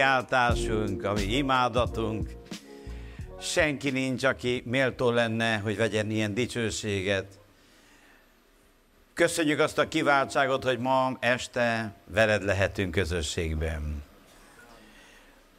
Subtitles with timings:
[0.00, 2.30] kiáltásunk, a mi imádatunk.
[3.40, 7.38] Senki nincs, aki méltó lenne, hogy vegyen ilyen dicsőséget.
[9.14, 14.02] Köszönjük azt a kiváltságot, hogy ma este veled lehetünk közösségben.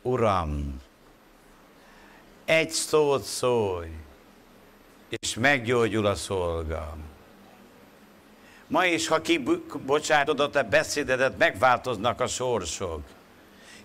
[0.02, 0.82] Uram,
[2.46, 3.90] egy szót szólj,
[5.10, 6.98] és meggyógyul a szolga.
[8.68, 13.02] Ma is, ha kibocsátod a te beszédedet, megváltoznak a sorsok.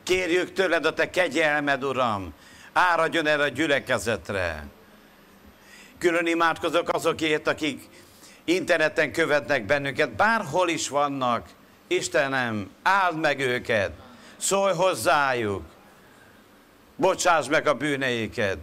[0.07, 2.35] Kérjük tőled a te kegyelmed, Uram,
[2.73, 4.67] áradjon erre a gyülekezetre.
[5.99, 7.89] Külön imádkozok azokért, akik
[8.45, 11.49] interneten követnek bennünket, bárhol is vannak.
[11.87, 13.93] Istenem, áld meg őket,
[14.37, 15.63] szólj hozzájuk,
[16.97, 18.59] bocsáss meg a bűneiket,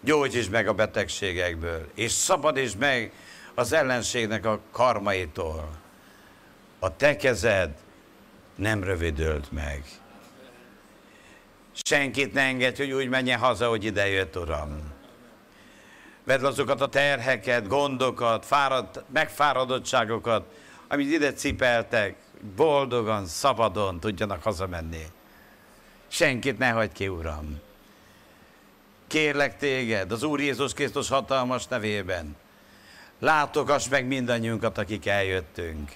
[0.00, 3.12] gyógyítsd meg a betegségekből, és szabadítsd meg
[3.54, 5.70] az ellenségnek a karmaitól.
[6.78, 7.70] A te kezed
[8.54, 9.84] nem rövidölt meg.
[11.84, 14.94] Senkit ne engedj, hogy úgy menjen haza, hogy ide jött, Uram.
[16.24, 20.44] Vedd azokat a terheket, gondokat, fárad, megfáradottságokat,
[20.88, 22.16] amit ide cipeltek,
[22.56, 25.04] boldogan, szabadon tudjanak hazamenni.
[26.08, 27.60] Senkit ne hagyd ki, Uram.
[29.06, 32.36] Kérlek téged, az Úr Jézus Krisztus hatalmas nevében,
[33.18, 35.92] látogass meg mindannyiunkat, akik eljöttünk.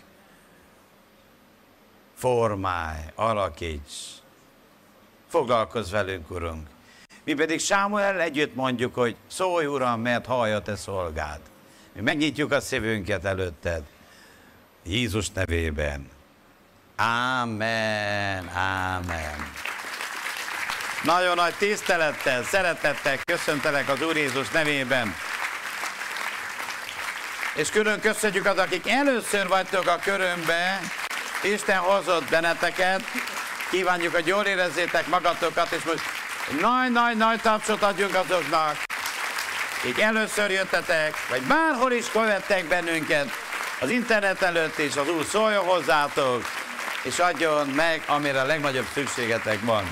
[2.14, 4.19] Formálj, alakíts,
[5.30, 6.66] foglalkozz velünk, Urunk.
[7.24, 11.40] Mi pedig Sámuel együtt mondjuk, hogy szólj, Uram, mert hallja te szolgád.
[11.94, 13.82] Mi megnyitjuk a szívünket előtted.
[14.84, 16.08] Jézus nevében.
[16.96, 19.52] Ámen, ámen.
[21.04, 25.14] Nagyon nagy tisztelettel, szeretettel köszöntelek az Úr Jézus nevében.
[27.54, 30.80] És külön köszönjük az, akik először vagytok a körömbe.
[31.42, 33.02] Isten hozott benneteket.
[33.70, 36.02] Kívánjuk, hogy jól érezzétek magatokat, és most
[36.60, 38.76] nagy-nagy-nagy tapsot adjunk azoknak,
[39.78, 43.28] akik először jöttetek, vagy bárhol is követtek bennünket,
[43.80, 46.42] az internet előtt is az Úr szóljon hozzátok,
[47.02, 49.84] és adjon meg, amire a legnagyobb szükségetek van.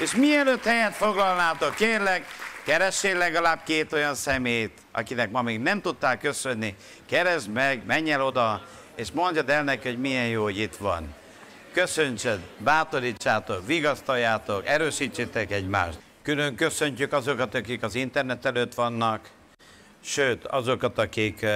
[0.00, 2.26] És mielőtt helyet foglalnátok, kérlek,
[2.64, 6.74] keressél legalább két olyan szemét, akinek ma még nem tudtál köszönni,
[7.08, 8.62] keresd meg, menj el oda,
[8.96, 11.20] és mondjad el neki, hogy milyen jó, hogy itt van.
[11.72, 15.98] Köszöntsed, bátorítsátok, vigasztaljátok, erősítsétek egymást.
[16.22, 19.30] Külön köszöntjük azokat, akik az internet előtt vannak,
[20.00, 21.46] sőt, azokat, akik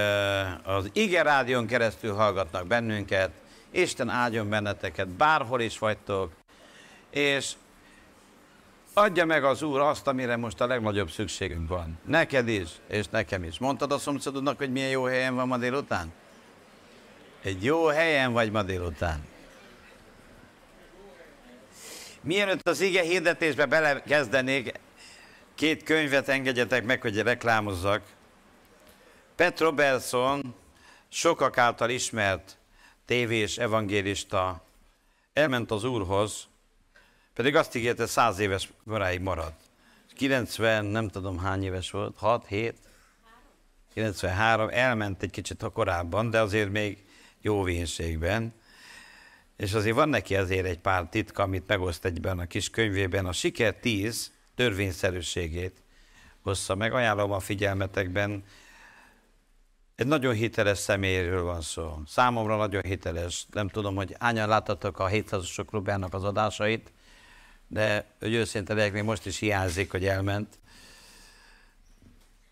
[0.63, 3.29] az Ige Rádión keresztül hallgatnak bennünket.
[3.71, 6.31] Isten áldjon benneteket, bárhol is vagytok,
[7.09, 7.51] és
[8.93, 11.99] adja meg az Úr azt, amire most a legnagyobb szükségünk van.
[12.05, 13.59] Neked is, és nekem is.
[13.59, 16.13] Mondtad a szomszédodnak, hogy milyen jó helyen van ma délután?
[17.41, 19.35] Egy jó helyen vagy ma délután.
[22.27, 24.79] Mielőtt az ige hirdetésbe belekezdenék,
[25.55, 28.01] két könyvet engedjetek meg, hogy reklámozzak.
[29.35, 30.55] Pet Robertson,
[31.09, 32.57] sokak által ismert
[33.05, 34.65] tévés evangélista,
[35.33, 36.47] elment az Úrhoz,
[37.33, 39.59] pedig azt ígérte, száz éves koráig maradt.
[40.15, 42.75] 90, nem tudom hány éves volt, 6, 7,
[43.93, 47.03] 93, elment egy kicsit a korábban, de azért még
[47.41, 48.53] jó vénségben.
[49.57, 53.25] És azért van neki azért egy pár titka, amit megoszt egyben a kis könyvében.
[53.25, 55.83] A siker 10 törvényszerűségét
[56.41, 56.93] hozza meg.
[56.93, 58.43] Ajánlom a figyelmetekben.
[59.95, 61.99] Egy nagyon hiteles személyről van szó.
[62.07, 63.45] Számomra nagyon hiteles.
[63.51, 66.91] Nem tudom, hogy hányan láttatok a 700-asok klubjának az adásait
[67.67, 70.59] de hogy őszinte legyek, még most is hiányzik, hogy elment.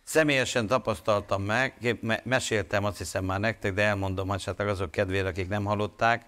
[0.04, 5.66] Személyesen tapasztaltam meg, meséltem azt hiszem már nektek, de elmondom hát azok kedvére, akik nem
[5.66, 6.26] hallották.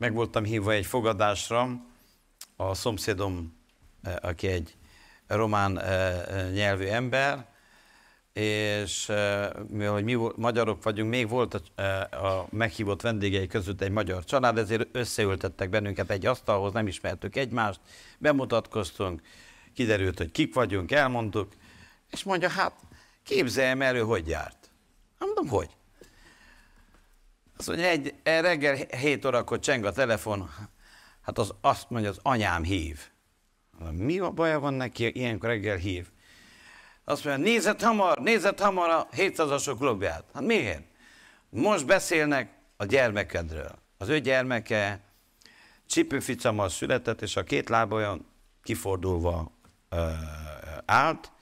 [0.00, 1.68] Meg voltam hívva egy fogadásra,
[2.56, 3.56] a szomszédom,
[4.02, 4.76] eh, aki egy
[5.26, 7.46] román eh, eh, nyelvű ember,
[8.32, 9.06] és
[9.68, 11.82] mivel mi magyarok vagyunk, még volt a,
[12.26, 17.80] a meghívott vendégei között egy magyar család, ezért összeültettek bennünket egy asztalhoz, nem ismertük egymást,
[18.18, 19.20] bemutatkoztunk,
[19.74, 21.52] kiderült, hogy kik vagyunk, elmondtuk,
[22.10, 22.74] és mondja, hát
[23.22, 24.70] képzeljem elő, hogy járt.
[25.18, 25.70] Mondom, hogy?
[27.60, 30.50] Azt mondja, egy reggel 7 órakor cseng a telefon,
[31.22, 33.00] hát az azt mondja, az anyám hív.
[33.90, 36.08] Mi a baja van neki, ilyenkor reggel hív?
[37.04, 40.24] Azt mondja, nézett hamar, nézett hamar a 700-asok klubját.
[40.34, 40.82] Hát miért?
[41.48, 43.78] Most beszélnek a gyermekedről.
[43.98, 45.00] Az ő gyermeke
[45.86, 48.26] csipőficammal született, és a két lába olyan
[48.62, 49.52] kifordulva
[49.88, 50.10] ö,
[50.84, 51.32] állt,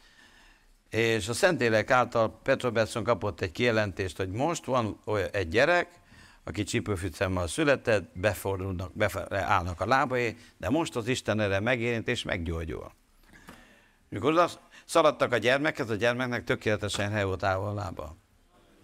[0.91, 2.73] és a Szentélek által Petro
[3.03, 5.01] kapott egy kijelentést, hogy most van
[5.33, 6.07] egy gyerek,
[6.49, 12.23] aki csipőfücemmel született, befordulnak, befele állnak a lábai, de most az Isten erre megérint és
[12.23, 12.93] meggyógyul.
[14.09, 14.49] Mikor oda
[14.85, 18.17] szaladtak a gyermekhez, a gyermeknek tökéletesen hely volt állva a lába.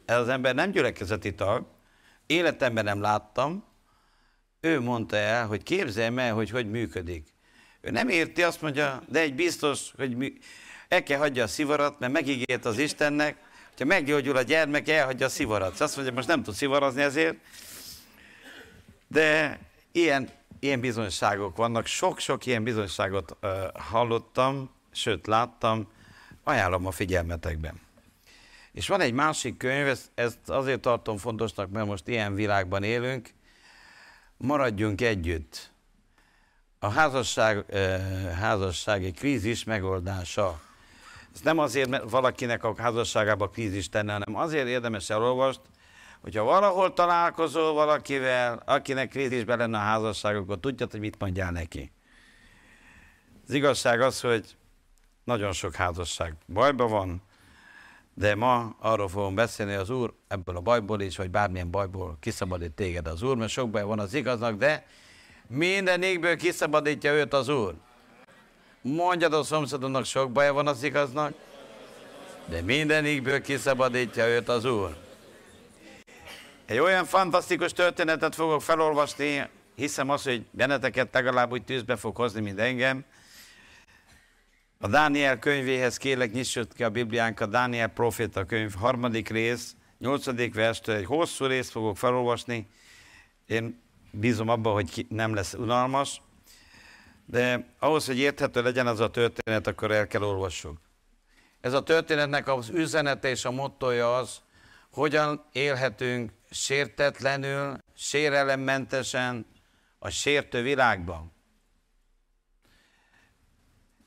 [0.05, 1.67] Ez az ember nem gyülekezeti tag,
[2.27, 3.65] életemben nem láttam,
[4.61, 7.29] ő mondta el, hogy képzeljem el, hogy hogy működik.
[7.81, 10.39] Ő nem érti, azt mondja, de egy biztos, hogy mű...
[10.89, 13.44] el kell hagyja a szivarat, mert megígért az Istennek,
[13.77, 15.81] hogyha meggyógyul a gyermek, elhagyja a szivarat.
[15.81, 17.37] Azt mondja, most nem tud szivarazni ezért,
[19.09, 19.59] de
[19.93, 20.29] ilyen,
[20.61, 21.87] ilyen bizonyságok vannak.
[21.87, 25.93] Sok-sok ilyen bizonyságot uh, hallottam, sőt láttam,
[26.45, 27.81] ajánlom a figyelmetekben.
[28.73, 33.29] És van egy másik könyv, ezt, ezt azért tartom fontosnak, mert most ilyen világban élünk,
[34.37, 35.71] maradjunk együtt.
[36.79, 38.01] A házasság, eh,
[38.39, 40.61] házassági krízis megoldása.
[41.35, 45.61] Ez nem azért, mert valakinek a házasságában krízis tenne, hanem azért érdemes elolvast,
[46.21, 51.93] hogyha valahol találkozol valakivel, akinek krízisben lenne a házasság, akkor tudja, hogy mit mondjál neki.
[53.47, 54.57] Az igazság az, hogy
[55.25, 57.23] nagyon sok házasság bajban van,
[58.15, 62.73] de ma arról fogom beszélni, az Úr ebből a bajból is, vagy bármilyen bajból kiszabadít
[62.73, 64.87] téged az Úr, mert sok baj van az igaznak, de
[65.47, 67.75] minden égből kiszabadítja őt az Úr.
[68.87, 71.35] Mondjad a szomszédodnak, sok baja van az igaznak,
[72.47, 74.97] de minden égből kiszabadítja őt az Úr.
[76.67, 82.41] Egy olyan fantasztikus történetet fogok felolvasni, hiszem azt, hogy benneteket legalább úgy tűzbe fog hozni,
[82.41, 83.05] mint engem,
[84.79, 90.55] a Dániel könyvéhez kérlek nyissuk ki a Bibliánk, a Dániel proféta könyv, harmadik rész, nyolcadik
[90.55, 92.69] verstől egy hosszú részt fogok felolvasni.
[93.47, 96.21] Én bízom abban, hogy nem lesz unalmas,
[97.27, 100.81] de ahhoz, hogy érthető legyen az a történet, akkor el kell olvassuk.
[101.61, 104.41] Ez a történetnek az üzenete és a mottoja az,
[104.91, 109.47] hogyan élhetünk sértetlenül, sérelemmentesen
[109.99, 111.33] a sértő világban.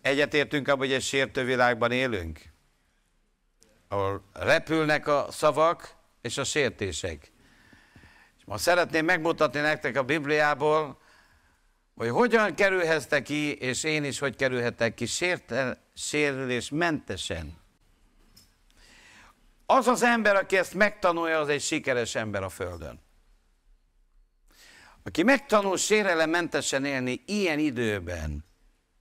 [0.01, 2.41] Egyetértünk abban, hogy egy sértő világban élünk,
[3.87, 7.31] ahol repülnek a szavak és a sértések.
[8.37, 10.99] És ma szeretném megmutatni nektek a Bibliából,
[11.97, 17.57] hogy hogyan kerülhettek ki, és én is hogy kerülhetek ki sértel, sérülés mentesen.
[19.65, 22.99] Az az ember, aki ezt megtanulja, az egy sikeres ember a Földön.
[25.03, 28.45] Aki megtanul sérelementesen élni ilyen időben,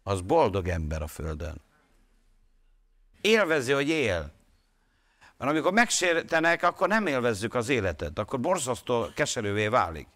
[0.02, 1.60] az boldog ember a Földön.
[3.20, 4.32] Élvezi, hogy él.
[5.36, 10.06] Mert amikor megsértenek, akkor nem élvezzük az életet, akkor borzasztó keserővé válik.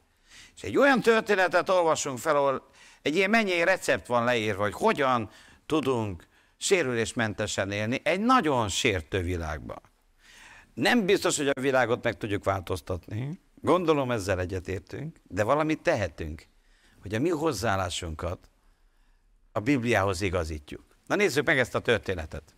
[0.57, 2.70] És egy olyan történetet olvasunk fel, ahol
[3.03, 5.31] egy ilyen mennyi recept van leírva, hogy hogyan
[5.67, 6.27] tudunk
[6.57, 9.81] sérülésmentesen élni egy nagyon sértő világban.
[10.75, 13.41] Nem biztos, hogy a világot meg tudjuk változtatni.
[13.55, 16.47] Gondolom ezzel egyetértünk, de valamit tehetünk,
[17.03, 18.51] hogy a mi hozzáállásunkat
[19.53, 20.85] a Bibliához igazítjuk.
[21.07, 22.55] Na nézzük meg ezt a történetet.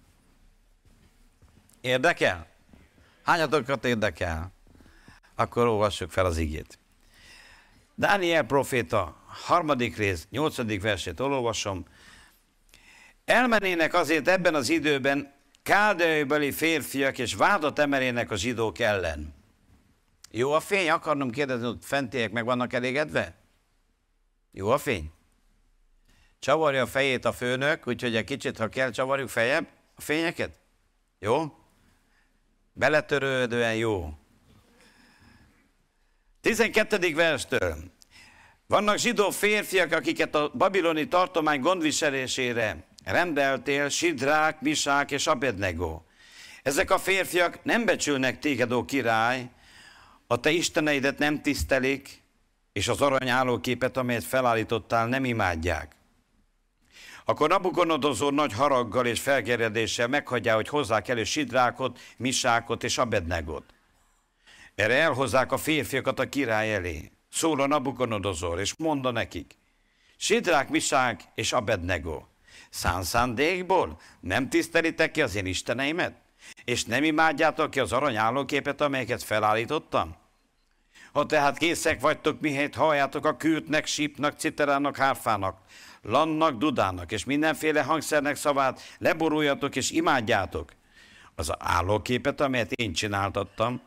[1.81, 2.47] Érdekel?
[3.23, 4.53] Hányatokat érdekel?
[5.35, 6.79] Akkor olvassuk fel az igét.
[7.95, 11.87] Dániel proféta, harmadik rész, nyolcadik versét olvasom.
[13.25, 15.33] Elmenének azért ebben az időben
[15.63, 19.35] káldeai férfiak, és vádat emelének a zsidók ellen.
[20.31, 20.91] Jó a fény?
[20.91, 23.35] Akarnom kérdezni, hogy fentiek meg vannak elégedve?
[24.53, 25.11] Jó a fény?
[26.39, 30.61] Csavarja a fejét a főnök, úgyhogy egy kicsit, ha kell, csavarjuk fejebb a fényeket.
[31.19, 31.57] Jó?
[32.73, 34.22] Beletörődően jó.
[36.43, 37.15] 12.
[37.15, 37.77] verstől.
[38.67, 46.03] Vannak zsidó férfiak, akiket a babiloni tartomány gondviselésére rendeltél, Sidrák, Misák és Abednego.
[46.63, 49.51] Ezek a férfiak nem becsülnek téged, ó király,
[50.27, 52.23] a te isteneidet nem tisztelik,
[52.73, 55.97] és az aranyállóképet, amelyet felállítottál, nem imádják.
[57.25, 63.65] Akkor Nabukodonozor nagy haraggal és felkeredéssel meghagyja, hogy hozzák elő Sidrákot, Misákot és Abednegot.
[64.75, 67.11] Erre elhozzák a férfiakat a király elé.
[67.31, 69.59] Szól a Nabukodonozor, és mondta nekik.
[70.17, 72.23] Sidrák, Misák és Abednego.
[72.71, 76.15] Szánszándékból nem tisztelitek ki az én isteneimet?
[76.65, 80.17] És nem imádjátok ki az aranyállóképet, amelyeket felállítottam?
[81.13, 85.59] Ha tehát készek vagytok, mihelyt halljátok a kürtnek, sípnak, citerának, hárfának,
[86.03, 90.71] lannak, dudának és mindenféle hangszernek szavát leboruljatok és imádjátok.
[91.35, 93.81] Az állóképet, amelyet én csináltattam,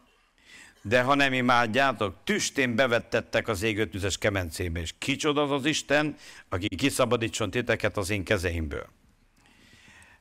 [0.88, 6.16] de ha nem imádjátok, tüstén bevettettek az égő tüzes kemencébe, és kicsoda az az Isten,
[6.50, 8.90] aki kiszabadítson titeket az én kezeimből.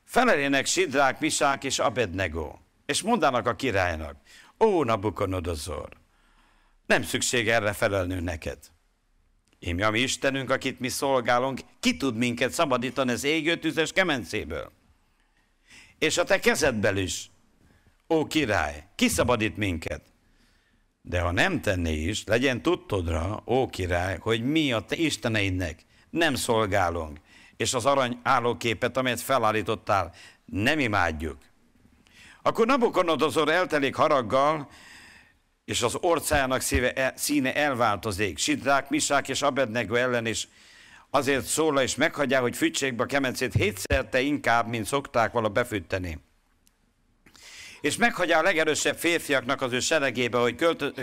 [0.03, 2.55] Felelének Sidrák, Misák és Abednego,
[2.85, 4.17] és mondanak a királynak,
[4.59, 5.89] ó Nabukodonozor,
[6.85, 8.59] Nem szükség erre felelnünk neked.
[9.59, 13.91] Én mi a mi Istenünk, akit mi szolgálunk, ki tud minket szabadítani az égő tüzes
[13.91, 14.71] kemencéből?
[15.99, 17.29] És a te kezedből is,
[18.09, 20.13] ó király, kiszabadít minket.
[21.07, 26.35] De ha nem tenné is, legyen tudtodra, ó király, hogy mi a te isteneidnek nem
[26.35, 27.17] szolgálunk,
[27.57, 30.13] és az arany állóképet, amelyet felállítottál,
[30.45, 31.37] nem imádjuk.
[32.41, 34.69] Akkor Nabukodonozor eltelik haraggal,
[35.65, 38.37] és az orcájának szíve, e, színe elváltozik.
[38.37, 40.47] Sidrák, Misák és Abednego ellen is
[41.09, 46.19] azért szól és meghagyják, hogy fűtsék be a kemencét hétszerte inkább, mint szokták vala befűteni.
[47.85, 50.55] És meghagyja a legerősebb férfiaknak az ő seregébe, hogy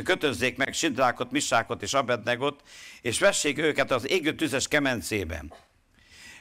[0.04, 2.60] kötözzék meg Sidrákot, Misákot és Abednegot,
[3.00, 5.52] és vessék őket az égő tüzes kemencében.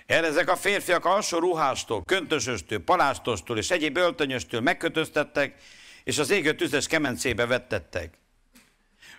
[0.06, 5.56] Erre ezek a férfiak alsó ruhástól, köntösöstől, palástostól és egyéb öltönyöstől megkötöztettek,
[6.04, 8.14] és az égő tüzes kemencébe vettettek.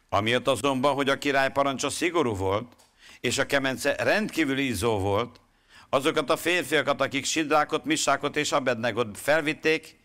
[0.09, 2.73] Amiatt azonban, hogy a király parancsa szigorú volt,
[3.21, 5.41] és a kemence rendkívül ízó volt,
[5.89, 10.01] azokat a férfiakat, akik Sidrákot, Misákot és Abednegot felvitték,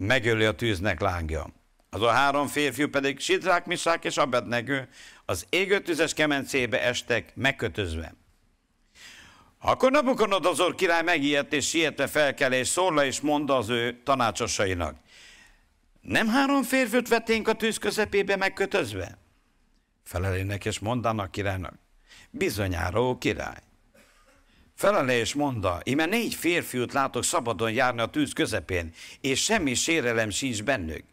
[0.00, 1.46] megöli a tűznek lángja.
[1.90, 4.74] Az a három férfiú pedig Sidrák, Misák és Abednego
[5.24, 8.14] az égő tüzes kemencébe estek megkötözve.
[9.58, 14.96] Akkor Nabukodonozor király megijedt és sietve felkel és szól és mondta az ő tanácsosainak.
[16.00, 19.18] Nem három férfőt vetténk a tűz közepébe megkötözve?
[20.04, 21.74] Felelének és mondanak királynak.
[22.30, 23.62] Bizonyára, ó király.
[24.80, 30.30] Felele és mondta, ime négy férfiút látok szabadon járni a tűz közepén, és semmi sérelem
[30.30, 31.04] sincs bennük.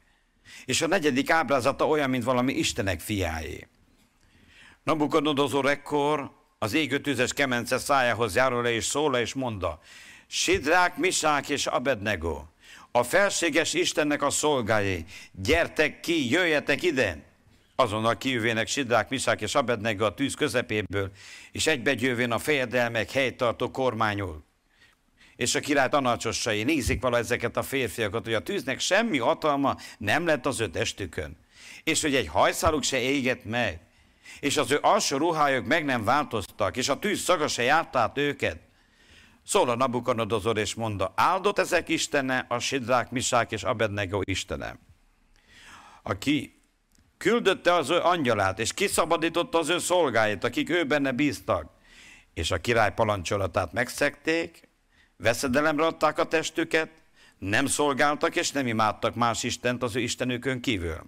[0.65, 3.67] És a negyedik ábrázata olyan, mint valami Istenek fiáé.
[4.83, 9.79] Nabukodonozor ekkor az égő tüzes kemence szájához járul le és szól le és mondta,
[10.27, 12.43] Sidrák, Misák és Abednego,
[12.91, 17.25] a felséges Istennek a szolgái, gyertek ki, jöjjetek ide!
[17.79, 21.12] Azonnal kijövének Sidrák, Misák és Abednego a tűz közepéből,
[21.51, 24.43] és egybegyővén a fejedelmek helytartó kormányul.
[25.36, 30.25] És a király tanácsosai nézik vala ezeket a férfiakat, hogy a tűznek semmi hatalma nem
[30.25, 31.38] lett az ő testükön,
[31.84, 33.79] és hogy egy hajszáluk se égett meg,
[34.39, 38.17] és az ő alsó ruhájuk meg nem változtak, és a tűz szaga se járt át
[38.17, 38.60] őket.
[39.46, 44.79] Szól a Nabukodonozor és mondta, áldott ezek Istene, a Sidrák, Misák és Abednego Istene,
[46.03, 46.56] aki
[47.17, 51.71] küldötte az ő angyalát, és kiszabadította az ő szolgáit, akik ő benne bíztak.
[52.33, 54.69] És a király parancsolatát megszekték,
[55.17, 56.89] veszedelemre adták a testüket,
[57.38, 61.01] nem szolgáltak és nem imádtak más Istent az ő Istenükön kívül.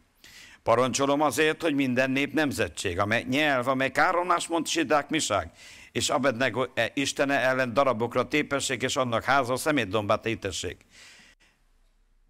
[0.63, 5.57] Parancsolom azért, hogy minden nép nemzetség, amely nyelv, amely káronás mond Sidák Misák,
[5.91, 10.85] és Abednego e, Istene ellen darabokra tépessék, és annak háza szemétdombát étessék.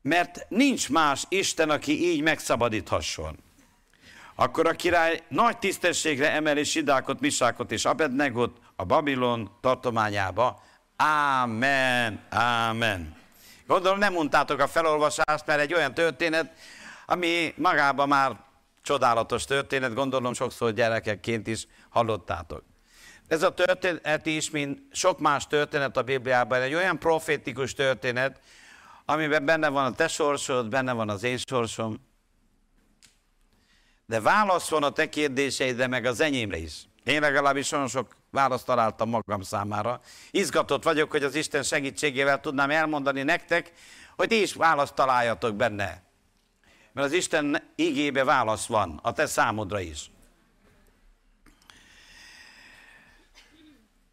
[0.01, 3.37] Mert nincs más Isten, aki így megszabadíthasson.
[4.41, 10.63] Akkor a király nagy tisztességre emeli Sidákot, Misákot és Abednegot a Babilon tartományába.
[10.95, 13.15] Ámen, ámen.
[13.67, 16.53] Gondolom nem mondtátok a felolvasást, mert egy olyan történet,
[17.05, 18.39] ami magában már
[18.81, 22.63] csodálatos történet, gondolom sokszor gyerekekként is hallottátok.
[23.27, 28.39] Ez a történet is, mint sok más történet a Bibliában, egy olyan profétikus történet,
[29.05, 32.08] amiben benne van a te sorsod, benne van az én sorsom,
[34.09, 36.73] de válasz van a te kérdéseidre, meg az enyémre is.
[37.03, 40.01] Én legalábbis olyan sok választ találtam magam számára.
[40.31, 43.71] Izgatott vagyok, hogy az Isten segítségével tudnám elmondani nektek,
[44.15, 46.03] hogy ti is választ találjatok benne.
[46.91, 50.11] Mert az Isten igébe válasz van, a te számodra is.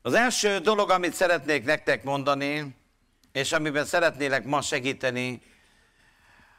[0.02, 2.76] Az első dolog, amit szeretnék nektek mondani,
[3.32, 5.42] és amiben szeretnélek ma segíteni,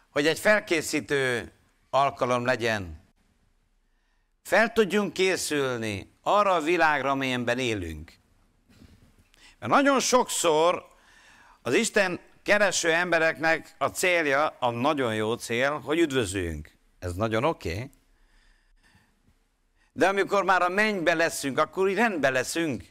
[0.09, 1.51] hogy egy felkészítő
[1.89, 3.05] alkalom legyen.
[4.47, 8.13] Fel tudjunk készülni arra a világra, amilyenben élünk.
[9.59, 10.87] Mert nagyon sokszor
[11.61, 16.77] az Isten kereső embereknek a célja, a nagyon jó cél, hogy üdvözüljünk.
[16.99, 17.73] Ez nagyon oké.
[17.73, 17.89] Okay.
[19.93, 22.85] De amikor már a mennybe leszünk, akkor úgy rendben leszünk.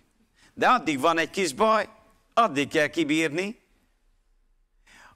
[0.54, 1.88] De addig van egy kis baj,
[2.34, 3.60] addig kell kibírni.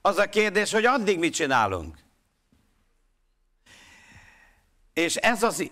[0.01, 1.97] Az a kérdés, hogy addig mit csinálunk.
[4.93, 5.71] És ez az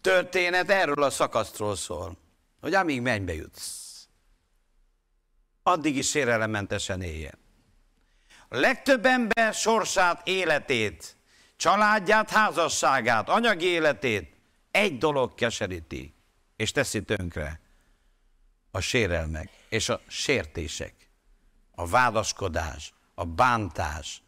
[0.00, 2.16] történet erről a szakasztról szól,
[2.60, 4.06] hogy amíg mennybe jutsz,
[5.62, 7.38] addig is sérelementesen éljen.
[8.48, 11.16] A legtöbb ember sorsát, életét,
[11.56, 14.36] családját, házasságát, anyagi életét
[14.70, 16.14] egy dolog keseríti,
[16.56, 17.60] és teszi tönkre.
[18.70, 20.94] A sérelmek és a sértések,
[21.74, 24.22] a vádaskodás, a bántás,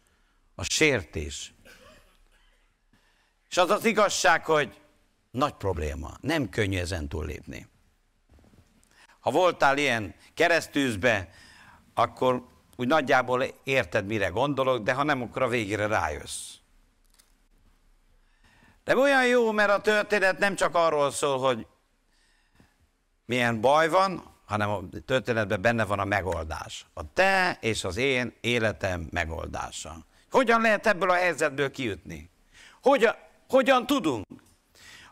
[0.55, 1.53] a sértés.
[3.49, 4.81] És az az igazság, hogy
[5.33, 6.11] nagy probléma.
[6.21, 7.67] Nem könnyű ezen túllépni.
[9.19, 11.29] Ha voltál ilyen keresztűzbe,
[11.93, 16.53] akkor úgy nagyjából érted, mire gondolok, de ha nem, akkor a végére rájössz.
[18.83, 21.67] De olyan jó, mert a történet nem csak arról szól, hogy
[23.25, 26.85] milyen baj van, hanem a történetben benne van a megoldás.
[26.93, 30.05] A te és az én életem megoldása.
[30.31, 32.29] Hogyan lehet ebből a helyzetből kijutni?
[32.81, 33.15] Hogyan,
[33.49, 34.25] hogyan tudunk?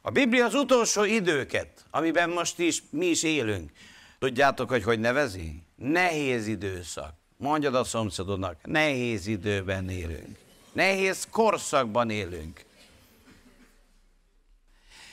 [0.02, 3.72] A Biblia az utolsó időket, amiben most is mi is élünk,
[4.20, 5.64] tudjátok, hogy hogy nevezi?
[5.76, 7.14] Nehéz időszak.
[7.38, 10.38] Mondjad a szomszédodnak, nehéz időben élünk.
[10.72, 12.66] Nehéz korszakban élünk.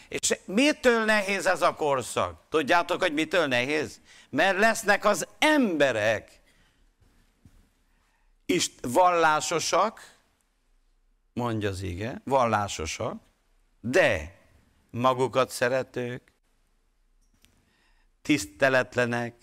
[0.08, 2.40] És mitől nehéz ez a korszak?
[2.48, 4.00] Tudjátok, hogy mitől nehéz?
[4.30, 6.40] Mert lesznek az emberek
[8.46, 10.16] is vallásosak,
[11.32, 13.20] mondja az ige, vallásosak,
[13.80, 14.37] de
[14.90, 16.32] magukat szeretők,
[18.22, 19.34] tiszteletlenek,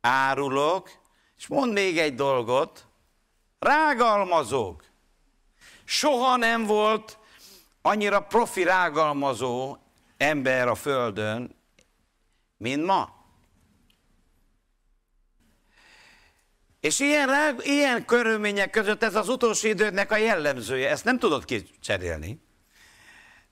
[0.00, 0.90] árulók,
[1.36, 2.86] és mond még egy dolgot,
[3.58, 4.84] rágalmazók.
[5.84, 7.18] Soha nem volt
[7.82, 9.76] annyira profi rágalmazó
[10.16, 11.56] ember a Földön,
[12.56, 13.14] mint ma.
[16.80, 17.30] És ilyen,
[17.62, 22.45] ilyen körülmények között ez az utolsó időnek a jellemzője, ezt nem tudod kicserélni.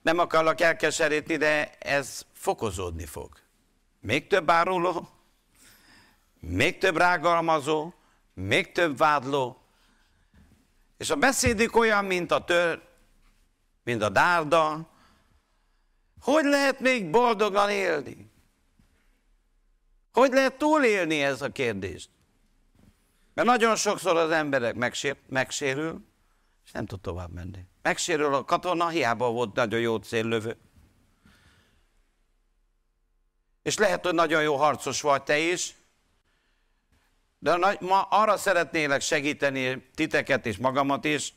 [0.05, 3.39] Nem akarlak elkeseríteni, de ez fokozódni fog.
[3.99, 5.09] Még több áruló,
[6.39, 7.93] még több rágalmazó,
[8.33, 9.61] még több vádló,
[10.97, 12.81] és a beszédük olyan, mint a tör,
[13.83, 14.89] mint a dárda.
[16.21, 18.31] Hogy lehet még boldogan élni?
[20.11, 22.09] Hogy lehet túlélni ez a kérdést?
[23.33, 26.05] Mert nagyon sokszor az emberek megsér, megsérül,
[26.65, 27.65] és nem tud tovább menni.
[27.85, 30.57] Megsérül a katona, hiába volt nagyon jó céllövő.
[33.63, 35.75] És lehet, hogy nagyon jó harcos vagy te is,
[37.39, 41.33] de ma arra szeretnélek segíteni titeket és magamat is,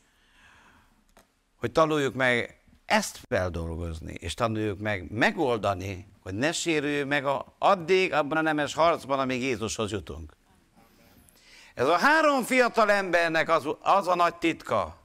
[1.56, 8.12] hogy tanuljuk meg ezt feldolgozni, és tanuljuk meg megoldani, hogy ne sérüljünk meg a, addig
[8.12, 10.32] abban a nemes harcban, amíg Jézushoz jutunk.
[11.74, 14.97] Ez a három fiatal embernek az, az a nagy titka,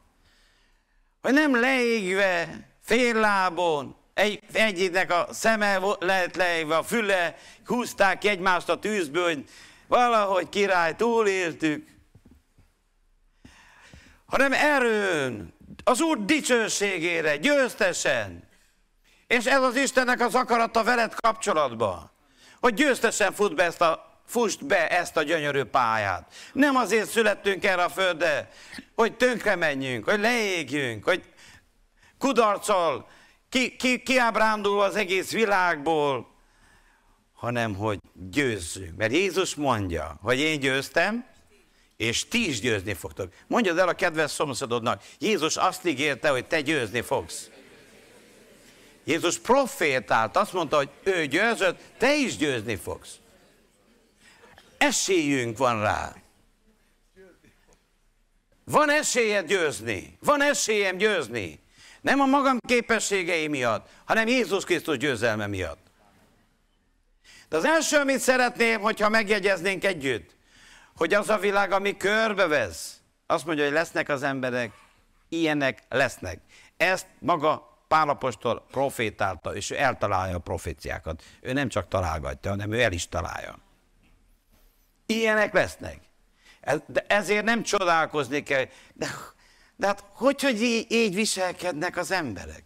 [1.24, 8.70] hogy nem leégve, fél lábon, egy, egyiknek a szeme lehet leégve, a füle, húzták egymást
[8.70, 9.50] a tűzből, hogy
[9.88, 11.88] valahogy király, túléltük,
[14.26, 18.48] hanem erőn, az Úr dicsőségére, győztesen.
[19.28, 22.12] És ez az Istennek az akarata veled kapcsolatban,
[22.60, 26.34] hogy győztesen fut be ezt a Fust be ezt a gyönyörű pályát.
[26.54, 28.50] Nem azért születtünk erre a földre,
[28.96, 31.24] hogy tönkre menjünk, hogy leégjünk, hogy
[32.18, 33.08] kudarcol,
[33.50, 36.28] ki, ki, kiábrándul az egész világból,
[37.34, 38.00] hanem hogy
[38.32, 38.98] győzzünk.
[38.98, 41.26] Mert Jézus mondja, hogy én győztem,
[41.98, 43.34] és ti is győzni fogtok.
[43.48, 47.50] Mondjad el a kedves szomszédodnak, Jézus azt ígérte, hogy te győzni fogsz.
[49.04, 53.22] Jézus profétált, azt mondta, hogy ő győzött, te is győzni fogsz.
[54.84, 56.16] Esélyünk van rá.
[58.64, 60.18] Van esélye győzni.
[60.22, 61.64] Van esélyem győzni.
[62.02, 65.92] Nem a magam képességei miatt, hanem Jézus Krisztus győzelme miatt.
[67.50, 70.36] De az első, amit szeretném, hogyha megjegyeznénk együtt,
[70.96, 74.72] hogy az a világ, ami körbevez, azt mondja, hogy lesznek az emberek,
[75.30, 76.40] ilyenek lesznek.
[76.78, 81.24] Ezt maga Pálapostól profétálta, és ő eltalálja a proféciákat.
[81.42, 83.63] Ő nem csak találgatja, hanem ő el is találja.
[85.06, 86.00] Ilyenek lesznek.
[86.88, 88.66] De ezért nem csodálkozni kell.
[88.94, 89.08] De,
[89.76, 92.64] de hát hogy, hogy így, így viselkednek az emberek?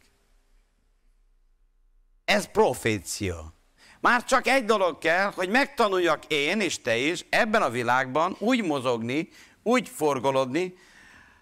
[2.26, 3.54] Ez profécia.
[4.00, 8.63] Már csak egy dolog kell, hogy megtanuljak én és te is ebben a világban úgy
[8.63, 9.30] mozogni,
[9.63, 10.73] úgy forgolodni,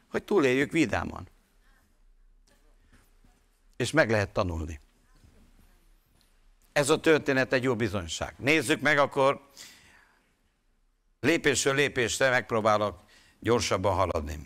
[0.07, 1.27] hogy túléljük vidáman.
[3.77, 4.79] És meg lehet tanulni.
[6.73, 8.33] Ez a történet egy jó bizonyság.
[8.37, 9.49] Nézzük meg akkor,
[11.25, 12.99] lépésről lépésre megpróbálok
[13.39, 14.39] gyorsabban haladni.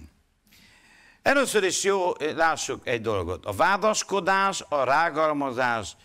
[1.21, 3.45] Először is jó, lássuk egy dolgot.
[3.45, 5.95] A vádaskodás, a rágalmazás,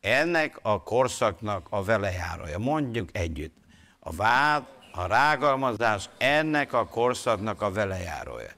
[0.00, 2.58] ennek a korszaknak a velejárója.
[2.58, 3.56] Mondjuk együtt.
[4.00, 8.50] A vád, a rágalmazás ennek a korszaknak a velejárója.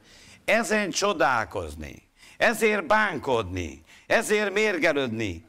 [0.45, 5.45] Ezen csodálkozni, ezért bánkodni, ezért mérgelődni,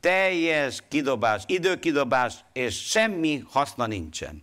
[0.00, 4.42] teljes kidobás, időkidobás, és semmi haszna nincsen.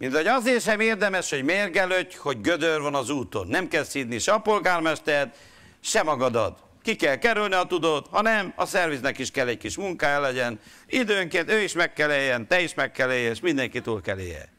[0.00, 3.46] Mint hogy azért sem érdemes, hogy mérgelődj, hogy gödör van az úton.
[3.46, 5.36] Nem kell szídni se a polgármestert,
[5.80, 6.62] se magadat.
[6.82, 10.60] ki kell kerülni, ha tudod, ha nem, a szerviznek is kell egy kis munkája legyen,
[10.86, 14.18] időnként ő is meg kell éljen, te is meg kell éljen, és mindenki túl kell
[14.18, 14.52] élje.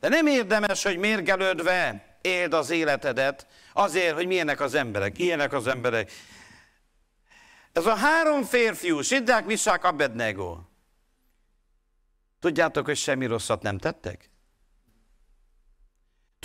[0.00, 5.66] De nem érdemes, hogy mérgelődve éld az életedet azért, hogy milyenek az emberek, ilyenek az
[5.66, 6.10] emberek.
[7.72, 10.58] Ez a három férfiú, Siddák, Misák, Abednego.
[12.40, 14.32] Tudjátok, hogy semmi rosszat nem tettek?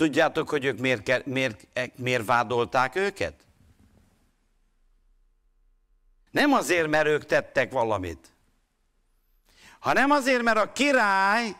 [0.00, 3.34] Tudjátok, hogy ők miért, miért, miért vádolták őket?
[6.30, 8.26] Nem azért, mert ők tettek valamit,
[9.78, 11.56] hanem azért, mert a király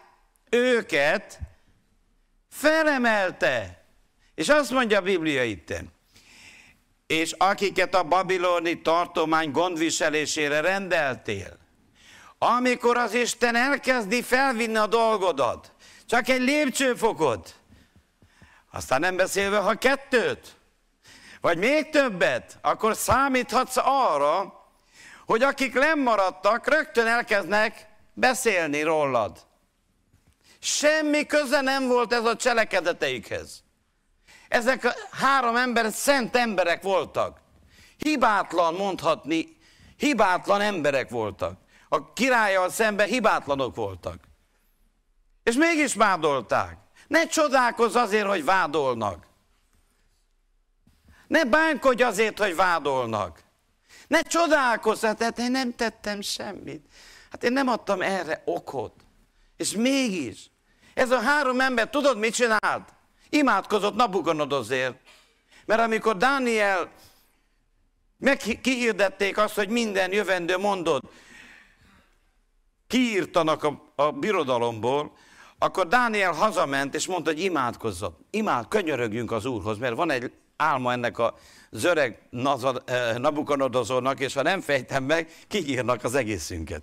[0.50, 1.38] őket
[2.50, 3.84] felemelte.
[4.34, 5.92] És azt mondja a Biblia itten,
[7.06, 11.58] és akiket a babiloni tartomány gondviselésére rendeltél,
[12.38, 15.72] amikor az Isten elkezdi felvinni a dolgodat,
[16.06, 17.59] csak egy lépcsőfokot,
[18.70, 20.56] aztán nem beszélve, ha kettőt,
[21.40, 24.64] vagy még többet, akkor számíthatsz arra,
[25.26, 29.46] hogy akik lemaradtak, rögtön elkezdnek beszélni rólad.
[30.58, 33.62] Semmi köze nem volt ez a cselekedeteikhez.
[34.48, 37.40] Ezek a három ember szent emberek voltak.
[37.96, 39.56] Hibátlan mondhatni,
[39.96, 41.58] hibátlan emberek voltak.
[41.88, 44.24] A királyjal szemben hibátlanok voltak.
[45.42, 46.79] És mégis vádolták.
[47.10, 49.26] Ne csodálkozz azért, hogy vádolnak.
[51.26, 53.42] Ne bánkodj azért, hogy vádolnak.
[54.06, 56.86] Ne csodálkozz, hát én nem tettem semmit.
[57.30, 58.92] Hát én nem adtam erre okot.
[59.56, 60.50] És mégis,
[60.94, 62.92] ez a három ember, tudod, mit csinált?
[63.28, 65.00] Imádkozott Nabukodonozért.
[65.64, 66.92] Mert amikor Dániel
[68.18, 71.02] meg kihirdették azt, hogy minden jövendő mondod,
[72.86, 75.16] kiírtanak a, a birodalomból,
[75.62, 78.18] akkor Dániel hazament, és mondta, hogy imádkozzat.
[78.30, 81.34] Imád, könyörögjünk az Úrhoz, mert van egy álma ennek a
[81.70, 82.22] zöreg
[82.84, 86.82] eh, Nabukodonozornak, és ha nem fejtem meg, kiírnak az egészünket.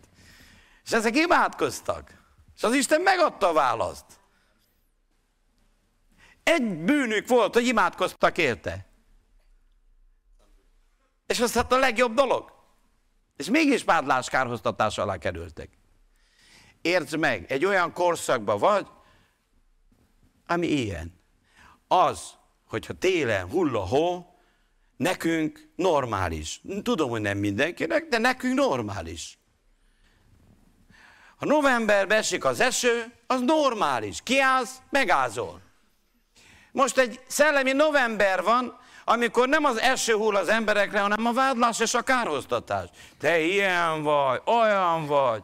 [0.83, 2.11] És ezek imádkoztak.
[2.55, 4.05] És az Isten megadta a választ.
[6.43, 8.85] Egy bűnük volt, hogy imádkoztak érte.
[11.27, 12.51] És az hát a legjobb dolog.
[13.35, 15.69] És mégis pádlás kárhoztatás alá kerültek.
[16.81, 18.87] Értsd meg, egy olyan korszakban vagy,
[20.47, 21.19] ami ilyen.
[21.87, 22.33] Az,
[22.67, 24.35] hogyha télen hull a hó,
[24.97, 26.61] nekünk normális.
[26.83, 29.37] Tudom, hogy nem mindenkinek, de nekünk normális.
[31.37, 34.19] Ha novemberben esik az eső, az normális.
[34.23, 35.61] Kiállsz, megázol.
[36.71, 41.79] Most egy szellemi november van, amikor nem az eső hull az emberekre, hanem a vádlás
[41.79, 42.89] és a kárhoztatás.
[43.19, 45.43] Te ilyen vagy, olyan vagy.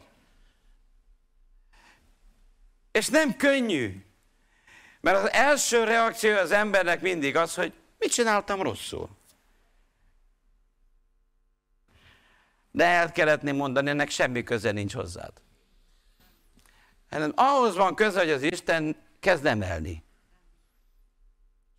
[2.93, 4.06] És nem könnyű.
[5.01, 9.10] Mert az első reakció az embernek mindig az, hogy mit csináltam rosszul.
[12.71, 15.32] De el kellett mondani, ennek semmi köze nincs hozzád.
[17.10, 20.03] Hanem ahhoz van köze, hogy az Isten kezd emelni.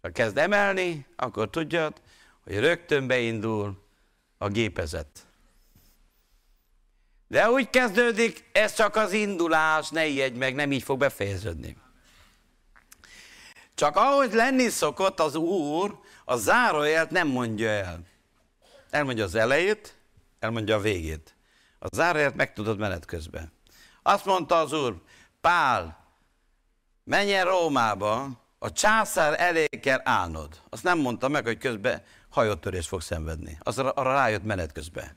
[0.00, 2.00] Ha kezd emelni, akkor tudjad,
[2.44, 3.86] hogy rögtön beindul
[4.38, 5.26] a gépezet.
[7.28, 11.76] De úgy kezdődik, ez csak az indulás, ne ijedj meg, nem így fog befejeződni.
[13.74, 18.00] Csak ahogy lenni szokott az Úr, a zárójelt nem mondja el.
[18.90, 19.98] Elmondja az elejét,
[20.38, 21.34] elmondja a végét.
[21.78, 23.52] A zárójelt meg tudod menet közben.
[24.02, 25.02] Azt mondta az Úr,
[25.40, 26.04] Pál,
[27.04, 30.62] menj el Rómába, a császár elé kell állnod.
[30.68, 33.58] Azt nem mondta meg, hogy közben hajótörést fog szenvedni.
[33.60, 35.16] Az arra rájött menet közben.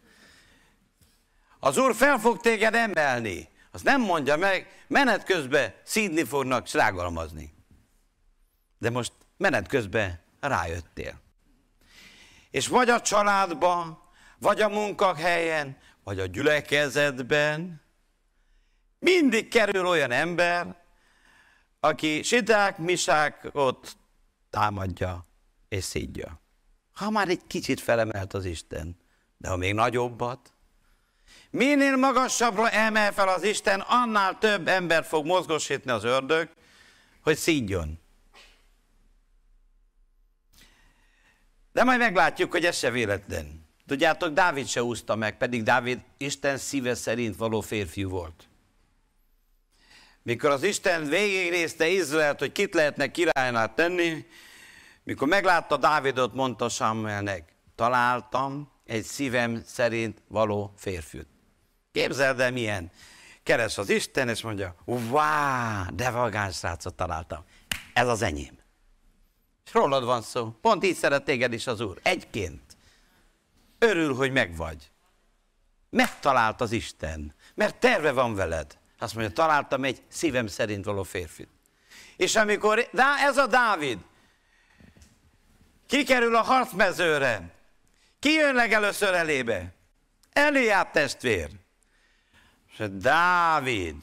[1.68, 3.50] Az Úr fel fog téged emelni.
[3.72, 7.54] Azt nem mondja meg, menet közben szídni fognak, srágalmazni.
[8.78, 11.22] De most menet közben rájöttél.
[12.52, 14.02] És vagy a családban,
[14.40, 17.82] vagy a munkahelyen, vagy a gyülekezetben
[19.00, 20.76] mindig kerül olyan ember,
[21.80, 23.98] aki sidák, misákot
[24.50, 25.26] támadja
[25.68, 26.42] és szídja.
[26.94, 28.98] Ha már egy kicsit felemelt az Isten,
[29.38, 30.52] de ha még nagyobbat,
[31.50, 36.50] minél magasabbra emel fel az Isten, annál több ember fog mozgosítni az ördög,
[37.22, 38.00] hogy szídjon.
[41.72, 43.66] De majd meglátjuk, hogy ez se véletlen.
[43.88, 48.48] Tudjátok, Dávid se úszta meg, pedig Dávid Isten szíve szerint való férfiú volt.
[50.24, 54.26] Mikor az Isten végignézte Izraelt, hogy kit lehetne királynál tenni,
[55.04, 61.37] mikor meglátta Dávidot, mondta Samuelnek, találtam egy szívem szerint való férfiút.
[61.98, 62.92] Képzeld el milyen.
[63.44, 67.44] Keres az Isten, és mondja, wow, de vagány srácot találtam.
[67.94, 68.60] Ez az enyém.
[69.66, 70.52] És rólad van szó.
[70.62, 72.00] Pont így szeret téged is az Úr.
[72.04, 72.62] Egyként.
[73.80, 74.92] Örül, hogy megvagy.
[75.90, 78.78] Megtalált az Isten, mert terve van veled.
[79.00, 81.50] Azt mondja, találtam egy szívem szerint való férfit.
[82.18, 82.90] És amikor
[83.28, 84.00] ez a Dávid
[85.88, 87.52] kikerül a harcmezőre,
[88.20, 89.74] ki jön legelőször elébe?
[90.34, 91.66] Eliáb testvér.
[92.78, 93.96] És Dávid,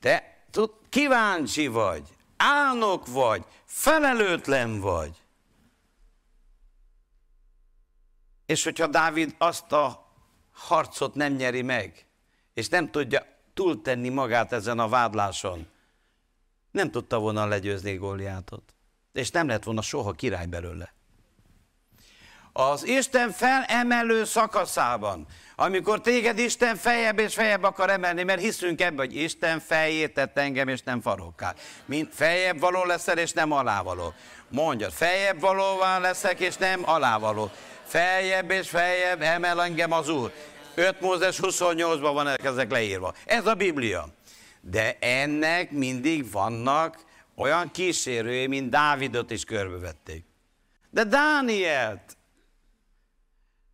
[0.00, 5.22] te tud, kíváncsi vagy, álnok vagy, felelőtlen vagy.
[8.46, 10.12] És hogyha Dávid azt a
[10.52, 12.06] harcot nem nyeri meg,
[12.54, 15.66] és nem tudja túltenni magát ezen a vádláson,
[16.70, 18.74] nem tudta volna legyőzni Góliátot.
[19.12, 20.95] És nem lett volna soha király belőle.
[22.58, 29.06] Az Isten felemelő szakaszában, amikor téged Isten fejebb és fejebb akar emelni, mert hiszünk ebben,
[29.06, 31.54] hogy Isten fejét tett engem, és nem farokká.
[31.84, 34.14] Mint fejebb való leszel, és nem alávaló.
[34.48, 37.50] Mondja, fejebb valóvá leszek, és nem alávaló.
[37.84, 40.32] Feljebb és feljebb emel engem az Úr.
[40.74, 43.14] 5 Mózes 28-ban van ezek leírva.
[43.24, 44.08] Ez a Biblia.
[44.60, 46.98] De ennek mindig vannak
[47.34, 50.24] olyan kísérői, mint Dávidot is körbevették.
[50.90, 52.16] De Dánielt,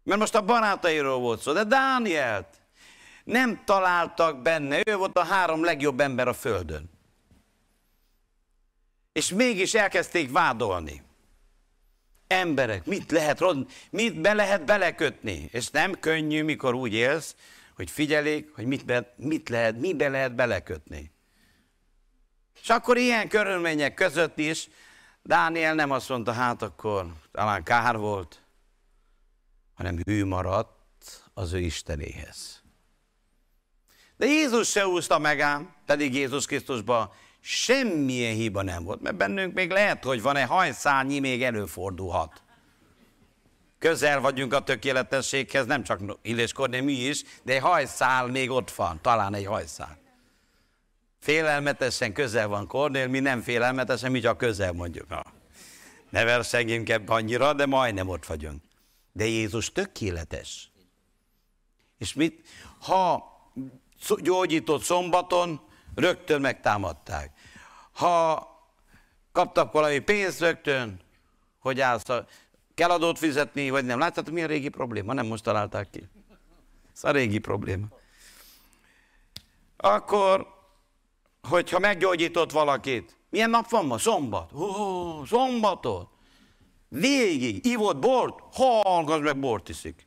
[0.03, 2.47] mert most a barátairól volt szó, de Dánielt
[3.25, 6.91] nem találtak benne, ő volt a három legjobb ember a földön.
[9.13, 11.03] És mégis elkezdték vádolni.
[12.27, 13.41] Emberek, mit lehet,
[13.91, 15.49] mit be lehet belekötni?
[15.53, 17.37] És nem könnyű, mikor úgy élsz,
[17.77, 21.11] hogy figyelik, hogy mit, be, mit lehet, mibe lehet belekötni.
[22.63, 24.69] És akkor ilyen körülmények között is
[25.23, 28.42] Dániel nem azt mondta, hát akkor talán kár volt,
[29.83, 30.69] hanem hű maradt
[31.35, 32.63] az ő Istenéhez.
[34.17, 39.55] De Jézus se úszta meg ám, pedig Jézus Krisztusban semmilyen hiba nem volt, mert bennünk
[39.55, 42.43] még lehet, hogy van egy hajszányi, még előfordulhat.
[43.79, 49.01] Közel vagyunk a tökéletességhez, nem csak Illés mi is, de egy hajszál még ott van,
[49.01, 49.99] talán egy hajszál.
[51.21, 55.09] Félelmetesen közel van Kornél, mi nem félelmetesen, mi csak közel mondjuk.
[55.09, 55.23] Na,
[56.11, 58.63] ne versenjünk ebbe annyira, de majdnem ott vagyunk.
[59.13, 60.71] De Jézus tökéletes.
[61.99, 62.49] És mit?
[62.81, 63.31] Ha
[64.19, 65.61] gyógyított szombaton,
[65.95, 67.39] rögtön megtámadták.
[67.93, 68.49] Ha
[69.33, 71.01] kaptak valami pénzt rögtön,
[71.59, 72.05] hogy állsz,
[72.75, 73.99] kell adót fizetni, vagy nem.
[73.99, 75.13] Látjátok, mi a régi probléma?
[75.13, 76.09] Nem most találták ki.
[76.95, 77.87] Ez a régi probléma.
[79.77, 80.61] Akkor
[81.49, 83.99] hogyha meggyógyított valakit, milyen nap van ma?
[83.99, 84.53] Szombat.
[84.53, 86.12] Ó, szombatot.
[86.93, 90.07] Végig ivott bort, hallgass meg, bort iszik.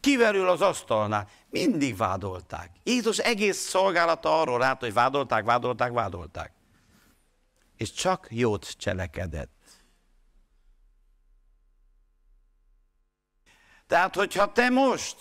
[0.00, 1.28] Kiverül az asztalnál.
[1.50, 2.70] Mindig vádolták.
[2.82, 6.52] Jézus egész szolgálata arról állt, hogy vádolták, vádolták, vádolták.
[7.76, 9.50] És csak jót cselekedett.
[13.86, 15.16] Tehát, hogyha te most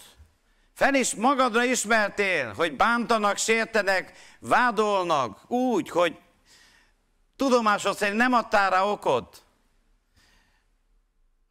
[0.74, 6.20] fel is magadra ismertél, hogy bántanak, sértenek, vádolnak úgy, hogy
[7.36, 9.47] tudomásod szerint nem adtál rá okot,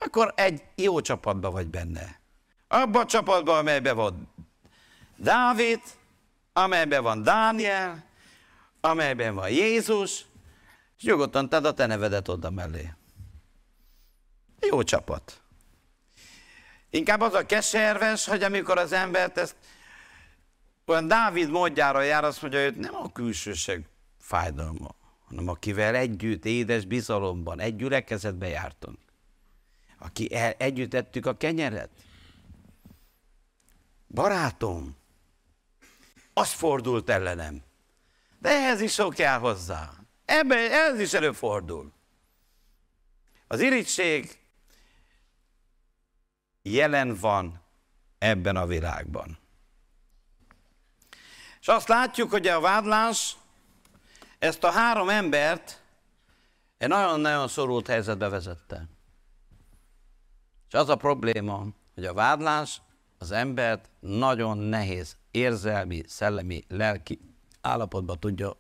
[0.07, 2.21] akkor egy jó csapatban vagy benne.
[2.69, 4.29] Abban a csapatban, amelyben van
[5.17, 5.81] Dávid,
[6.53, 8.05] amelyben van Dániel,
[8.81, 10.25] amelyben van Jézus,
[10.97, 12.93] és nyugodtan tedd a te nevedet oda mellé.
[14.61, 15.41] Jó csapat.
[16.91, 19.57] Inkább az a keserves, hogy amikor az embert ezt
[20.87, 23.85] olyan Dávid módjára jár, azt mondja, hogy nem a külsőség
[24.19, 24.95] fájdalma,
[25.29, 28.99] hanem akivel együtt, édes bizalomban, egy gyülekezetbe jártunk.
[29.99, 31.91] Aki el, együtt ettük a kenyeret.
[34.07, 34.97] Barátom,
[36.33, 37.63] az fordult ellenem.
[38.39, 39.93] De ehhez is sok kell hozzá.
[40.25, 41.93] Ebben, ez is előfordul.
[43.47, 44.39] Az irigység
[46.63, 47.63] jelen van
[48.19, 49.39] ebben a világban.
[51.61, 53.37] És azt látjuk, hogy a vádlás
[54.39, 55.81] ezt a három embert
[56.79, 58.96] egy nagyon-nagyon szorult helyzetbe vezette.
[60.77, 62.81] Az a probléma, hogy a vádlás
[63.19, 67.21] az embert nagyon nehéz érzelmi, szellemi, lelki
[67.61, 68.57] állapotba tudja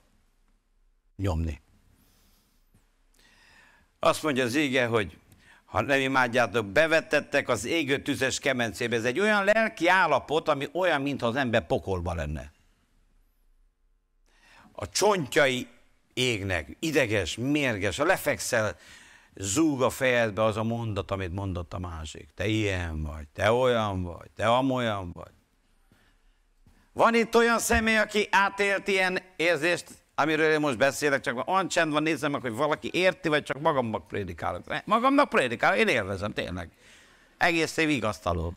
[1.16, 1.61] nyomni.
[3.98, 5.18] Azt mondja az ége, hogy
[5.64, 8.96] ha nem imádjátok, bevetettek az égő tüzes kemencébe.
[8.96, 12.52] Ez egy olyan lelki állapot, ami olyan, mintha az ember pokolba lenne.
[14.72, 15.68] A csontjai
[16.14, 18.76] égnek, ideges, mérges, ha lefekszel,
[19.38, 22.29] zúg a fejedbe az a mondat, amit mondott a másik.
[22.35, 25.33] Te ilyen vagy, te olyan vagy, te amolyan vagy.
[26.92, 31.92] Van itt olyan személy, aki átélt ilyen érzést, amiről én most beszélek, csak olyan csend
[31.92, 34.64] van, nézzem meg, hogy valaki érti, vagy csak magamnak prédikálok.
[34.85, 36.70] Magamnak prédikálok, én élvezem, tényleg.
[37.38, 38.55] Egész év igaztaló.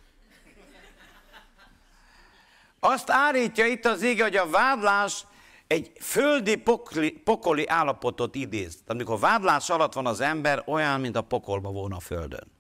[2.79, 5.25] Azt állítja itt az ige, hogy a vádlás
[5.69, 8.83] egy földi pokli, pokoli állapotot idéz.
[8.87, 12.51] Amikor vádlás alatt van az ember, olyan, mint a pokolba volna a földön.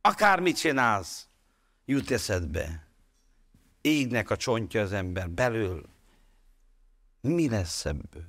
[0.00, 1.26] Akármit csinálsz,
[1.84, 2.88] jut eszedbe.
[3.80, 5.88] Égnek a csontja az ember belül.
[7.20, 8.26] Mi lesz ebből?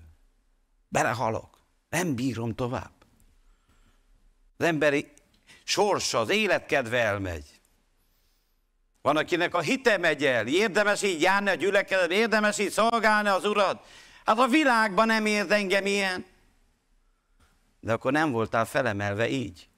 [0.88, 1.60] Belehalok.
[1.90, 3.06] Nem bírom tovább.
[4.58, 5.12] Az emberi
[5.64, 7.57] sorsa, az életkedve elmegy.
[9.08, 13.46] Van, akinek a hite megy el, érdemes így járni a gyülekezet, érdemes így szolgálni az
[13.46, 13.86] Urat.
[14.26, 16.26] Hát a világban nem érd engem ilyen.
[17.80, 19.70] De akkor nem voltál felemelve így.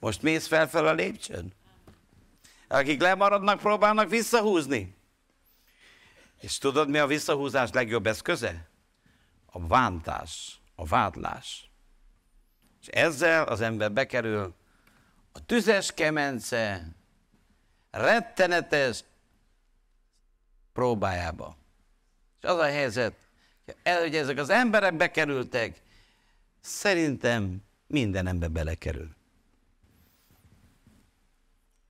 [0.00, 1.52] Most mész felfel a lépcsőn?
[2.68, 4.96] Akik lemaradnak, próbálnak visszahúzni.
[6.40, 8.68] És tudod, mi a visszahúzás legjobb eszköze?
[9.46, 11.70] A vántás, a vádlás.
[12.80, 14.60] És ezzel az ember bekerül
[15.32, 16.86] a tüzes kemence
[17.90, 19.04] rettenetes
[20.72, 21.56] próbájába.
[22.40, 23.14] És az a helyzet,
[23.84, 25.82] hogy ezek az emberek bekerültek,
[26.60, 29.10] szerintem minden ember belekerül.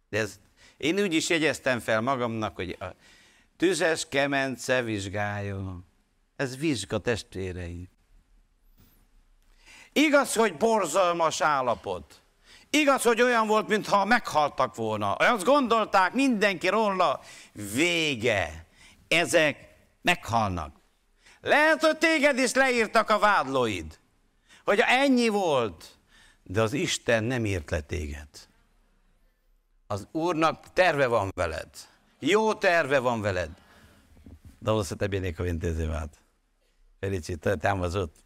[0.09, 0.41] De ez,
[0.77, 2.87] én úgy is jegyeztem fel magamnak, hogy a
[3.57, 5.79] tüzes kemence vizsgálja.
[6.37, 7.89] Ez vizsga testvérei.
[9.93, 12.22] Igaz, hogy borzalmas állapot.
[12.75, 15.15] Igaz, hogy olyan volt, mintha meghaltak volna.
[15.15, 17.21] Azt gondolták mindenki róla,
[17.75, 18.67] vége.
[19.09, 19.57] Ezek
[20.03, 20.77] meghalnak.
[21.41, 23.99] Lehet, hogy téged is leírtak a vádlóid.
[24.65, 25.99] Hogy ennyi volt,
[26.43, 28.29] de az Isten nem írt le téged.
[29.87, 31.69] Az Úrnak terve van veled.
[32.19, 33.51] Jó terve van veled.
[34.59, 36.09] Dove să te binecuvânteze,
[37.01, 38.17] Felicitări, te-am văzut.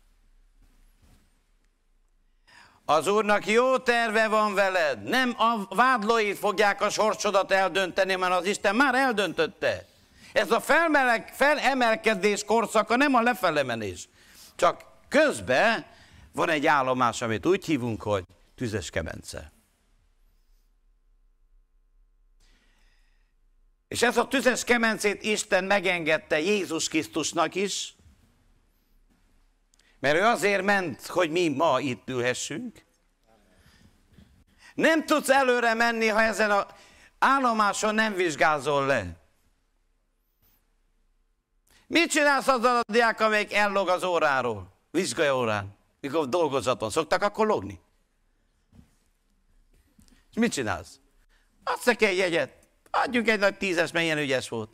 [2.88, 5.02] Az Úrnak jó terve van veled.
[5.02, 9.86] Nem a vádlóit fogják a sorsodat eldönteni, mert az Isten már eldöntötte.
[10.32, 14.08] Ez a felmeleg, felemelkedés korszaka nem a lefelemenés.
[14.56, 15.86] Csak közben
[16.32, 19.52] van egy állomás, amit úgy hívunk, hogy tüzes kemence.
[23.88, 27.95] És ez a tüzes kemencét Isten megengedte Jézus Krisztusnak is,
[30.06, 32.84] mert ő azért ment, hogy mi ma itt ülhessünk.
[34.74, 36.66] Nem tudsz előre menni, ha ezen a
[37.18, 39.16] állomáson nem vizsgázol le.
[41.86, 46.90] Mit csinálsz azzal a diák, amelyik ellog az óráról, vizsgai órán, mikor dolgozaton?
[46.90, 47.80] Szoktak akkor logni?
[50.30, 51.00] És mit csinálsz?
[51.64, 52.52] Adsz egy jegyet,
[52.90, 54.70] adjunk egy nagy tízes, mert ügyes volt.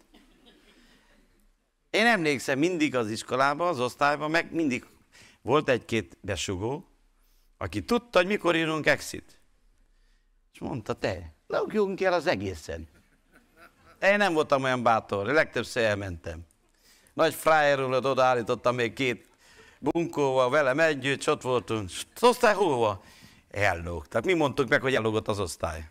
[1.91, 4.85] Én emlékszem mindig az iskolában, az osztályban, meg mindig
[5.43, 6.89] volt egy-két besugó,
[7.57, 9.41] aki tudta, hogy mikor írunk exit.
[10.53, 12.89] És mondta, te, logjunk el az egészen.
[14.01, 16.41] Én nem voltam olyan bátor, legtöbbször elmentem.
[17.15, 19.29] Nagy frájerről odaállítottam még két
[19.79, 21.91] bunkóval velem együtt, és ott voltunk.
[22.21, 23.03] Osztály hova?
[23.51, 25.89] Tehát Mi mondtuk meg, hogy ellógott az osztály.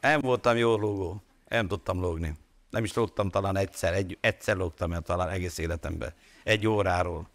[0.00, 1.22] Nem voltam jó lógó.
[1.48, 2.34] Nem tudtam lógni.
[2.70, 3.94] Nem is lógtam talán egyszer.
[3.94, 6.14] Egy, egyszer lógtam el talán egész életemben.
[6.44, 7.28] Egy óráról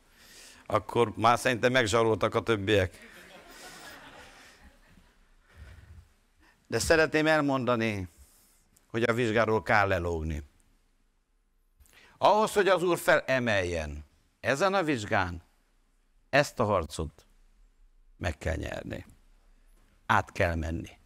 [0.67, 3.15] akkor már szerintem megzsaroltak a többiek.
[6.67, 8.07] De szeretném elmondani,
[8.87, 10.43] hogy a vizsgáról kell lelógni.
[12.17, 14.05] Ahhoz, hogy az Úr felemeljen
[14.39, 15.41] ezen a vizsgán,
[16.29, 17.25] ezt a harcot
[18.17, 19.05] meg kell nyerni.
[20.05, 20.97] Át kell menni.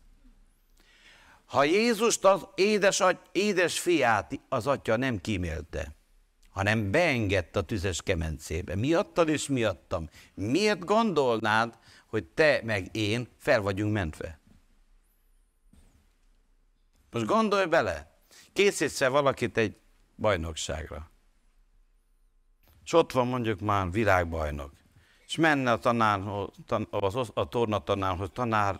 [1.45, 5.95] Ha Jézust az édes, édes fiát az atya nem kímélte,
[6.51, 8.75] hanem beengedte a tüzes kemencébe.
[8.75, 10.09] Miattad és miattam.
[10.33, 14.39] Miért gondolnád, hogy te meg én fel vagyunk mentve?
[17.11, 18.11] Most gondolj bele,
[18.53, 19.77] készítse valakit egy
[20.15, 21.09] bajnokságra.
[22.83, 24.71] És ott van mondjuk már világbajnok.
[25.27, 28.79] És menne a, tanárhoz, a, a tornatanárhoz, tanár,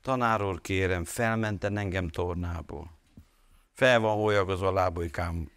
[0.00, 2.90] tanáról kérem, felmenten engem tornából.
[3.72, 5.50] Fel van hólyagozva a lábujkám,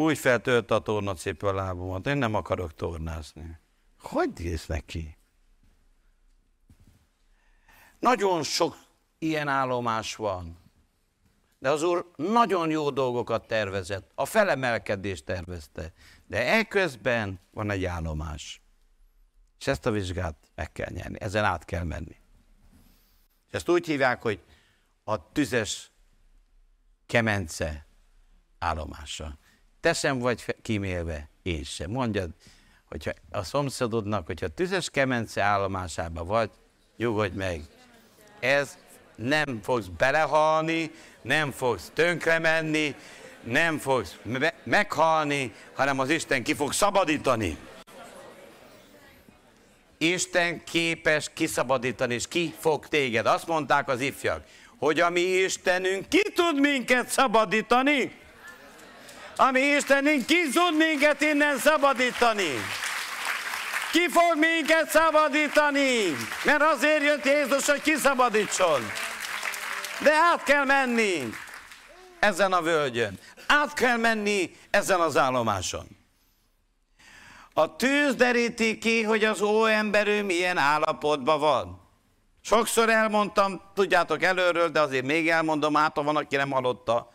[0.00, 3.58] úgy feltölt a tornacipő a lábomat, én nem akarok tornázni.
[4.00, 5.16] Hogy néz neki?
[7.98, 8.76] Nagyon sok
[9.18, 10.58] ilyen állomás van.
[11.58, 15.92] De az Úr nagyon jó dolgokat tervezett, a felemelkedést tervezte.
[16.26, 18.62] De ekközben van egy állomás.
[19.58, 22.16] És ezt a vizsgát meg kell nyerni, ezen át kell menni.
[23.48, 24.40] És ezt úgy hívják, hogy
[25.04, 25.90] a tüzes
[27.06, 27.86] kemence
[28.58, 29.38] állomása.
[29.80, 31.90] Te sem vagy kímélve, én sem.
[31.90, 32.30] Mondjad,
[32.88, 36.50] hogyha a szomszédodnak, hogyha tüzes kemence állomásában vagy,
[36.96, 37.62] nyugodj meg.
[38.40, 38.78] Ez
[39.14, 40.90] nem fogsz belehalni,
[41.22, 42.94] nem fogsz tönkre menni,
[43.42, 47.56] nem fogsz me- meghalni, hanem az Isten ki fog szabadítani.
[49.98, 53.26] Isten képes kiszabadítani, és ki fog téged.
[53.26, 54.44] Azt mondták az ifjak,
[54.78, 58.12] hogy a mi Istenünk ki tud minket szabadítani.
[59.36, 62.50] A mi Istenünk ki tud minket innen szabadítani.
[63.92, 66.16] Ki fog minket szabadítani?
[66.44, 68.80] Mert azért jött Jézus, hogy kiszabadítson.
[70.02, 71.30] De át kell menni
[72.18, 73.18] ezen a völgyön.
[73.46, 75.86] Át kell menni ezen az állomáson.
[77.52, 81.80] A tűz deríti ki, hogy az óemberő milyen állapotban van.
[82.42, 87.10] Sokszor elmondtam, tudjátok előről, de azért még elmondom, át van, aki nem hallotta,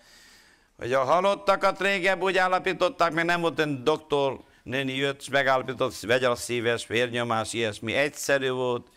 [0.78, 6.00] hogy a halottakat régebb úgy állapították, mert nem volt egy doktor, néni jött, és megállapított,
[6.00, 7.94] vegye a szíves, vérnyomás, ilyesmi.
[7.94, 8.88] Egyszerű volt.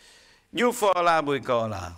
[0.50, 1.92] Gyufa alá, bujka alá.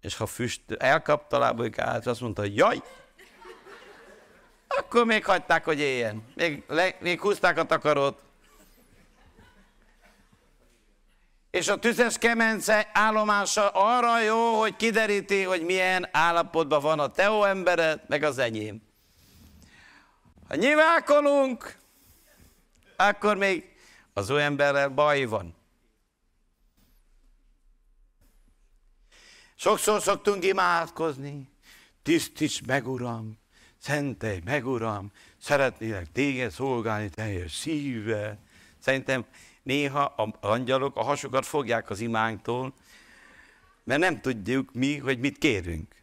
[0.00, 2.82] És ha füst elkapta a lábujkát, azt mondta, hogy jaj,
[4.68, 6.24] akkor még hagyták, hogy éljen.
[6.34, 8.20] Még, le, még húzták a takarót.
[11.52, 17.44] És a tüzes kemence állomása arra jó, hogy kideríti, hogy milyen állapotban van a teó
[17.44, 18.82] embered, meg az enyém.
[20.48, 21.78] Ha nyivákolunk,
[22.96, 23.74] akkor még
[24.12, 25.54] az olyan emberrel baj van.
[29.54, 31.48] Sokszor szoktunk imádkozni,
[32.02, 33.38] tisztíts meg, Uram,
[33.78, 38.38] szentelj meg, Uram, szeretnélek téged szolgálni teljes szívvel.
[38.78, 39.26] Szerintem
[39.62, 42.74] néha a angyalok a hasokat fogják az imánktól,
[43.84, 45.94] mert nem tudjuk mi, hogy mit kérünk.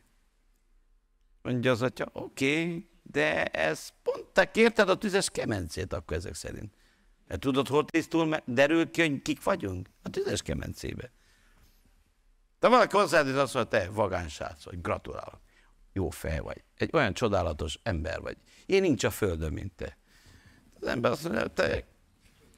[1.41, 6.34] Mondja az atya, oké, okay, de ez pont te kérted a tüzes kemencét akkor ezek
[6.34, 6.74] szerint.
[7.28, 9.89] Mert tudod, hol tisztul, derül ki, hogy kik vagyunk?
[10.03, 11.12] A tüzes kemencébe.
[12.60, 15.39] De valaki hozzád, és azt mondja, te vagánsác vagy, gratulálok.
[15.93, 16.64] Jó fej vagy.
[16.76, 18.38] Egy olyan csodálatos ember vagy.
[18.66, 19.97] Én nincs a földön, mint te.
[20.80, 21.88] Az ember azt mondja, te,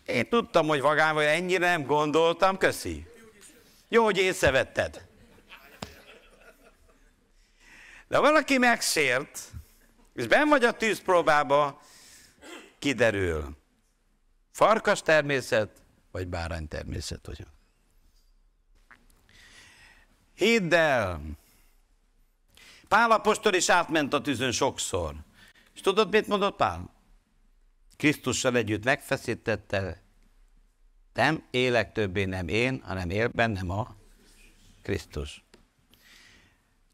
[0.06, 3.06] én tudtam, hogy vagány vagy, ennyire nem gondoltam, köszi.
[3.90, 5.08] Jó, hogy észrevetted.
[8.08, 9.40] De valaki megsért,
[10.14, 11.82] és ben vagy a tűzpróbába,
[12.80, 13.58] kiderül.
[14.52, 15.70] Farkas természet,
[16.12, 17.48] vagy bárány természet vagyok.
[20.36, 21.22] Hidd el!
[22.88, 25.16] Pál apostol is átment a tűzön sokszor.
[25.74, 26.91] És tudod, mit mondott Pál?
[28.02, 30.02] Krisztussal együtt megfeszítette,
[31.14, 33.96] nem élek többé nem én, hanem él bennem a
[34.82, 35.44] Krisztus.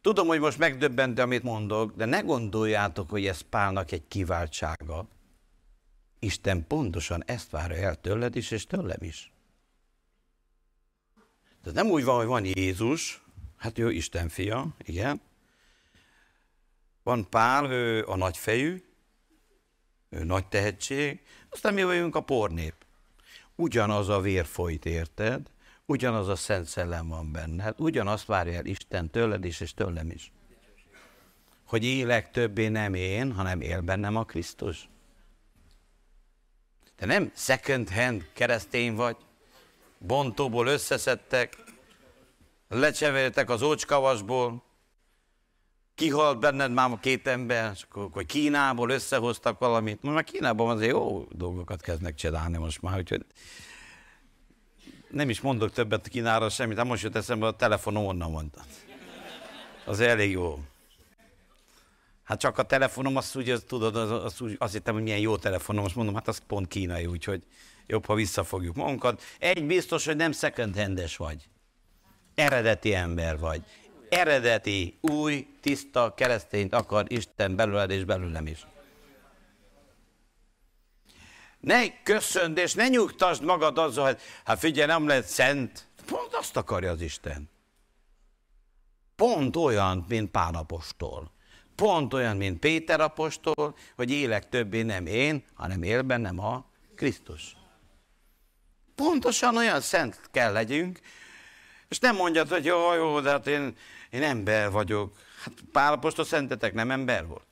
[0.02, 5.08] Tudom, hogy most megdöbbentő, amit mondok, de ne gondoljátok, hogy ez Pálnak egy kiváltsága.
[6.20, 9.32] Isten pontosan ezt várja el tőled is, és tőlem is.
[11.64, 13.22] De nem úgy van, hogy van Jézus,
[13.58, 15.22] Hát ő Isten fia, igen.
[17.04, 18.87] Van Pál, ő a nagyfejű,
[20.10, 22.74] nagy tehetség, aztán mi vagyunk a pornép.
[23.56, 25.52] Ugyanaz a vér folyt, érted?
[25.86, 30.32] Ugyanaz a Szent Szellem van benned, ugyanazt várja el Isten tőled is, és tőlem is.
[31.66, 34.90] Hogy élek többé nem én, hanem él bennem a Krisztus.
[36.96, 39.18] Te nem second hand keresztény vagy,
[39.98, 41.58] bontóból összeszedtek,
[42.68, 44.64] lecsevertek az ócskavasból,
[45.98, 50.02] kihalt benned már két ember, és akkor, akkor Kínából összehoztak valamit.
[50.02, 53.26] Most már Kínában azért jó dolgokat kezdnek csinálni most már, úgyhogy
[55.10, 58.62] nem is mondok többet Kínára semmit, de most jött eszembe a telefonom onnan mondta.
[59.86, 60.60] Az elég jó.
[62.24, 65.20] Hát csak a telefonom, azt úgy, azt, tudod, az, az úgy, azt hittem, hogy milyen
[65.20, 67.44] jó telefonom, most mondom, hát az pont kínai, úgyhogy
[67.88, 69.22] jobb, ha visszafogjuk magunkat.
[69.40, 71.50] Egy biztos, hogy nem second handes vagy
[72.36, 73.64] eredeti ember vagy.
[74.10, 78.68] Eredeti, új, tiszta keresztényt akar Isten belőled és belőlem is.
[81.60, 85.88] Ne köszönd és ne nyugtasd magad azzal, hogy hát figyelj, nem lehet szent.
[86.06, 87.50] Pont azt akarja az Isten.
[89.16, 91.32] Pont olyan, mint Pál apostol.
[91.76, 97.56] Pont olyan, mint Péter apostol, hogy élek többé nem én, hanem él bennem a Krisztus.
[98.96, 101.00] Pontosan olyan szent kell legyünk,
[101.88, 103.78] és nem mondjad, hogy jó, jó, de hát én,
[104.10, 105.16] én ember vagyok.
[105.44, 107.46] Hát Pálapostól szentetek nem ember volt.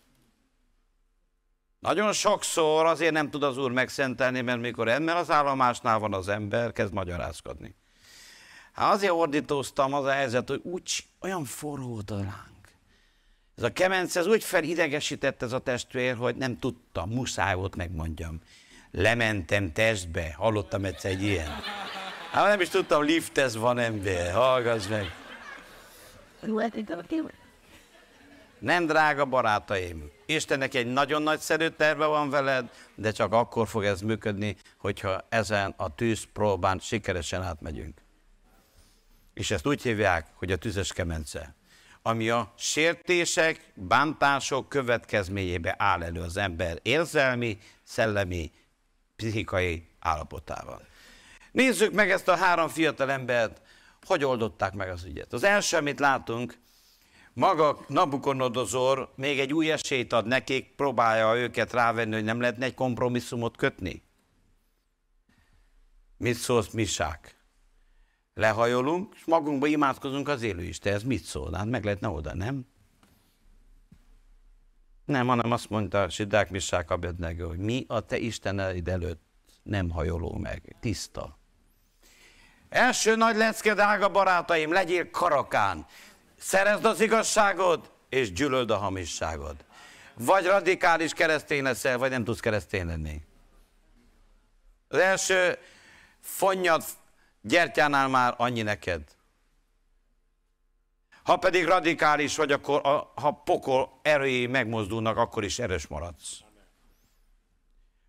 [1.80, 6.28] Nagyon sokszor azért nem tud az Úr megszentelni, mert mikor ember az állomásnál van az
[6.28, 7.76] ember, kezd magyarázkodni.
[8.74, 12.54] Hát azért ordítóztam az a helyzet, hogy úgy olyan forró volt a láng.
[13.58, 18.42] Ez a kemence ez úgy felidegesített ez a testvér, hogy nem tudtam, muszáj volt megmondjam.
[18.92, 21.52] Lementem testbe, hallottam egyszer egy ilyen.
[22.32, 25.25] Hát nem is tudtam, lift ez van ember, hallgass meg.
[28.60, 34.02] Nem drága barátaim, Istennek egy nagyon nagyszerű terve van veled, de csak akkor fog ez
[34.02, 38.02] működni, hogyha ezen a tűzpróbán sikeresen átmegyünk.
[39.34, 41.56] És ezt úgy hívják, hogy a tüzes kemence,
[42.02, 48.52] ami a sértések, bántások következményébe áll elő az ember érzelmi, szellemi,
[49.16, 50.88] pszichikai állapotával.
[51.52, 53.62] Nézzük meg ezt a három fiatal embert,
[54.06, 55.34] hogy oldották meg az ügyet.
[55.34, 56.58] Az első, amit látunk,
[57.34, 62.74] maga Nabukodonozor még egy új esélyt ad nekik, próbálja őket rávenni, hogy nem lehetne egy
[62.74, 64.04] kompromisszumot kötni.
[66.18, 67.36] Mit szólsz, Misák?
[68.34, 70.94] Lehajolunk, és magunkba imádkozunk az élő Isten.
[70.94, 71.54] Ez mit szól?
[71.54, 72.66] Hát meg lehetne oda, nem?
[75.06, 79.24] Nem, hanem azt mondta Sidák Misák Abednego, hogy mi a te Isteneid előtt
[79.64, 80.76] nem hajoló meg.
[80.80, 81.38] Tiszta.
[82.70, 85.86] Első nagy lecke, drága barátaim, legyél karakán.
[86.40, 89.56] Szerezd az igazságot, és gyűlöld a hamisságod.
[90.14, 93.22] Vagy radikális keresztény leszel, vagy nem tudsz keresztény lenni.
[94.88, 95.58] Az első
[96.22, 96.84] fonnyad
[97.42, 99.02] gyertyánál már annyi neked.
[101.24, 106.45] Ha pedig radikális vagy, akkor a, ha pokol erői megmozdulnak, akkor is erős maradsz.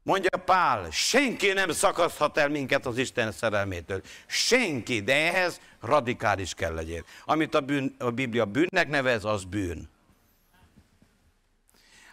[0.07, 4.02] Mondja Pál, senki nem szakaszthat el minket az Isten szerelmétől.
[4.26, 7.04] Senki, de ehhez radikális kell legyél.
[7.24, 9.90] Amit a, bűn, a Biblia bűnnek nevez, az bűn.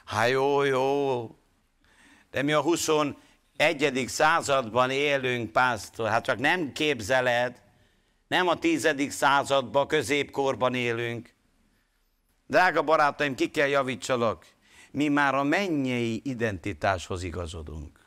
[0.06, 1.30] Hát jó, jó,
[2.32, 3.16] de mi a 21.
[4.08, 7.62] században élünk, pásztor, hát csak nem képzeled,
[8.28, 8.96] nem a 10.
[9.10, 11.34] században, középkorban élünk.
[12.48, 14.53] Drága barátaim, ki kell javítsalak
[14.94, 18.00] mi már a mennyei identitáshoz igazodunk.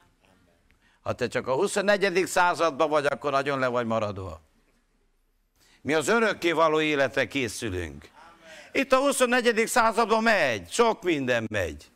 [1.01, 2.27] Ha te csak a 24.
[2.27, 4.41] században vagy, akkor nagyon le vagy maradva.
[5.81, 8.09] Mi az örökké való életre készülünk.
[8.73, 9.67] Itt a 24.
[9.67, 11.91] században megy, sok minden megy.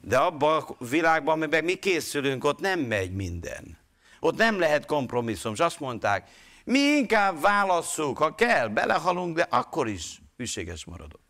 [0.00, 3.78] De abban a világban, amiben mi készülünk, ott nem megy minden.
[4.20, 5.52] Ott nem lehet kompromisszum.
[5.52, 6.30] És azt mondták,
[6.64, 11.21] mi inkább válasszuk, ha kell, belehalunk, de akkor is hűséges maradok.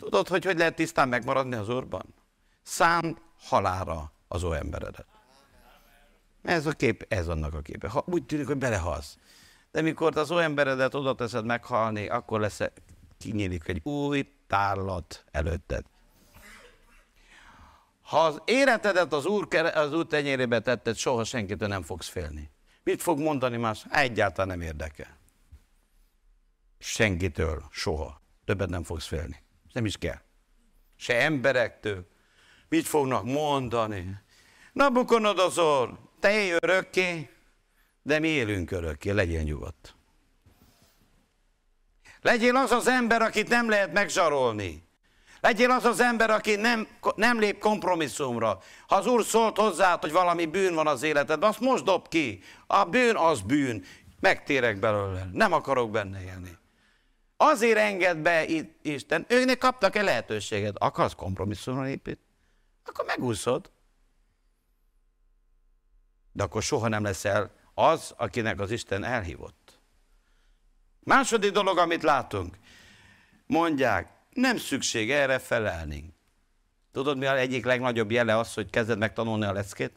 [0.00, 2.14] Tudod, hogy hogy lehet tisztán megmaradni az Úrban?
[2.62, 5.06] Szánt halára az ó emberedet.
[6.42, 7.88] Ez a kép, ez annak a képe.
[7.88, 9.16] Ha, úgy tűnik, hogy belehalsz.
[9.70, 12.60] De mikor az ó emberedet oda teszed meghalni, akkor lesz,
[13.18, 15.84] kinyílik egy új tárlat előtted.
[18.02, 22.50] Ha az életedet az úr, az úr tenyérébe tetted, soha senkitől nem fogsz félni.
[22.82, 23.86] Mit fog mondani más?
[23.90, 25.18] Egyáltalán nem érdekel.
[26.78, 28.20] Senkitől, soha.
[28.44, 29.42] Többet nem fogsz félni.
[29.72, 30.20] Nem is kell.
[30.96, 32.06] Se emberektől.
[32.68, 34.18] Mit fognak mondani?
[34.72, 37.30] Nabukodonozor, te élj örökké,
[38.02, 39.94] de mi élünk örökké, legyél nyugodt.
[42.20, 44.88] Legyél az az ember, akit nem lehet megzsarolni.
[45.40, 48.58] Legyél az az ember, aki nem, nem lép kompromisszumra.
[48.86, 52.42] Ha az Úr szólt hozzá, hogy valami bűn van az életedben, azt most dob ki.
[52.66, 53.84] A bűn az bűn.
[54.20, 55.28] Megtérek belőle.
[55.32, 56.58] Nem akarok benne élni.
[57.42, 58.46] Azért enged be
[58.82, 59.26] Isten.
[59.28, 60.76] Őnek kaptak-e lehetőséget?
[60.78, 62.18] Akarsz kompromisszumra épít?
[62.84, 63.70] Akkor megúszod.
[66.32, 69.80] De akkor soha nem leszel az, akinek az Isten elhívott.
[71.00, 72.58] Második dolog, amit látunk.
[73.46, 76.14] Mondják, nem szükség erre felelni.
[76.92, 79.92] Tudod, mi az egyik legnagyobb jele az, hogy kezded megtanulni a leckét?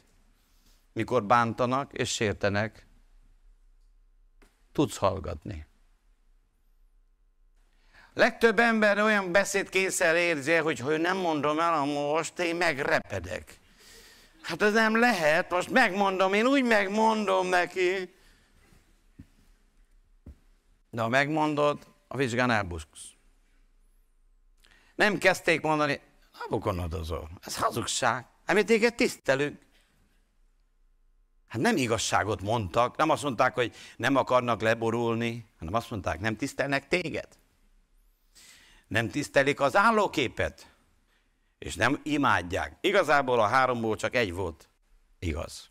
[0.94, 2.88] Mikor bántanak és sértenek,
[4.72, 5.72] tudsz hallgatni.
[8.14, 13.60] Legtöbb ember olyan beszédkészel érzi, hogy ha nem mondom el most, én megrepedek.
[14.42, 18.16] Hát ez nem lehet, most megmondom, én úgy megmondom neki.
[20.90, 23.02] De ha megmondod, a vizsgán elbuszksz.
[24.96, 26.02] Nem kezdték mondani,
[26.40, 28.26] Nabukodonozor, ez hazugság.
[28.46, 29.62] Hát mi téged tisztelünk.
[31.48, 36.36] Hát nem igazságot mondtak, nem azt mondták, hogy nem akarnak leborulni, hanem azt mondták, nem
[36.36, 37.28] tisztelnek téged.
[38.88, 40.74] Nem tisztelik az állóképet,
[41.58, 42.78] és nem imádják.
[42.82, 44.70] Igazából a háromból csak egy volt
[45.20, 45.70] igaz.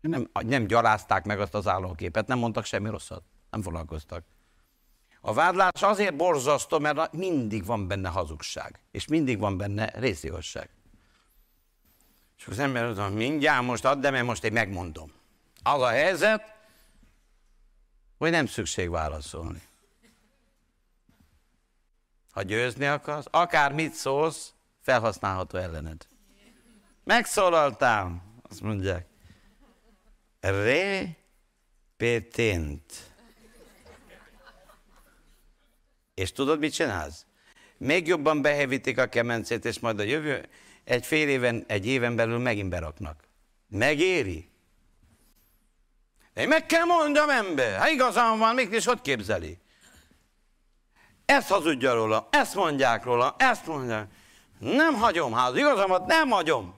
[0.00, 4.24] Nem, nem gyalázták meg azt az állóképet, nem mondtak semmi rosszat, nem foglalkoztak.
[5.20, 10.70] A vádlás azért borzasztó, mert mindig van benne hazugság, és mindig van benne részigazság.
[12.38, 15.12] És az ember mondja, mindjárt most add, de mert most én megmondom.
[15.62, 16.54] Az a helyzet,
[18.18, 19.62] hogy nem szükség válaszolni.
[22.34, 26.06] Ha győzni akarsz, akár mit szólsz, felhasználható ellened.
[27.04, 29.06] Megszólaltál, azt mondják.
[32.00, 32.82] Repetent.
[36.14, 37.26] És tudod, mit csinálsz?
[37.76, 40.48] Még jobban behevítik a kemencét, és majd a jövő
[40.84, 43.24] egy fél éven, egy éven belül megint beraknak.
[43.68, 44.48] Megéri?
[46.34, 49.58] Én meg kell mondjam ember, ha igazán van, mégis hogy képzeli?
[51.24, 54.10] Ezt hazudja róla, ezt mondják róla, ezt mondják.
[54.58, 56.74] Nem hagyom ház, igazamat nem hagyom.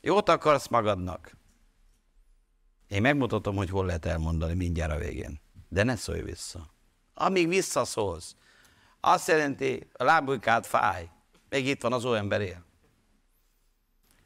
[0.00, 1.36] Jót akarsz magadnak.
[2.88, 5.40] Én megmutatom, hogy hol lehet elmondani mindjárt a végén.
[5.68, 6.70] De ne szólj vissza.
[7.14, 8.34] Amíg visszaszólsz,
[9.00, 11.08] azt jelenti, a lábujkád fáj.
[11.48, 12.64] Még itt van az olyan ember él.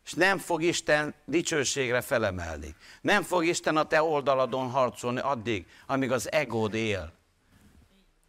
[0.04, 2.74] És nem fog Isten dicsőségre felemelni.
[3.00, 7.19] Nem fog Isten a te oldaladon harcolni addig, amíg az egód él.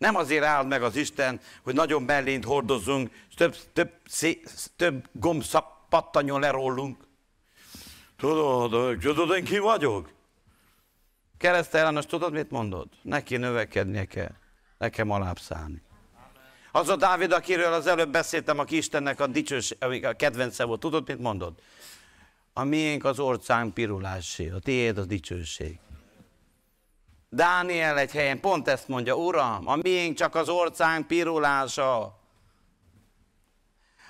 [0.02, 4.42] Nem azért áll meg az Isten, hogy nagyon mellényt hordozzunk, több, több, szé,
[4.76, 6.98] több gombszap pattanjon le rólunk.
[8.18, 10.10] Tudod, tudod, én ki vagyok?
[11.38, 12.88] Keresztellenes, tudod, mit mondod?
[13.02, 14.32] Neki növekednie kell,
[14.78, 15.82] nekem alábbszállni.
[16.72, 21.08] Az a Dávid, akiről az előbb beszéltem, aki Istennek a dicsőség, a kedvence volt, tudod,
[21.08, 21.54] mit mondod?
[22.54, 25.80] A miénk az orcán pirulásé, a tiéd a dicsőség.
[27.34, 32.20] Dániel egy helyen pont ezt mondja, Uram, a miénk csak az orcánk pirulása.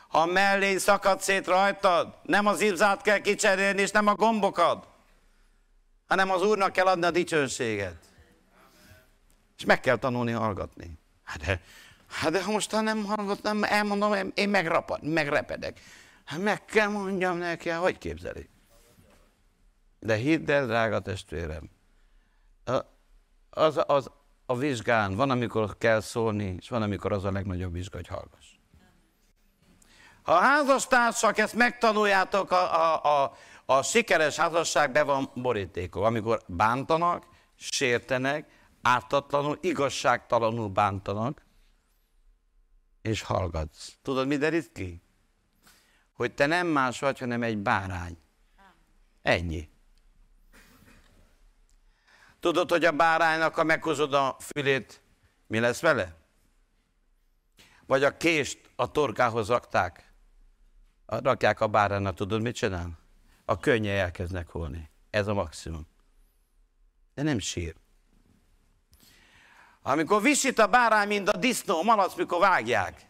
[0.08, 4.88] Ha mellé szakad szét rajtad, nem az ibzát kell kicserélni, és nem a gombokat,
[6.08, 7.98] hanem az Úrnak kell adni a dicsőséget.
[9.58, 11.00] És meg kell tanulni hallgatni.
[11.24, 11.62] Hát de,
[12.08, 15.80] hát de ha most nem hallgatom, elmondom, én megrapad, megrepedek.
[16.26, 18.50] Hát meg kell mondjam neki, hogy képzeli.
[20.00, 21.70] De hidd el, drága testvérem,
[23.52, 24.12] az, az
[24.46, 28.46] a vizsgán, van, amikor kell szólni, és van, amikor az a legnagyobb vizsga, hogy hallgass.
[30.22, 33.34] Ha a házastársak ezt megtanuljátok, a, a, a,
[33.66, 38.50] a sikeres házasság be van borítékol, amikor bántanak, sértenek,
[38.82, 41.46] ártatlanul, igazságtalanul bántanak,
[43.02, 43.98] és hallgatsz.
[44.02, 45.02] Tudod, mi derít ki?
[46.14, 48.18] Hogy te nem más vagy, hanem egy bárány.
[49.22, 49.71] Ennyi.
[52.42, 55.02] Tudod, hogy a báránynak, ha meghozod a fülét,
[55.48, 56.16] mi lesz vele?
[57.86, 60.14] Vagy a kést a torkához rakták,
[61.06, 63.00] rakják a báránynak, tudod, mit csinál?
[63.46, 64.90] A könnye elkezdnek holni.
[65.10, 65.88] Ez a maximum.
[67.14, 67.76] De nem sír.
[69.82, 73.06] Amikor visít a bárány, mint a disznó, malac, mikor vágják,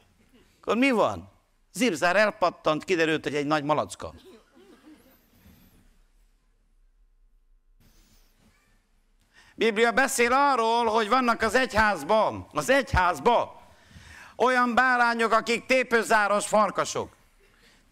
[0.61, 1.31] akkor mi van?
[1.73, 4.13] Zibzár elpattant, kiderült, hogy egy nagy malacka.
[9.55, 13.49] Biblia beszél arról, hogy vannak az egyházban, az egyházban
[14.35, 17.15] olyan bárányok, akik tépőzáros farkasok.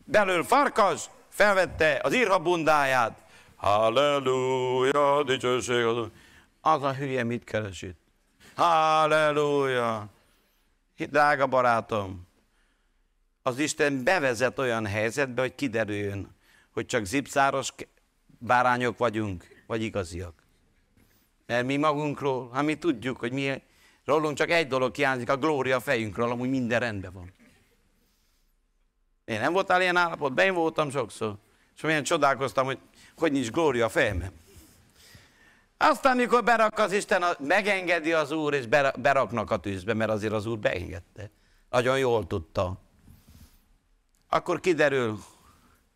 [0.05, 3.23] Belül farkas felvette az irhabundáját.
[3.55, 6.07] Halleluja, dicsőség az
[6.61, 7.97] Az a hülye mit keresít?
[8.55, 10.07] Halleluja.
[10.95, 12.27] Drága barátom,
[13.41, 16.35] az Isten bevezet olyan helyzetbe, hogy kiderüljön,
[16.73, 17.73] hogy csak zipszáros
[18.37, 20.38] bárányok vagyunk, vagy igaziak.
[21.49, 23.61] Mert mi magunkról, ha mi tudjuk, hogy mi
[24.05, 27.33] rólunk csak egy dolog hiányzik, a glória a fejünkről, amúgy minden rendben van.
[29.25, 31.35] Én nem voltál ilyen állapotban, én voltam sokszor.
[31.75, 32.77] És milyen csodálkoztam, hogy
[33.17, 34.31] hogy nincs glória a fejemben.
[35.77, 38.65] Aztán, mikor berak az Isten, megengedi az Úr, és
[38.99, 41.29] beraknak a tűzbe, mert azért az Úr beengedte.
[41.69, 42.81] Nagyon jól tudta.
[44.29, 45.19] Akkor kiderül,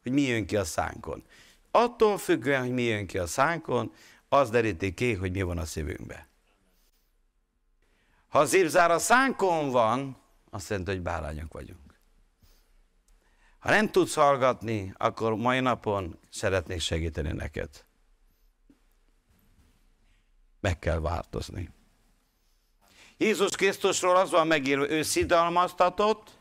[0.04, 1.24] hogy mi jön ki a szánkon.
[1.72, 3.92] Attól függően, hogy mi jön ki a szánkon,
[4.34, 6.28] az deríti ki, hogy mi van a szívünkbe.
[8.28, 10.18] Ha az ívzár a szánkon van,
[10.50, 12.00] azt jelenti, hogy bárányok vagyunk.
[13.60, 17.86] Ha nem tudsz hallgatni, akkor mai napon szeretnék segíteni neked.
[20.60, 21.70] Meg kell változni.
[23.18, 26.32] Jézus Krisztusról az van megírva, ő szidalmaztatott,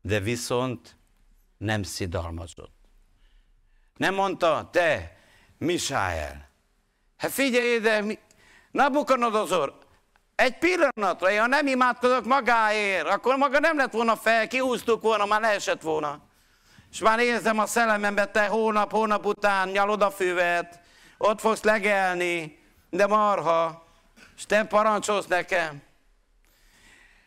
[0.00, 0.96] de viszont
[1.56, 2.74] nem szidalmazott.
[3.96, 5.15] Nem mondta, te
[5.58, 6.48] Misáel.
[7.16, 8.04] Hát figyelj ide,
[8.70, 9.78] Nabukodonozor,
[10.34, 15.40] egy pillanatra, ha nem imádkozok magáért, akkor maga nem lett volna fel, kihúztuk volna, már
[15.40, 16.20] leesett volna.
[16.92, 20.80] És már érzem a szellemembe, te hónap, hónap után nyalod a füvet,
[21.18, 22.58] ott fogsz legelni,
[22.90, 23.86] de marha,
[24.36, 25.82] és te parancsolsz nekem.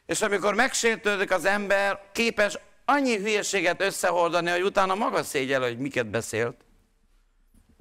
[0.06, 6.08] És amikor megsértődik az ember, képes annyi hülyeséget összehordani, hogy utána maga szégyel, hogy miket
[6.08, 6.56] beszélt.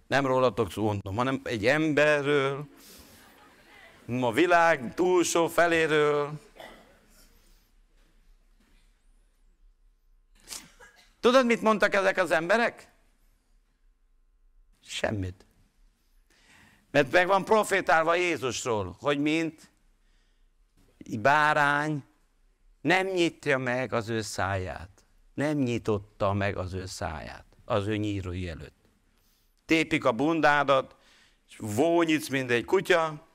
[0.08, 2.68] Nem rólatok szó, hanem egy emberről,
[4.20, 6.40] a világ túlsó feléről.
[11.20, 12.92] Tudod, mit mondtak ezek az emberek?
[14.84, 15.46] Semmit.
[16.90, 19.70] Mert meg van profétálva Jézusról, hogy mint
[21.20, 22.04] bárány
[22.80, 25.04] nem nyitja meg az ő száját.
[25.34, 28.77] Nem nyitotta meg az ő száját az ő nyírói előtt.
[29.68, 30.96] Tépik a bundádat,
[31.48, 33.26] és vónyítsz, mint egy kutya,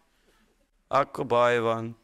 [0.88, 1.98] akkor baj van.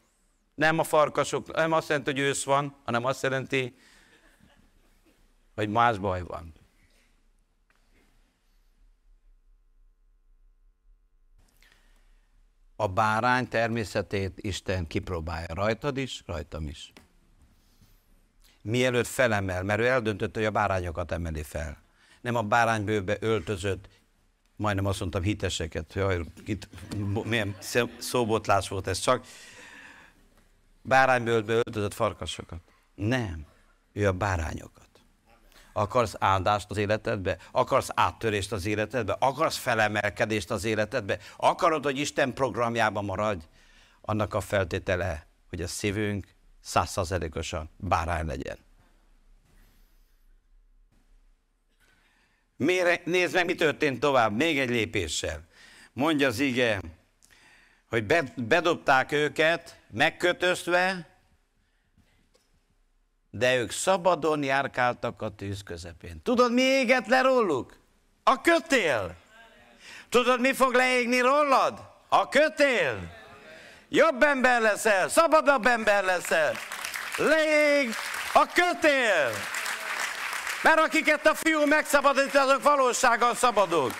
[0.54, 3.76] Nem a farkasok, nem azt jelenti, hogy ősz van, hanem azt jelenti,
[5.54, 6.52] hogy más baj van.
[12.76, 16.92] A bárány természetét Isten kipróbálja rajtad is, rajtam is.
[18.62, 21.82] Mielőtt felemel, mert ő eldöntött, hogy a bárányokat emeli fel.
[22.20, 23.88] Nem a báránybőbe öltözött,
[24.60, 26.68] majdnem azt mondtam hiteseket, jaj, itt
[27.24, 27.56] milyen
[27.98, 29.24] szóbotlás volt ez csak,
[30.82, 32.60] báránybőlbe öltözött farkasokat.
[32.94, 33.46] Nem,
[33.92, 34.88] ő a bárányokat.
[35.72, 37.38] Akarsz áldást az életedbe?
[37.50, 39.16] Akarsz áttörést az életedbe?
[39.18, 41.18] Akarsz felemelkedést az életedbe?
[41.36, 43.44] Akarod, hogy Isten programjában maradj?
[44.00, 46.26] Annak a feltétele, hogy a szívünk
[46.60, 48.58] százszerzelékosan bárány legyen.
[52.60, 55.40] Mire, nézd meg, mi történt tovább, még egy lépéssel.
[55.92, 56.80] Mondja az ige,
[57.88, 58.04] hogy
[58.36, 61.06] bedobták őket, megkötözve,
[63.30, 66.22] de ők szabadon járkáltak a tűz közepén.
[66.22, 67.76] Tudod, mi éget le róluk?
[68.22, 69.16] A kötél.
[70.08, 71.80] Tudod, mi fog leégni rólad?
[72.08, 73.12] A kötél.
[73.88, 76.54] Jobb ember leszel, szabadabb ember leszel.
[77.16, 77.94] Leég
[78.32, 79.30] a kötél.
[80.62, 83.92] Mert akiket a fiú megszabadít, azok valósággal szabadok.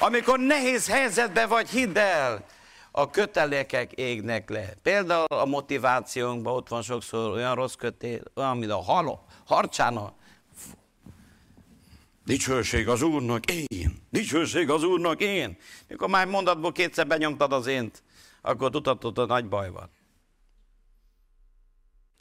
[0.00, 2.44] Amikor nehéz helyzetben vagy, hidd el,
[2.90, 4.74] a kötelékek égnek le.
[4.82, 10.12] Például a motivációnkban ott van sokszor olyan rossz kötél, olyan, mint a haló, harcsána.
[12.24, 15.56] Dicsőség az Úrnak én, dicsőség az Úrnak én.
[15.88, 18.02] Mikor már mondatból kétszer benyomtad az ént,
[18.42, 19.90] akkor tudhatod, hogy nagy baj van.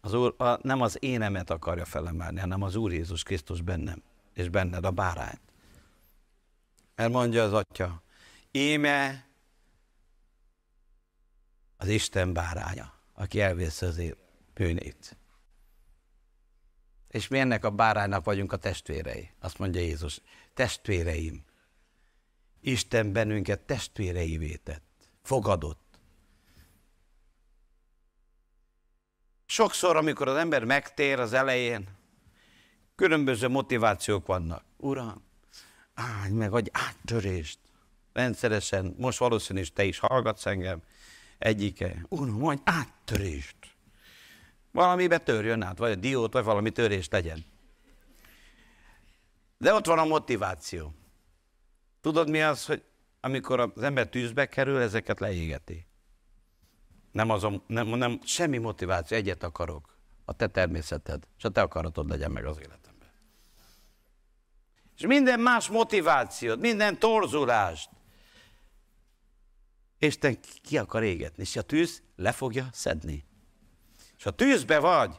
[0.05, 4.03] Az Úr a, nem az énemet akarja felemelni, hanem az Úr Jézus Krisztus bennem,
[4.33, 5.41] és benned a bárányt.
[6.95, 8.01] Mert mondja az atya,
[8.51, 9.27] íme
[11.77, 14.01] az Isten báránya, aki elvész az
[14.53, 15.17] bűnét.
[17.07, 19.31] És mi ennek a báránynak vagyunk a testvérei.
[19.39, 20.21] Azt mondja Jézus,
[20.53, 21.43] testvéreim.
[22.61, 25.84] Isten bennünket testvéreivé tett, fogadott.
[29.55, 31.87] Sokszor, amikor az ember megtér az elején,
[32.95, 34.63] különböző motivációk vannak.
[34.77, 35.23] Uram,
[35.93, 37.59] állj meg, adj áttörést.
[38.13, 40.81] Rendszeresen, most valószínűleg te is hallgatsz engem,
[41.37, 43.55] egyike, uram, mondj áttörést.
[44.71, 47.45] Valamibe törjön át, vagy a diót, vagy valami törést legyen.
[49.57, 50.93] De ott van a motiváció.
[52.01, 52.83] Tudod mi az, hogy
[53.19, 55.85] amikor az ember tűzbe kerül, ezeket leégeti.
[57.15, 59.97] Nem, azon, nem, nem semmi motiváció, egyet akarok.
[60.25, 63.09] A te természeted, és a te akaratod legyen meg az életemben.
[64.95, 67.89] És minden más motivációt, minden torzulást,
[69.97, 73.25] Isten ki akar égetni, és a tűz le fogja szedni.
[74.17, 75.15] És ha tűzbe vagy,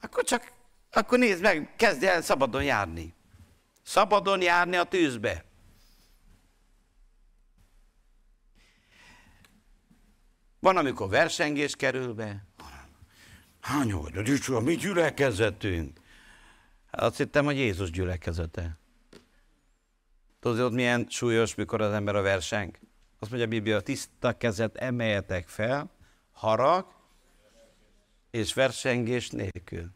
[0.00, 0.52] akkor csak,
[0.90, 3.14] akkor nézd meg, kezdj el szabadon járni.
[3.82, 5.44] Szabadon járni a tűzbe.
[10.62, 12.44] Van, amikor versengés kerül be.
[13.60, 14.40] Hány vagy?
[14.46, 15.98] A mi gyülekezetünk.
[16.90, 18.78] Azt hittem, hogy Jézus gyülekezete.
[20.40, 22.78] Tudod, ott milyen súlyos, mikor az ember a verseng?
[23.18, 25.90] Azt mondja a Biblia, tiszta kezet emeljetek fel,
[26.32, 26.86] harag
[28.30, 29.90] és versengés nélkül.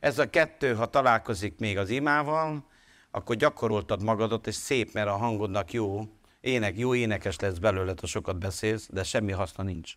[0.00, 2.68] Ez a kettő, ha találkozik még az imával,
[3.10, 8.06] akkor gyakoroltad magadat, és szép, mert a hangodnak jó, ének, jó énekes lesz belőle, ha
[8.06, 9.92] sokat beszélsz, de semmi haszna nincs.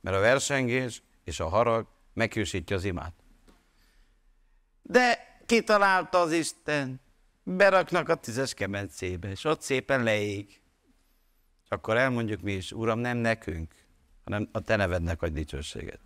[0.00, 3.14] Mert a versengés és a harag meghősítja az imát.
[4.82, 7.00] De kitalálta az Isten,
[7.42, 10.60] beraknak a tízes kemencébe, és ott szépen leég.
[11.64, 13.74] És akkor elmondjuk mi is, Uram, nem nekünk,
[14.24, 16.00] hanem a Te nevednek a dicsőséget.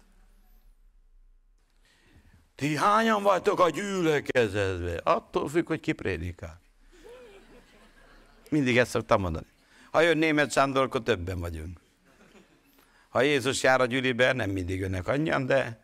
[2.54, 5.00] Ti hányan vagytok a gyülekezetbe?
[5.04, 6.60] Attól függ, hogy ki prédikál.
[8.50, 9.46] Mindig ezt szoktam mondani.
[9.96, 11.80] Ha jön német Sándor, akkor többen vagyunk.
[13.08, 15.80] Ha Jézus jár a gyűlibe, nem mindig jönnek annyian, de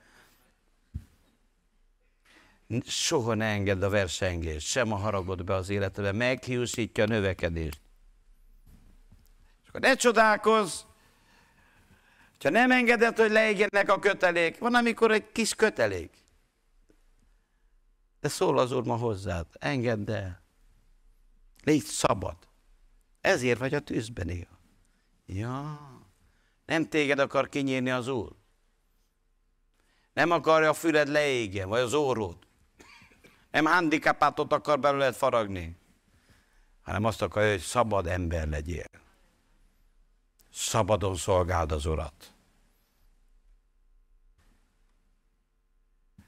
[2.87, 7.81] soha ne engedd a versengést, sem a haragot be az életedbe, meghiúsítja a növekedést.
[9.63, 10.81] És akkor ne csodálkozz,
[12.43, 16.11] Ha nem engedett, hogy leégjenek a kötelék, van, amikor egy kis kötelék.
[18.21, 20.43] De szól az Úr ma hozzád, engedd el.
[21.65, 22.51] Légy szabad.
[23.23, 24.59] Ezért vagy a tűzben él.
[25.27, 25.81] Ja,
[26.67, 28.33] nem téged akar kinyírni az Úr.
[30.13, 32.37] Nem akarja a füled leégjen, vagy az óród.
[33.51, 35.77] Nem handikapátot akar belőled faragni,
[36.83, 38.91] hanem azt akarja, hogy szabad ember legyél.
[40.53, 42.33] Szabadon szolgáld az Urat.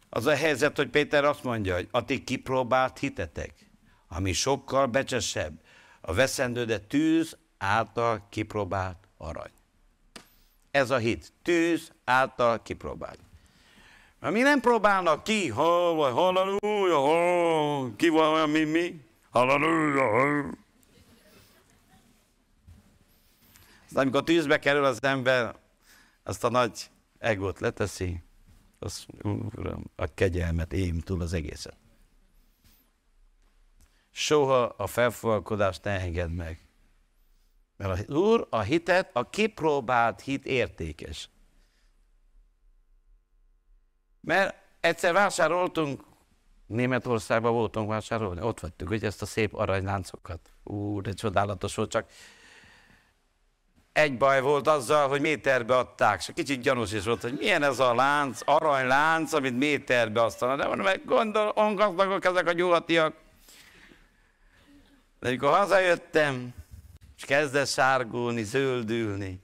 [0.08, 3.70] Az a helyzet, hogy Péter azt mondja, hogy a ti kipróbált hitetek,
[4.08, 5.63] ami sokkal becsesebb,
[6.06, 9.50] a veszendő, de tűz által kipróbált arany.
[10.70, 11.32] Ez a hit.
[11.42, 13.18] Tűz által kipróbált.
[14.20, 19.00] Mi nem próbálnak ki, ha, vagy halleluja, ha, ki van olyan, mi, mi,
[19.30, 20.50] halleluja, ha.
[23.86, 25.56] Aztán amikor tűzbe kerül az ember,
[26.22, 28.22] azt a nagy egót leteszi,
[28.78, 31.76] azt uram, a kegyelmet ém túl az egészet.
[34.16, 36.58] Soha a felfogalkodást ne engedd meg.
[37.76, 41.28] Mert az Úr a hitet, a kipróbált hit értékes.
[44.20, 46.04] Mert egyszer vásároltunk,
[46.66, 50.40] Németországban voltunk vásárolni, ott vettük, hogy ezt a szép aranyláncokat.
[50.62, 52.06] Ú, de csodálatos volt, csak
[53.92, 57.78] egy baj volt azzal, hogy méterbe adták, és kicsit gyanús is volt, hogy milyen ez
[57.78, 60.56] a lánc, aranylánc, amit méterbe aztán.
[60.56, 63.23] De mondom, gondolom, gazdagok ezek a nyugatiak.
[65.24, 66.54] De amikor hazajöttem,
[67.16, 69.40] és kezdett sárgulni, zöldülni,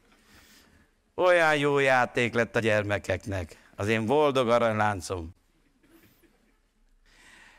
[1.14, 5.34] olyan jó játék lett a gyermekeknek az én boldog aranyláncom.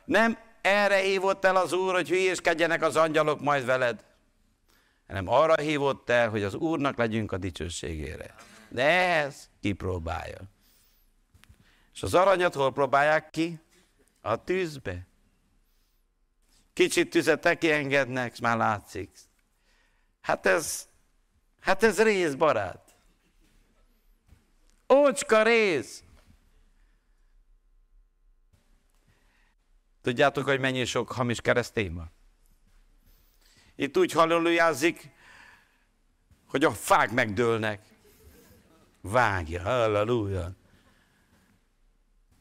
[0.05, 4.03] Nem erre hívott el az Úr, hogy hülyéskedjenek az angyalok majd veled,
[5.07, 8.35] hanem arra hívott el, hogy az Úrnak legyünk a dicsőségére.
[8.69, 8.83] De
[9.23, 10.39] ez kipróbálja.
[11.93, 13.59] És az aranyat hol próbálják ki?
[14.21, 15.09] A tűzbe.
[16.73, 19.09] Kicsit tüzet kiengednek, már látszik.
[20.21, 20.87] Hát ez,
[21.59, 22.95] hát ez rész, barát.
[24.93, 26.03] Ócska rész.
[30.01, 32.11] Tudjátok, hogy mennyi sok hamis keresztény van?
[33.75, 35.09] Itt úgy hallelujázik,
[36.45, 37.81] hogy a fák megdőlnek.
[39.01, 40.51] Vágja, halleluja.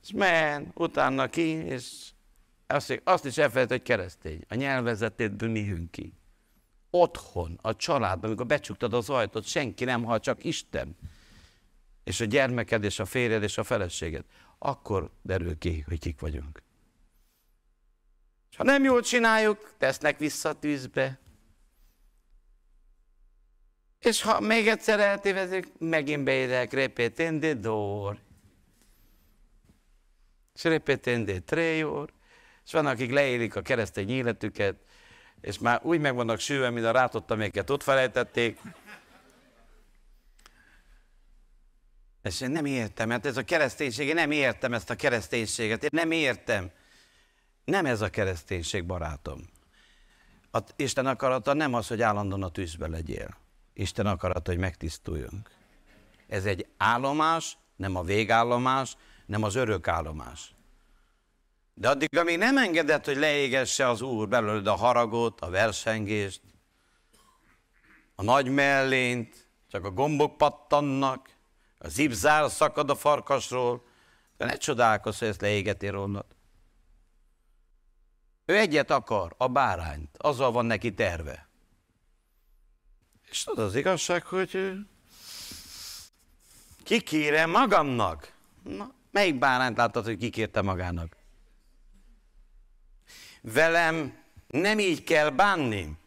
[0.02, 2.10] És men, utána ki, és
[2.72, 4.44] azt, azt is elfelejt, hogy keresztény.
[4.48, 6.14] A nyelvezetét mihünk ki.
[6.90, 10.96] Otthon, a családban, amikor becsuktad az ajtót, senki nem hall, csak Isten.
[12.04, 14.24] És a gyermeked, és a férjed, és a feleséged.
[14.58, 16.62] Akkor derül ki, hogy kik vagyunk.
[18.50, 21.18] És ha nem jól csináljuk, tesznek vissza a tűzbe.
[23.98, 28.18] És ha még egyszer eltévezik, megint beírják repetende dor.
[30.54, 32.12] És repetende trejor.
[32.64, 34.76] És van, akik leélik a keresztény életüket,
[35.40, 38.58] és már úgy meg vannak sűve, mint a rátott, amiket ott felejtették.
[42.22, 45.90] És én nem értem, mert ez a kereszténység, én nem értem ezt a kereszténységet, én
[45.92, 46.70] nem értem.
[47.64, 49.48] Nem ez a kereszténység, barátom.
[50.52, 53.36] A Isten akarata nem az, hogy állandóan a tűzbe legyél.
[53.72, 55.50] Isten akarata, hogy megtisztuljunk.
[56.28, 58.96] Ez egy állomás, nem a végállomás,
[59.26, 60.54] nem az örök állomás.
[61.80, 66.40] De addig, amíg nem engedett, hogy leégesse az Úr belőled a haragot, a versengést,
[68.14, 71.28] a nagy mellényt, csak a gombok pattannak,
[71.78, 73.84] a zipzár szakad a farkasról,
[74.36, 76.24] de ne csodálkozz, hogy ezt leégeti rólad.
[78.44, 81.48] Ő egyet akar, a bárányt, azzal van neki terve.
[83.30, 84.72] És tudod az igazság, hogy
[86.84, 88.34] kikérem magamnak.
[88.62, 91.18] Na, melyik bárányt láttad, hogy kikérte magának?
[93.40, 95.98] Velem nem így kell bánni.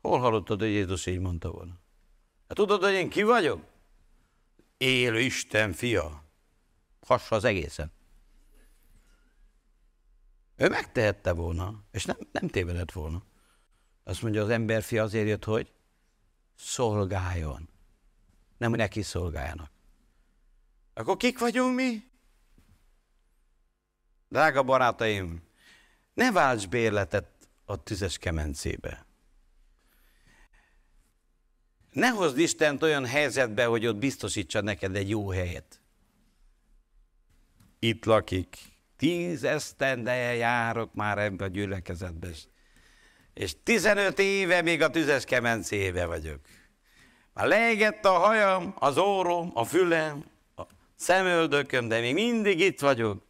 [0.00, 1.78] Hol hallottad, hogy Jézus így mondta volna?
[2.48, 3.64] Hát tudod, hogy én ki vagyok?
[4.76, 6.24] Élő Isten fia.
[7.06, 7.92] Hassa az egészen.
[10.56, 13.22] Ő megtehette volna, és nem, nem tévedett volna.
[14.04, 15.72] Azt mondja, az ember fia azért jött, hogy
[16.54, 17.68] szolgáljon.
[18.56, 19.70] Nem, neki szolgáljanak.
[20.94, 22.10] Akkor kik vagyunk mi?
[24.28, 25.42] Drága barátaim,
[26.14, 27.26] ne válts bérletet
[27.64, 29.06] a tüzes kemencébe.
[31.92, 35.80] Ne hozd Istent olyan helyzetbe, hogy ott biztosítsa neked egy jó helyet.
[37.78, 38.58] Itt lakik.
[38.96, 42.28] Tíz esztendeje járok már ebbe a gyülekezetbe.
[43.34, 46.40] És 15 éve még a tüzes kemencébe vagyok.
[47.34, 50.24] leégett a hajam, az órom, a fülem,
[50.56, 50.62] a
[50.94, 53.26] szemöldököm, de még mindig itt vagyok.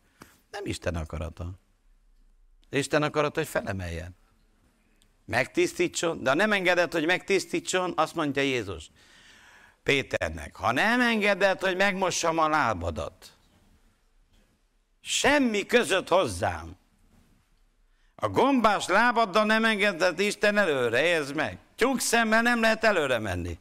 [0.51, 1.60] Nem Isten akarata.
[2.71, 4.17] Isten akarata, hogy felemeljen.
[5.25, 8.91] Megtisztítson, de ha nem engedett, hogy megtisztítson, azt mondja Jézus
[9.83, 13.33] Péternek, ha nem engedett, hogy megmossam a lábadat,
[15.01, 16.77] semmi között hozzám.
[18.15, 21.59] A gombás lábaddal nem engedett Isten előre, értsd meg.
[21.77, 23.59] Tyúk szemmel nem lehet előre menni.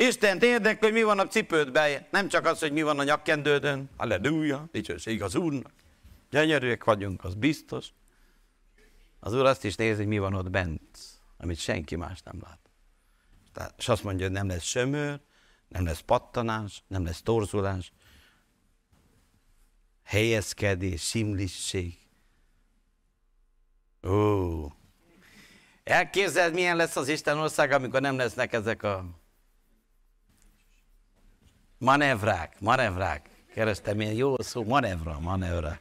[0.00, 3.90] Isten érdekli, hogy mi van a cipődben, nem csak az, hogy mi van a nyakkendődön.
[3.96, 5.72] Halleluja, dicsőség az Úrnak.
[6.30, 7.88] Gyönyörűek vagyunk, az biztos.
[9.18, 10.98] Az Úr azt is nézi, hogy mi van ott bent,
[11.36, 12.58] amit senki más nem lát.
[13.52, 15.20] Tehát, és azt mondja, hogy nem lesz sömör,
[15.68, 17.92] nem lesz pattanás, nem lesz torzulás,
[20.04, 21.98] helyezkedés, simlisség.
[24.02, 24.66] Ó,
[25.84, 29.19] elképzeled, milyen lesz az Isten ország, amikor nem lesznek ezek a
[31.80, 33.28] manevrák, manevrák.
[33.54, 35.78] Kerestem ilyen jó szó, manevra, manevra.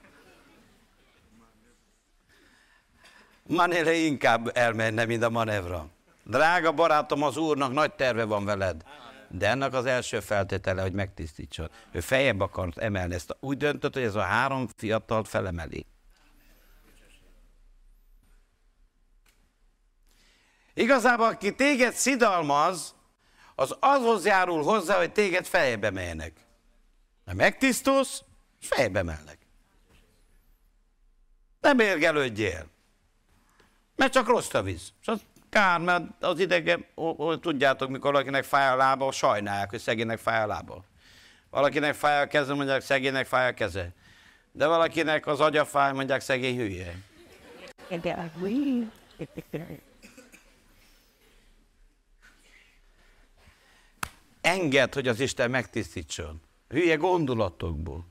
[3.48, 5.88] Manére inkább elmenne, mint a manevra.
[6.24, 8.84] Drága barátom, az Úrnak nagy terve van veled.
[9.28, 11.70] De ennek az első feltétele, hogy megtisztítson.
[11.92, 13.38] Ő fejebb akart emelni ezt.
[13.40, 15.86] Úgy döntött, hogy ez a három fiatalt felemeli.
[20.74, 22.96] Igazából, aki téged szidalmaz,
[23.60, 26.34] az azhoz járul hozzá, hogy téged fejbe meljenek.
[27.26, 28.24] Ha megtisztulsz,
[28.60, 29.38] fejbe mellek.
[31.62, 32.66] Nem érgelődjél.
[33.96, 34.94] Mert csak rossz a víz.
[35.02, 36.80] És az kár, mert az idege,
[37.42, 40.84] tudjátok, mikor valakinek fáj a lába, sajnálják, hogy szegénynek fáj a lába.
[41.50, 43.94] Valakinek fáj a keze, mondják, szegénynek fáj a keze.
[44.52, 46.94] De valakinek az agya fáj, mondják, szegény hülye.
[54.50, 56.42] Enged, hogy az Isten megtisztítson.
[56.68, 58.06] Hülye gondolatokból,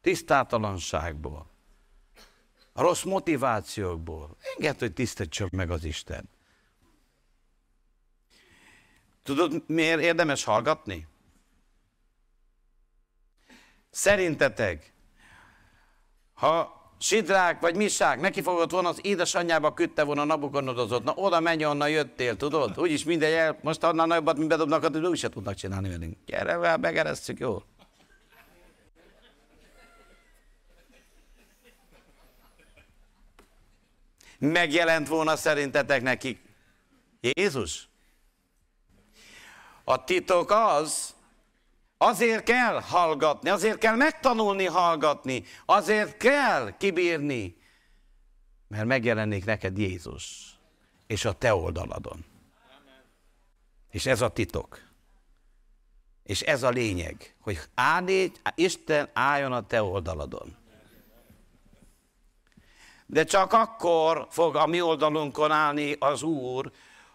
[0.00, 1.50] tisztátalanságból,
[2.72, 4.36] a rossz motivációkból.
[4.56, 6.28] Enged, hogy tisztítson meg az Isten.
[9.22, 11.06] Tudod, miért érdemes hallgatni?
[13.90, 14.92] Szerintetek,
[16.32, 21.64] ha Sidrák vagy Misák neki fogott volna az édesanyjába küldte volna Nabukodonozot, na oda menj,
[21.64, 22.78] onnan jöttél, tudod?
[22.78, 26.16] Úgyis mindegy, el, most annál nagyobbat, mint bedobnak, hogy úgy se tudnak csinálni velünk.
[26.26, 27.62] Gyere, begeresztjük, jó?
[34.38, 36.42] Megjelent volna szerintetek nekik
[37.20, 37.88] Jézus?
[39.84, 41.14] A titok az,
[42.02, 47.56] Azért kell hallgatni, azért kell megtanulni hallgatni, azért kell kibírni,
[48.68, 50.56] mert megjelenik neked Jézus,
[51.06, 52.24] és a te oldaladon.
[53.90, 54.80] És ez a titok.
[56.22, 60.56] És ez a lényeg, hogy állj, Isten álljon a te oldaladon.
[63.06, 66.72] De csak akkor fog a mi oldalunkon állni az Úr,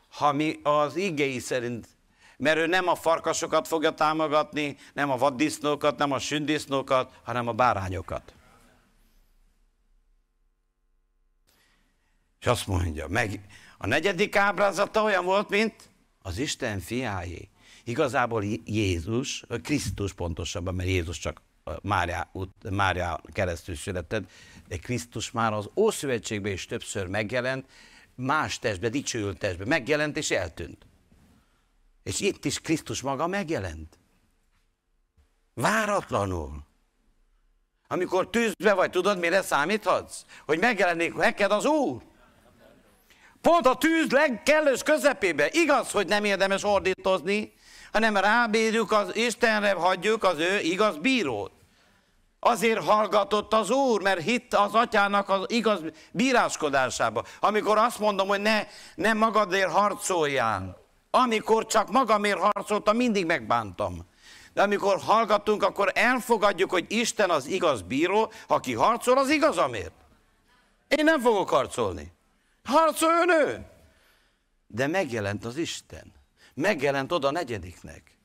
[0.10, 1.95] ha mi az igéi szerint
[2.38, 7.54] mert ő nem a farkasokat fogja támogatni, nem a vaddisznókat, nem a sündisznókat, hanem a
[7.54, 8.34] bárányokat.
[12.40, 13.42] És azt mondja, meg
[13.78, 15.76] a negyedik ábrázata olyan volt, mint
[16.22, 17.50] az Isten fiáé.
[17.84, 21.42] Igazából Jézus, Krisztus pontosabban, mert Jézus csak
[21.82, 22.32] Mária,
[22.70, 24.32] Mária keresztül született,
[24.68, 27.66] de Krisztus már az Ószövetségben is többször megjelent,
[28.16, 30.86] más testben, dicsőült testben megjelent és eltűnt.
[32.06, 34.00] És itt is Krisztus maga megjelent.
[35.54, 36.64] Váratlanul.
[37.88, 40.22] Amikor tűzbe vagy, tudod, mire számíthatsz?
[40.46, 42.02] Hogy megjelenik neked az Úr.
[43.42, 45.50] Pont a tűz legkellős közepébe.
[45.52, 47.54] Igaz, hogy nem érdemes ordítozni,
[47.92, 51.52] hanem rábírjuk az Istenre, hagyjuk az ő igaz bírót.
[52.40, 55.82] Azért hallgatott az Úr, mert hitt az atyának az igaz
[56.12, 57.24] bíráskodásába.
[57.40, 60.85] Amikor azt mondom, hogy ne, ne magadért harcoljál,
[61.16, 64.06] amikor csak magamért harcoltam, mindig megbántam.
[64.54, 69.94] De amikor hallgatunk, akkor elfogadjuk, hogy Isten az igaz bíró, aki harcol, az igazamért.
[70.88, 72.14] Én nem fogok harcolni.
[72.64, 73.66] Harcoljon ő!
[74.68, 76.14] De megjelent az Isten.
[76.54, 78.18] Megjelent oda negyediknek.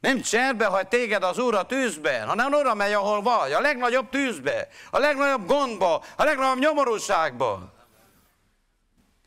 [0.00, 4.08] Nem cserbe hagy téged az Úr a tűzben, hanem oda megy, ahol vagy, a legnagyobb
[4.08, 7.72] tűzbe, a legnagyobb gondba, a legnagyobb nyomorúságba.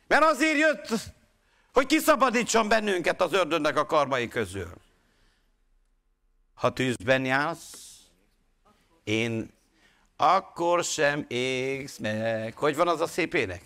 [0.07, 0.87] Mert azért jött
[1.79, 4.73] hogy kiszabadítson bennünket az ördögnek a karmai közül.
[6.53, 7.97] Ha tűzben jársz,
[9.03, 9.49] én
[10.17, 12.57] akkor sem égsz meg.
[12.57, 13.61] Hogy van az a szép ének?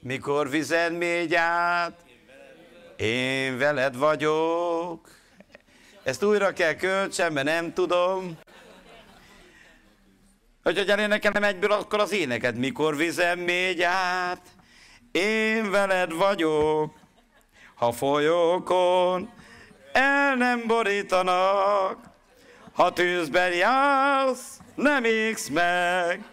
[0.00, 2.04] mikor vized mégy át,
[2.96, 5.08] én veled vagyok.
[6.02, 8.38] Ezt újra kell költsem, mert nem tudom.
[10.62, 12.56] Hogy elénekelem egyből akkor az éneket.
[12.56, 14.42] Mikor vizem mégy át,
[15.16, 16.94] én veled vagyok.
[17.74, 19.30] Ha folyókon
[19.92, 21.98] el nem borítanak,
[22.72, 26.24] ha tűzben jársz, nem égsz meg,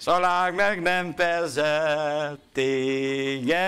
[0.00, 3.58] s a lág meg nem perzett téged.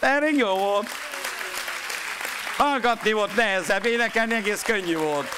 [0.00, 0.86] Elég jó volt.
[2.56, 5.28] Hallgatni volt nehezebb, énekelni egész könnyű volt.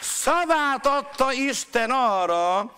[0.00, 2.72] Szavát adta Isten arra,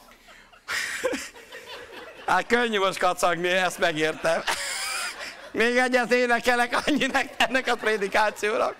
[2.30, 4.42] hát könnyű most kacagni, ezt megértem.
[5.52, 8.74] Még egyet énekelek annyinek ennek a prédikációnak.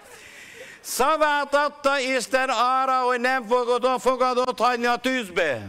[0.81, 5.67] Szavát adta Isten arra, hogy nem fogod, fogadott hagyni a tűzbe.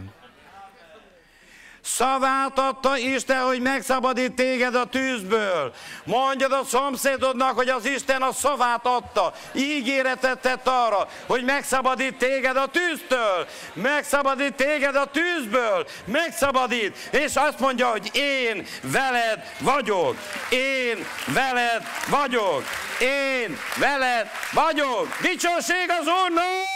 [1.84, 5.72] Szavát adta Isten, hogy megszabadít téged a tűzből.
[6.04, 9.32] Mondjad a szomszédodnak, hogy az Isten a szavát adta.
[9.54, 13.46] Ígéretet tett arra, hogy megszabadít téged a tűztől.
[13.72, 15.86] Megszabadít téged a tűzből.
[16.04, 16.96] Megszabadít.
[17.10, 20.16] És azt mondja, hogy én veled vagyok.
[20.48, 22.64] Én veled vagyok.
[23.00, 25.16] Én veled vagyok.
[25.20, 26.70] Dicsőség az Úrnak!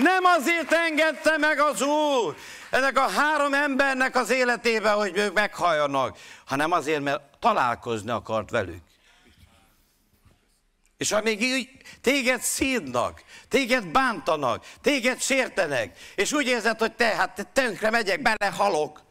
[0.00, 2.36] Nem azért engedte meg az Úr
[2.70, 8.82] ennek a három embernek az életébe, hogy ők meghalljanak, hanem azért, mert találkozni akart velük.
[10.96, 11.68] És ha még így
[12.00, 18.52] téged szídnak, téged bántanak, téged sértenek, és úgy érzed, hogy te, hát tönkre megyek, bele
[18.56, 19.02] halok,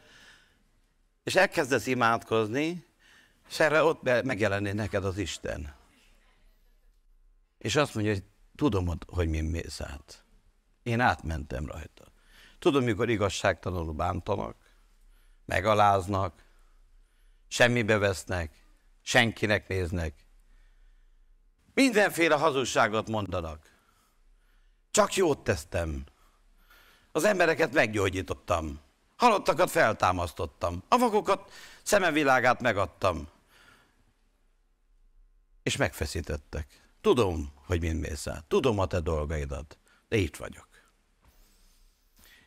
[1.24, 2.86] és elkezdesz imádkozni,
[3.50, 5.76] és erre ott megjelenné neked az Isten.
[7.58, 8.24] És azt mondja, hogy
[8.56, 10.24] tudom, hogy mi mész át.
[10.84, 12.06] Én átmentem rajta.
[12.60, 14.56] Tudom, mikor igazságtalanul bántanak,
[15.46, 16.44] megaláznak,
[17.48, 18.66] semmibe vesznek,
[19.02, 20.26] senkinek néznek.
[21.74, 23.72] Mindenféle hazugságot mondanak.
[24.92, 26.04] Csak jót tesztem.
[27.12, 28.80] Az embereket meggyógyítottam.
[29.16, 30.84] Halottakat feltámasztottam.
[30.88, 31.52] A vakokat
[31.84, 33.30] szemevilágát megadtam.
[35.64, 36.82] És megfeszítettek.
[37.02, 38.46] Tudom, hogy mind mész át.
[38.46, 39.78] Tudom a te dolgaidat.
[40.08, 40.68] De itt vagyok.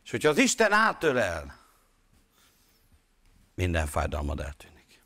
[0.05, 1.59] És hogyha az Isten átölel,
[3.55, 5.02] minden fájdalmad eltűnik.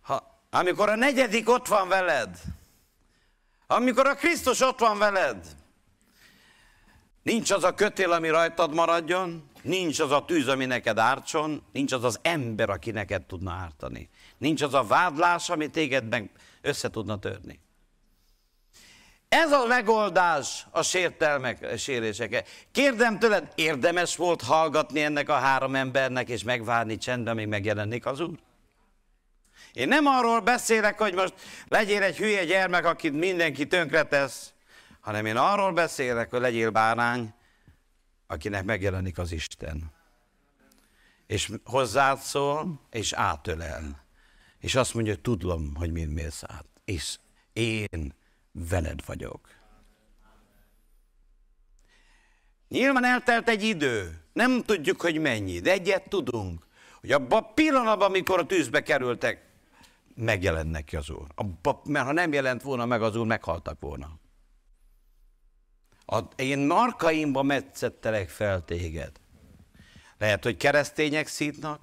[0.00, 2.40] Ha, amikor a negyedik ott van veled,
[3.66, 5.56] amikor a Krisztus ott van veled,
[7.22, 11.92] nincs az a kötél, ami rajtad maradjon, nincs az a tűz, ami neked ártson, nincs
[11.92, 14.08] az az ember, aki neked tudna ártani.
[14.38, 17.60] Nincs az a vádlás, ami téged meg össze tudna törni.
[19.28, 22.44] Ez a megoldás a sértelmek, a séréseke.
[22.72, 28.20] Kérdem tőled, érdemes volt hallgatni ennek a három embernek, és megvárni csendben, még megjelenik az
[28.20, 28.38] Úr?
[29.72, 31.34] Én nem arról beszélek, hogy most
[31.68, 34.52] legyél egy hülye gyermek, akit mindenki tönkretesz,
[35.00, 37.34] hanem én arról beszélek, hogy legyél bárány,
[38.26, 39.92] akinek megjelenik az Isten.
[41.26, 44.04] És hozzád szól, és átölel.
[44.58, 46.66] És azt mondja, hogy tudom, hogy mind mész át.
[46.84, 47.18] És
[47.52, 48.14] én
[48.68, 49.48] veled vagyok.
[52.68, 56.66] Nyilván eltelt egy idő, nem tudjuk, hogy mennyi, de egyet tudunk,
[57.00, 59.46] hogy abban a pillanatban, amikor a tűzbe kerültek,
[60.14, 61.26] megjelent neki az Úr.
[61.34, 64.18] Abba, mert ha nem jelent volna meg az Úr, meghaltak volna.
[66.04, 69.12] A, én markaimba metszettelek fel téged.
[70.18, 71.80] Lehet, hogy keresztények szítnak,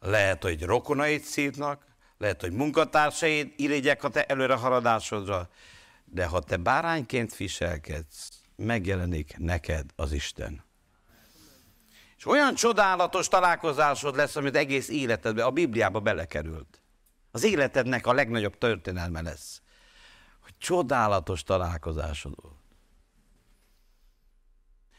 [0.00, 1.86] lehet, hogy rokonait szítnak,
[2.18, 5.48] lehet, hogy munkatársaid irigyek a te előre haladásodra,
[6.10, 10.64] de ha te bárányként viselkedsz, megjelenik neked az Isten.
[12.16, 16.82] És olyan csodálatos találkozásod lesz, amit egész életedbe, a Bibliába belekerült.
[17.30, 19.62] Az életednek a legnagyobb történelme lesz.
[20.42, 22.56] Hogy csodálatos találkozásod volt.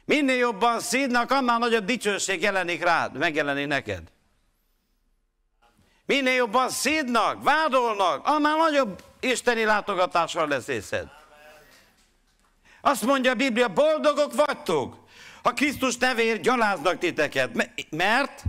[0.06, 4.12] Minél jobban szídnak, annál nagyobb dicsőség jelenik rád, megjelenik neked.
[6.06, 11.08] Minél jobban szídnak, vádolnak, annál nagyobb isteni látogatással lesz észed.
[12.82, 15.08] Azt mondja a Biblia, boldogok vagytok,
[15.44, 18.44] ha Krisztus nevéért gyaláznak titeket, mert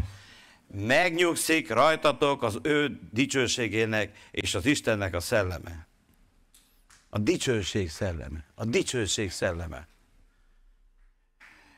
[0.75, 5.89] megnyugszik rajtatok az ő dicsőségének és az Istennek a szelleme.
[7.11, 8.45] A dicsőség szelleme.
[8.55, 9.89] A dicsőség szelleme.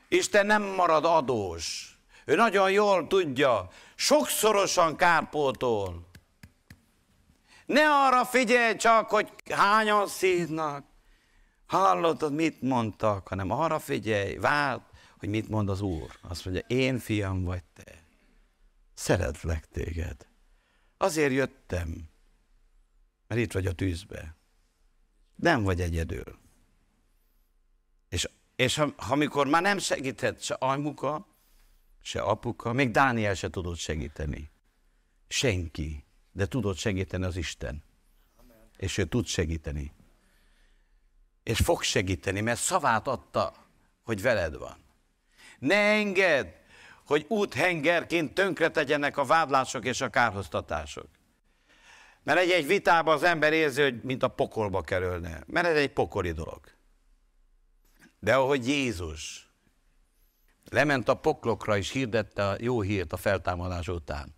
[0.07, 1.97] Isten nem marad adós.
[2.25, 6.07] Ő nagyon jól tudja, sokszorosan kárpótol.
[7.65, 10.85] Ne arra figyelj csak, hogy hányan szídnak,
[11.65, 14.83] hallottad, mit mondtak, hanem arra figyelj, vált,
[15.17, 16.17] hogy mit mond az Úr.
[16.21, 18.03] Azt mondja, én fiam vagy te.
[18.93, 20.27] Szeretlek téged.
[20.97, 22.09] Azért jöttem,
[23.27, 24.35] mert itt vagy a tűzbe.
[25.35, 26.39] Nem vagy egyedül.
[28.09, 31.27] És, és ha, amikor már nem segíthet se anyuka,
[32.01, 34.51] se apuka, még Dániel se tudott segíteni.
[35.27, 36.02] Senki.
[36.33, 37.83] De tudott segíteni az Isten.
[38.77, 39.93] És ő tud segíteni.
[41.43, 43.53] És fog segíteni, mert szavát adta,
[44.03, 44.77] hogy veled van.
[45.59, 46.47] Ne engedd,
[47.05, 51.07] hogy úthengerként tönkre tegyenek a vádlások és a kárhoztatások.
[52.23, 55.43] Mert egy-egy vitában az ember érzi, hogy mint a pokolba kerülne.
[55.47, 56.61] Mert ez egy pokoli dolog.
[58.19, 59.51] De ahogy Jézus
[60.69, 64.35] lement a poklokra és hirdette a jó hírt a feltámadás után,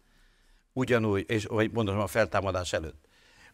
[0.75, 3.07] ugyanúgy, és vagy mondom a feltámadás előtt,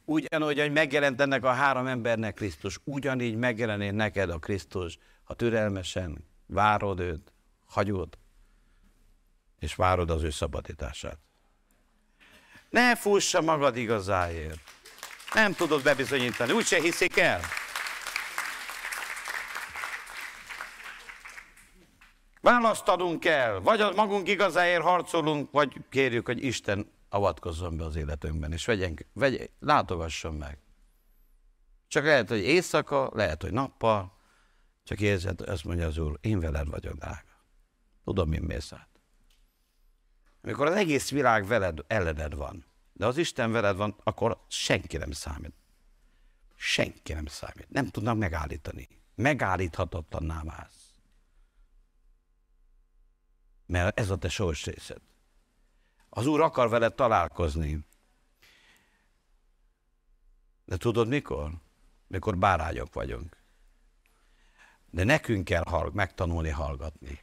[0.05, 6.27] ugyanúgy, hogy megjelent ennek a három embernek Krisztus, ugyanígy megjelenik neked a Krisztus, ha türelmesen
[6.45, 7.33] várod őt,
[7.65, 8.17] hagyod,
[9.59, 11.17] és várod az ő szabadítását.
[12.69, 14.59] Ne fussa magad igazáért.
[15.33, 17.41] Nem tudod bebizonyítani, úgyse hiszik el.
[22.41, 28.51] Választanunk kell, vagy a magunk igazáért harcolunk, vagy kérjük, hogy Isten avatkozzon be az életünkben,
[28.51, 30.57] és vegyen, vegy, látogasson meg.
[31.87, 34.17] Csak lehet, hogy éjszaka, lehet, hogy nappal,
[34.83, 37.43] csak érzed, azt mondja az Úr, én veled vagyok, drága.
[38.03, 38.89] Tudom, mi mész át.
[40.43, 45.11] Amikor az egész világ veled, ellened van, de az Isten veled van, akkor senki nem
[45.11, 45.53] számít.
[46.55, 47.69] Senki nem számít.
[47.69, 48.87] Nem tudnak megállítani.
[49.15, 50.93] Megállíthatatlanná válsz.
[53.65, 55.01] Mert ez a te sors részed.
[56.13, 57.79] Az Úr akar veled találkozni.
[60.65, 61.51] De tudod mikor?
[62.07, 63.37] Mikor bárányok vagyunk.
[64.89, 67.19] De nekünk kell hallg, megtanulni hallgatni.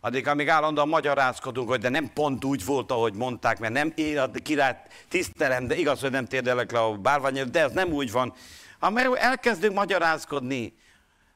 [0.00, 4.18] Addig, amíg állandóan magyarázkodunk, hogy de nem pont úgy volt, ahogy mondták, mert nem én
[4.18, 8.12] a király tisztelem, de igaz, hogy nem térdelek le a bárványért, de ez nem úgy
[8.12, 8.34] van.
[8.78, 10.78] Amikor elkezdünk magyarázkodni,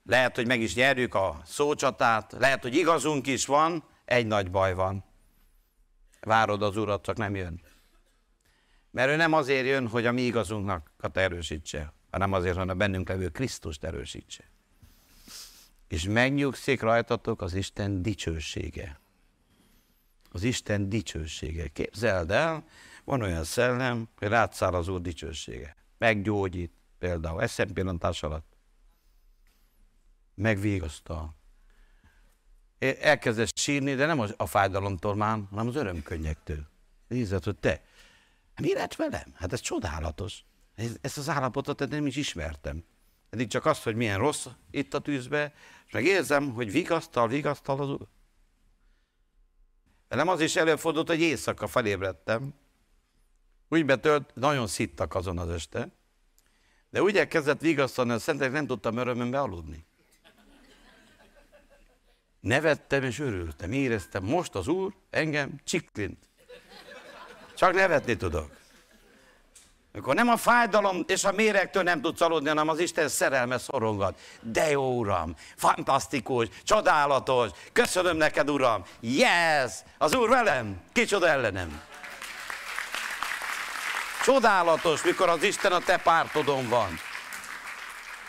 [0.04, 4.74] lehet, hogy meg is nyerjük a szócsatát, lehet, hogy igazunk is van, egy nagy baj
[4.74, 5.08] van.
[6.20, 7.60] Várod az urat, csak nem jön.
[8.90, 13.08] Mert ő nem azért jön, hogy a mi igazunknak erősítse, hanem azért, hogy a bennünk
[13.08, 14.50] levő Krisztust erősítse
[15.90, 19.00] és megnyugszik rajtatok az Isten dicsősége.
[20.30, 21.68] Az Isten dicsősége.
[21.68, 22.64] Képzeld el,
[23.04, 25.76] van olyan szellem, hogy rátszáll az Úr dicsősége.
[25.98, 28.56] Meggyógyít például, eszempillantás alatt.
[30.34, 31.34] Megvégaztal.
[32.80, 36.68] Elkezdesz sírni, de nem a fájdalomtól már, hanem az örömkönnyektől.
[37.08, 37.82] Nézed, hogy te,
[38.60, 39.32] mi lett velem?
[39.34, 40.44] Hát ez csodálatos.
[41.00, 42.84] Ezt az állapotot nem is ismertem.
[43.30, 45.52] Eddig csak azt, hogy milyen rossz itt a tűzbe,
[45.86, 48.06] és meg érzem, hogy vigasztal, vigasztal az.
[50.08, 52.54] Nem az is előfordult, hogy éjszaka felébredtem.
[53.68, 55.92] Úgy betölt, nagyon szittak azon az este.
[56.90, 59.86] De úgy elkezdett vigasztalni, hogy szentek nem tudtam örömömbe aludni.
[62.40, 66.18] Nevettem és örültem, éreztem, most az Úr engem csiklint.
[67.56, 68.58] Csak nevetni tudok.
[69.92, 74.20] Amikor nem a fájdalom és a méregtől nem tudsz aludni, hanem az Isten szerelme szorongat.
[74.40, 81.82] De jó, Uram, fantasztikus, csodálatos, köszönöm neked, Uram, yes, az Úr velem, kicsoda ellenem.
[84.24, 86.98] Csodálatos, mikor az Isten a te pártodon van.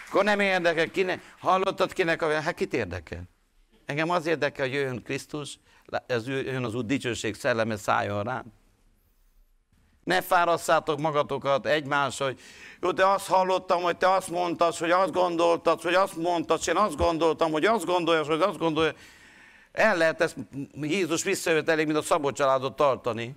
[0.08, 3.24] Akkor nem érdekel, kinek, hallottad kinek, a, hát kit érdekel?
[3.92, 5.60] Engem az érdekel, hogy jöjjön Krisztus,
[6.06, 8.54] ez jön az Úr dicsőség szelleme szálljon rám.
[10.04, 12.40] Ne fárasszátok magatokat egymás, hogy
[12.82, 16.68] jó, de azt hallottam, hogy te azt mondtad, hogy azt gondoltad, hogy azt mondtad, és
[16.68, 18.94] én azt gondoltam, hogy azt gondolja, hogy azt gondolja.
[19.72, 20.36] El lehet ezt,
[20.82, 23.36] Jézus visszajött elég, mint a szabott családot tartani.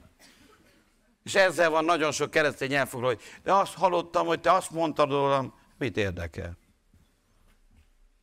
[1.22, 5.10] És ezzel van nagyon sok keresztény elfoglaló, hogy de azt hallottam, hogy te azt mondtad
[5.10, 6.56] rólam, mit érdekel?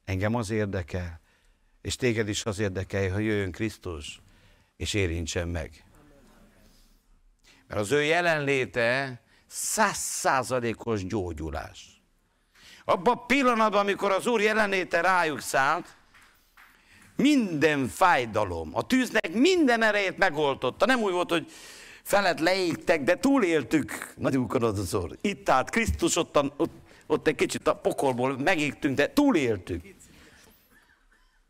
[0.05, 1.20] Engem az érdekel,
[1.81, 4.21] és téged is az érdekel, hogy jöjjön Krisztus,
[4.77, 5.83] és érintsen meg.
[7.67, 12.03] Mert az ő jelenléte százszázalékos gyógyulás.
[12.85, 15.95] Abban a pillanatban, amikor az Úr jelenléte rájuk szállt,
[17.15, 20.85] minden fájdalom, a tűznek minden erejét megoltotta.
[20.85, 21.51] Nem úgy volt, hogy
[22.03, 25.17] felett leégtek, de túléltük, az Úr.
[25.21, 26.71] Itt állt Krisztus, ott, ott,
[27.07, 29.95] ott egy kicsit a pokolból megégtünk, de túléltük.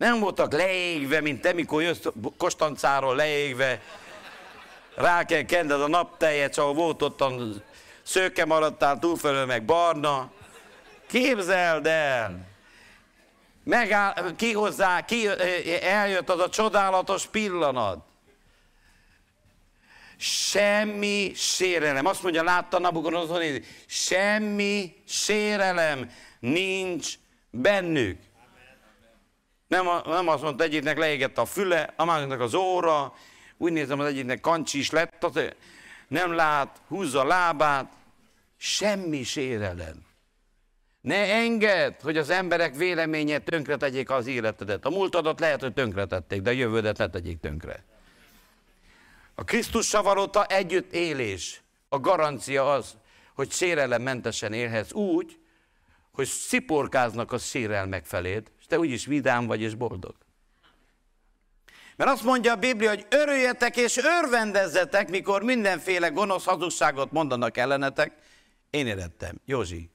[0.01, 2.05] Nem voltak leégve, mint te, mikor jössz
[2.37, 3.81] Kostancáról leégve,
[4.95, 7.23] rá kell kenned a naptejet, ahol volt ott
[8.03, 10.31] szőke maradtál, túlfölül meg barna,
[11.07, 12.47] Képzeld el!
[13.63, 15.27] Megáll, ki hozzá, ki,
[15.81, 18.05] eljött az a csodálatos pillanat.
[20.17, 22.05] Semmi sérelem.
[22.05, 23.41] Azt mondja, látta Nabukodonozor,
[23.85, 27.13] semmi sérelem nincs
[27.49, 28.29] bennük.
[29.71, 33.13] Nem, nem azt mondta, egyiknek leégett a füle, a másiknak az óra,
[33.57, 35.39] úgy nézem, az egyiknek kancsi is lett, az
[36.07, 37.91] nem lát, húzza a lábát,
[38.57, 40.05] semmi sérelem.
[41.01, 44.85] Ne engedd, hogy az emberek véleménye tönkretegyék az életedet.
[44.85, 47.83] A múltadat lehet, hogy tönkretették, de a jövődet ne tegyék tönkre.
[49.35, 52.97] A Krisztussal való együtt élés, a garancia az,
[53.33, 55.39] hogy sérelementesen élhetsz úgy,
[56.11, 60.15] hogy sziporkáznak a sérelmek feléd, te úgyis vidám vagy és boldog.
[61.95, 68.13] Mert azt mondja a Biblia, hogy örüljetek és örvendezzetek, mikor mindenféle gonosz hazugságot mondanak ellenetek.
[68.69, 69.89] Én érettem, Józsi,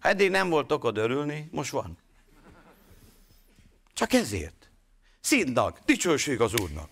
[0.00, 1.98] ha eddig nem volt okod örülni, most van.
[3.92, 4.70] Csak ezért.
[5.20, 6.88] Szídnak, dicsőség az Úrnak.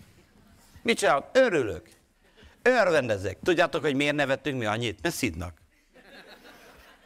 [0.82, 1.30] Mit csinálok?
[1.32, 1.88] Örülök.
[2.62, 3.38] Örvendezek.
[3.42, 5.02] Tudjátok, hogy miért nevettünk mi annyit?
[5.02, 5.60] Mert szidnak.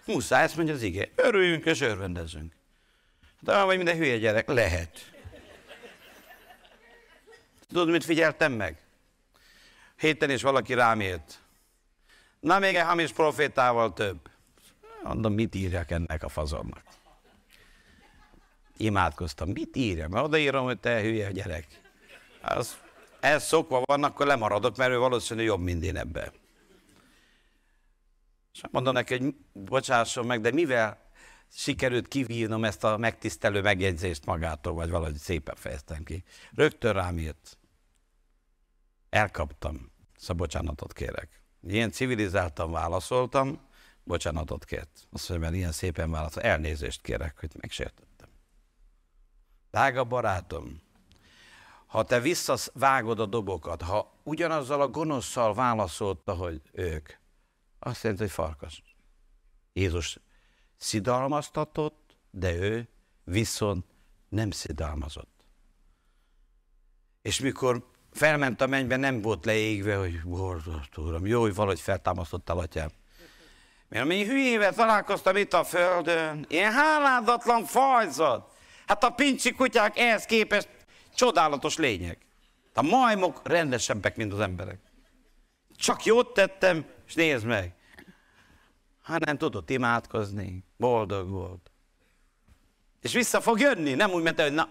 [0.07, 1.09] Muszáj, ezt mondja az ige.
[1.17, 2.59] Örüljünk és örvendezzünk.
[3.41, 4.49] De vagy minden hülye gyerek.
[4.49, 5.11] Lehet.
[7.69, 8.79] Tudod, mit figyeltem meg?
[9.97, 11.41] Héten is valaki rám írt.
[12.41, 14.31] Na, még egy hamis profétával több.
[15.03, 16.83] Mondom, mit írjak ennek a fazonnak?
[18.77, 19.49] Imádkoztam.
[19.49, 20.09] Mit írjak?
[20.09, 21.67] Mert odaírom, hogy te hülye gyerek.
[22.43, 22.79] Az,
[23.21, 26.33] ez szokva van, akkor lemaradok, mert ő valószínűleg jobb, mint én ebben.
[28.55, 31.10] És mondom neki, hogy bocsásson meg, de mivel
[31.53, 36.25] sikerült kivívnom ezt a megtisztelő megjegyzést magától, vagy valahogy szépen fejeztem ki.
[36.55, 37.59] Rögtön rám írt.
[39.11, 39.93] Elkaptam.
[40.17, 41.43] Szóval bocsánatot kérek.
[41.63, 43.61] Ilyen civilizáltan válaszoltam,
[44.05, 45.09] bocsánatot kért.
[45.11, 46.43] Azt mondja, mert ilyen szépen válaszol.
[46.43, 48.29] Elnézést kérek, hogy megsértettem.
[49.71, 50.81] Drága barátom,
[51.87, 57.09] ha te visszavágod a dobokat, ha ugyanazzal a gonoszszal válaszolta, hogy ők,
[57.79, 58.83] azt jelenti, hogy farkas.
[59.73, 60.21] Jézus
[60.81, 62.89] szidalmaztatott, de ő
[63.25, 63.85] viszont
[64.29, 65.45] nem szidalmazott.
[67.23, 72.59] És mikor felment a mennybe, nem volt leégve, hogy borzasztó uram, jó, hogy valahogy feltámasztottál,
[72.59, 72.91] atyám.
[73.89, 78.57] Mert mi hülyével találkoztam itt a földön, ilyen háládatlan fajzat.
[78.87, 80.69] Hát a pincsi kutyák ehhez képest
[81.15, 82.19] csodálatos lények.
[82.75, 84.79] A majmok rendesebbek, mint az emberek.
[85.77, 87.75] Csak jót tettem, és nézd meg.
[89.03, 91.71] Hát nem tudott imádkozni, boldog volt.
[93.03, 94.67] És vissza fog jönni, nem úgy, mint hogy na,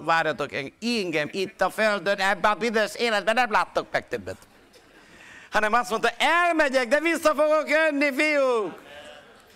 [0.00, 0.50] várjatok,
[0.80, 4.36] engem itt a földön, ebben a büdös életben nem láttok meg többet.
[5.50, 8.82] Hanem azt mondta, elmegyek, de vissza fogok jönni, fiúk!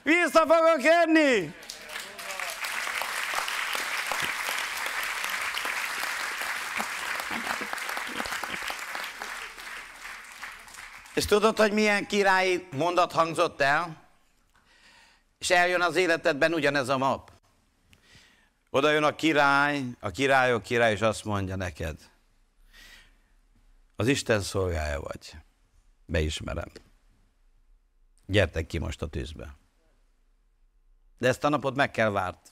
[0.03, 1.55] Vissza fogok jönni!
[11.15, 14.06] És tudod, hogy milyen királyi mondat hangzott el?
[15.39, 17.33] És eljön az életedben ugyanez a map.
[18.71, 22.11] Oda jön a király, a királyok király, és azt mondja neked,
[23.97, 25.35] az Isten szolgája vagy.
[26.07, 26.71] Beismerem.
[28.27, 29.57] Gyertek ki most a tűzbe.
[31.19, 32.49] De ezt a napot meg kell várt.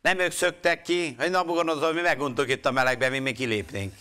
[0.00, 3.94] Nem ők szöktek ki, hogy Nabugodonozor, mi meguntuk itt a melegben, mi még kilépnénk.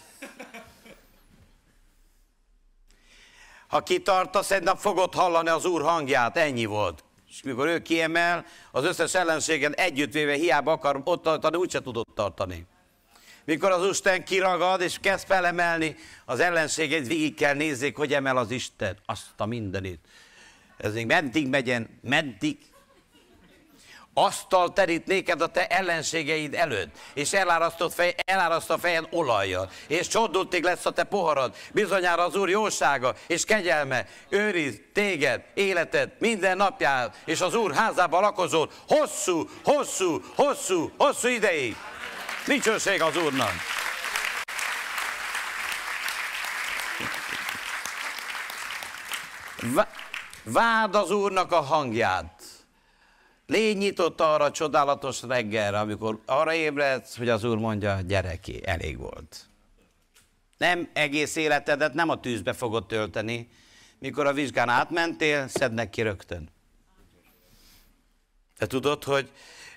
[3.68, 7.04] Ha kitartasz, egy nap fogod hallani az Úr hangját, ennyi volt.
[7.34, 12.66] És mikor ő kiemel, az összes ellenségen együttvéve hiába akar ott tartani, úgyse tudott tartani.
[13.46, 15.96] Mikor az Isten kiragad és kezd felemelni,
[16.26, 18.98] az ellenségeit végig kell nézzék, hogy emel az Isten.
[19.06, 20.00] Azt a mindenit.
[20.78, 22.58] Ez még meddig megyen, meddig
[24.14, 30.08] asztal terít néked a te ellenségeid előtt, és elárasztott fej, eláraszt a fejed olajjal, és
[30.08, 36.58] csodultig lesz a te poharad, bizonyára az Úr jósága és kegyelme őriz téged, életed minden
[36.58, 41.76] napját, és az Úr házába lakozol hosszú, hosszú, hosszú, hosszú ideig.
[42.46, 43.54] Dicsőség az Úrnak!
[50.44, 52.43] Vád az Úrnak a hangját.
[53.54, 58.98] Légy nyitott arra a csodálatos reggelre, amikor arra ébredsz, hogy az Úr mondja, gyereki, elég
[58.98, 59.46] volt.
[60.58, 63.50] Nem egész életedet nem a tűzbe fogod tölteni,
[64.00, 66.50] mikor a vizsgán átmentél, szednek ki rögtön.
[68.58, 69.32] Te tudod, hogy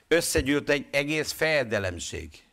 [0.09, 2.45] összegyűlt egy egész fejedelemség,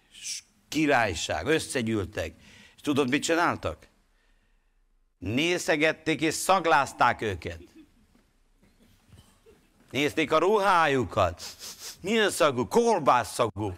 [0.67, 2.33] királyság, összegyűltek.
[2.75, 3.87] És tudod, mit csináltak?
[5.17, 7.72] Nészegették és szaglázták őket.
[9.93, 11.41] Nézték a ruhájukat.
[12.01, 12.67] Milyen szagú?
[12.67, 13.73] Kolbász szagú.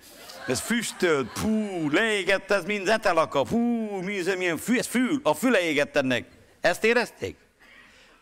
[0.48, 3.60] Ez füstölt, pú, leégett ez mind etelaka, pú,
[4.02, 6.26] mi ez, milyen fű, ez fül, a füle égett ennek.
[6.62, 7.36] Ezt érezték?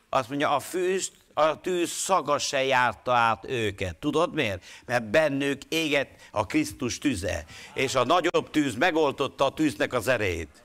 [0.10, 3.96] Azt mondja, a füst, a tűz szaga se járta át őket.
[3.96, 4.64] Tudod miért?
[4.86, 10.63] Mert bennük égett a Krisztus tüze, és a nagyobb tűz megoltotta a tűznek az erejét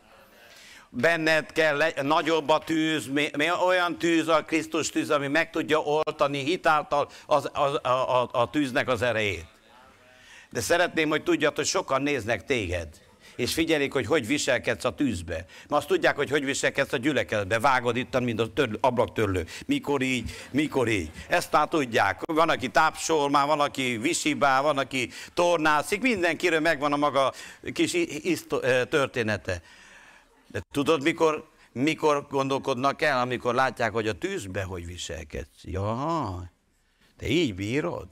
[0.90, 5.50] benned kell, le, nagyobb a tűz, mi, mi olyan tűz a Krisztus tűz, ami meg
[5.50, 9.46] tudja oltani hitáltal az, az, a, a, a tűznek az erejét.
[10.50, 12.88] De szeretném, hogy tudjad, hogy sokan néznek téged,
[13.36, 15.44] és figyelik, hogy hogy viselkedsz a tűzbe.
[15.68, 17.58] Ma azt tudják, hogy hogy viselkedsz a gyülekezetbe.
[17.58, 19.46] Vágod itt, mint a törlő, ablaktörlő.
[19.66, 21.10] Mikor így, mikor így.
[21.28, 22.20] Ezt már tudják.
[22.24, 26.00] Van, aki tápsol, már van, aki visibál, van, aki tornászik.
[26.00, 27.32] Mindenkiről megvan a maga
[27.72, 27.96] kis
[28.88, 29.62] története.
[30.50, 35.64] De tudod, mikor, mikor gondolkodnak el, amikor látják, hogy a tűzbe hogy viselkedsz?
[35.64, 36.52] Ja,
[37.16, 38.06] te így bírod?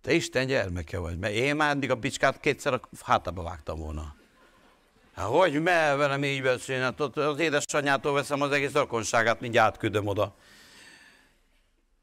[0.00, 4.16] Te Isten gyermeke vagy, mert én már eddig a bicskát kétszer a hátába vágtam volna.
[5.14, 6.82] Hát hogy mell velem így beszélni?
[6.82, 10.36] Hát ott az édesanyjától veszem az egész rokonságát, mindjárt átküldöm oda.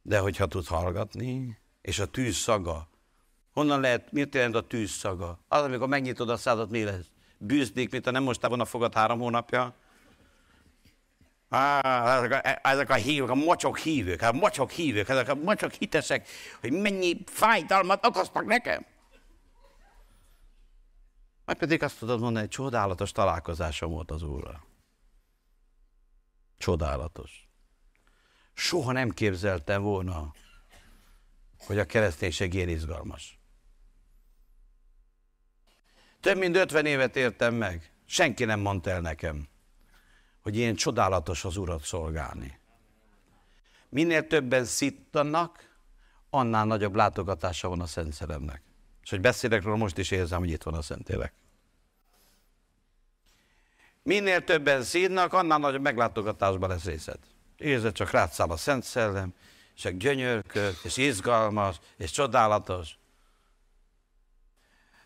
[0.02, 2.90] De hogyha tud hallgatni, és a tűz szaga,
[3.54, 5.40] honnan lehet, mit jelent a tűz szaga?
[5.48, 7.12] Az, amikor megnyitod a szádat, mi lesz?
[7.38, 9.76] Bűzdik, mint a nem mostában a fogad három hónapja.
[11.50, 15.72] Á, ezek, a, ezek a hívők, a mocsok hívők, a mocsok hívők, ezek a mocsok
[15.72, 16.28] hitesek,
[16.60, 18.86] hogy mennyi fájdalmat okoztak nekem.
[21.46, 24.66] Majd pedig azt tudod mondani, hogy csodálatos találkozásom volt az Úrral.
[26.58, 27.48] Csodálatos.
[28.54, 30.34] Soha nem képzeltem volna,
[31.58, 33.35] hogy a kereszténység ilyen izgalmas.
[36.26, 37.92] Több mint 50 évet értem meg.
[38.06, 39.48] Senki nem mondta el nekem,
[40.42, 42.60] hogy ilyen csodálatos az Urat szolgálni.
[43.90, 45.78] Minél többen szittanak,
[46.30, 48.62] annál nagyobb látogatása van a Szent Szeremnek.
[49.04, 51.34] És hogy beszélek róla, most is érzem, hogy itt van a Szentélek.
[54.04, 57.20] Minél többen szídnak, annál nagyobb meglátogatásban lesz részed.
[57.58, 59.34] Érzed, csak rátszáll a Szent Szellem,
[59.76, 62.98] és egy gyönyörkök, és izgalmas, és csodálatos.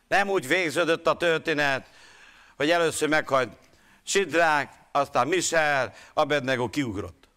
[0.09, 1.89] Nem úgy végződött a történet,
[2.55, 3.57] hogy először meghalt
[4.03, 7.27] Sidrák, aztán Michel, Abednego kiugrott.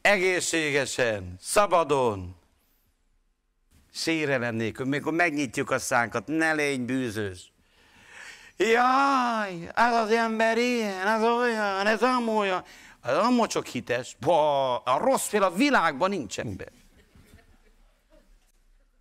[0.00, 2.36] Egészségesen, szabadon,
[3.92, 7.52] sérelem nélkül, mikor megnyitjuk a szánkat, ne légy bűzős.
[8.56, 12.64] Jaj, ez az ember ilyen, ez olyan, ez amolyan.
[13.00, 14.16] Az amolyan csak hites.
[14.20, 16.72] Ba, a rossz fél a világban nincs ember.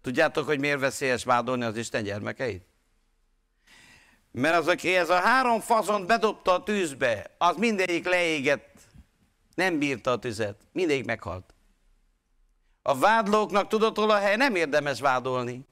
[0.03, 2.65] Tudjátok, hogy miért veszélyes vádolni az Isten gyermekeit?
[4.31, 8.81] Mert az, aki ez a három fazont bedobta a tűzbe, az mindegyik leégett,
[9.55, 11.53] nem bírta a tüzet, mindegyik meghalt.
[12.81, 14.35] A vádlóknak tudod, hol a hely?
[14.35, 15.67] Nem érdemes vádolni.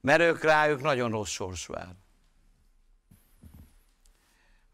[0.00, 1.94] Mert ők rájuk nagyon rossz sors vár.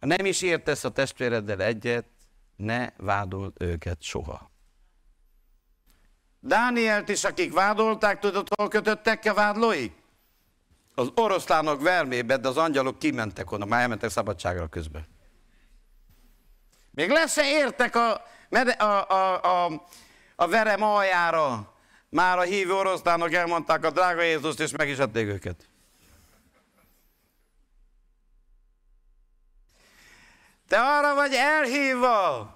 [0.00, 2.06] Ha nem is értesz a testvéreddel egyet,
[2.56, 4.51] ne vádold őket soha.
[6.44, 9.92] Dánielt is, akik vádolták, tudod, hol kötöttek a vádlóik?
[10.94, 15.06] Az oroszlánok vermébe, de az angyalok kimentek onnan, már elmentek szabadságra közben.
[16.90, 18.22] Még lesz -e értek a,
[18.78, 19.86] a, a, a,
[20.36, 21.72] a verem aljára.
[22.08, 25.68] Már a hívő oroszlánok elmondták a drága Jézust, és meg is ették őket.
[30.68, 32.50] Te arra vagy elhívva,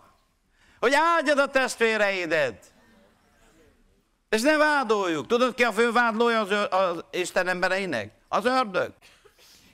[0.81, 2.75] hogy áldjad a testvéreidet.
[4.37, 5.27] És ne vádoljuk.
[5.27, 8.13] Tudod ki a fő vádlója az, az Isten embereinek?
[8.29, 8.93] Az ördög.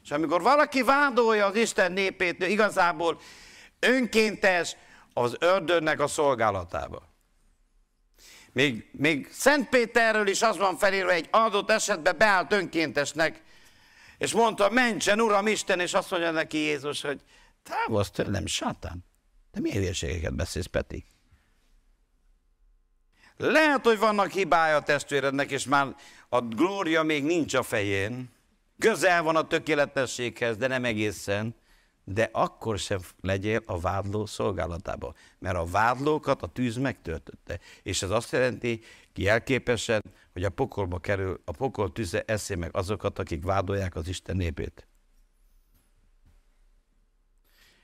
[0.04, 3.20] És amikor valaki vádolja az Isten népét, igazából
[3.78, 4.76] önkéntes
[5.12, 7.02] az ördögnek a szolgálatába.
[8.52, 13.42] Még, még Szent Péterről is az van felírva, egy adott esetben beállt önkéntesnek,
[14.18, 17.20] és mondta, mentsen, Uram Isten, és azt mondja neki Jézus, hogy
[17.62, 19.04] távozz tőlem, sátán.
[19.52, 21.04] De miért hülyeségeket beszélsz, Peti?
[23.42, 25.96] Lehet, hogy vannak hibája a testvérednek, és már
[26.28, 28.30] a glória még nincs a fején.
[28.78, 31.54] Közel van a tökéletességhez, de nem egészen.
[32.04, 35.14] De akkor sem legyél a vádló szolgálatába.
[35.38, 37.58] Mert a vádlókat a tűz megtöltötte.
[37.82, 38.80] És ez azt jelenti,
[39.14, 40.02] jelképesen,
[40.32, 44.86] hogy a pokolba kerül, a pokol tüze eszé meg azokat, akik vádolják az Isten népét.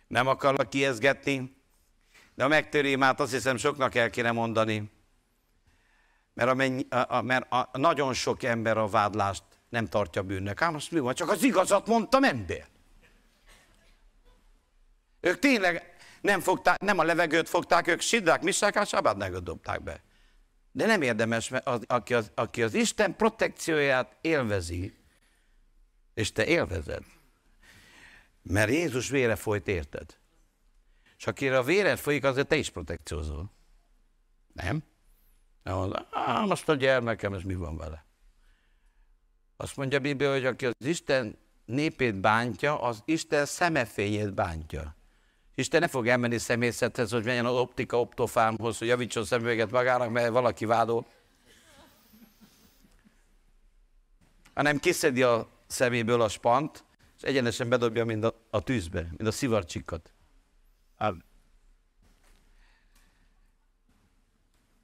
[0.08, 1.56] Nem akarlak kiezgetni,
[2.34, 4.96] de a megtörésmát azt hiszem soknak el kéne mondani.
[6.38, 10.62] Mert, amennyi, a, a, mert a, nagyon sok ember a vádlást nem tartja bűnnek.
[10.62, 11.14] Ám azt mi van?
[11.14, 12.66] Csak az igazat mondtam ember.
[15.20, 20.02] Ők tényleg Nem, fogták, nem a levegőt fogták, ők Sidrák, Misák, és Abadnágot dobták be.
[20.72, 24.96] De nem érdemes, mert az, aki, az, aki az Isten protekcióját élvezi,
[26.14, 27.02] és te élvezed,
[28.42, 30.16] mert Jézus vére folyt, érted?
[31.16, 33.52] És akire a véred folyik, azért te is protekciózol.
[34.52, 34.82] Nem?
[36.10, 38.04] Ah, most a gyermekem, ez mi van vele?
[39.56, 44.96] Azt mondja a Biblia, hogy aki az Isten népét bántja, az Isten szemefényét bántja.
[45.54, 50.28] Isten ne fog elmenni szemészethez, hogy menjen az optika optofámhoz, hogy javítson szemüveget magának, mert
[50.28, 51.06] valaki vádol.
[54.54, 56.84] Hanem kiszedi a szeméből a spant,
[57.16, 60.12] és egyenesen bedobja, mint a, a tűzbe, mint a szivarcsikat.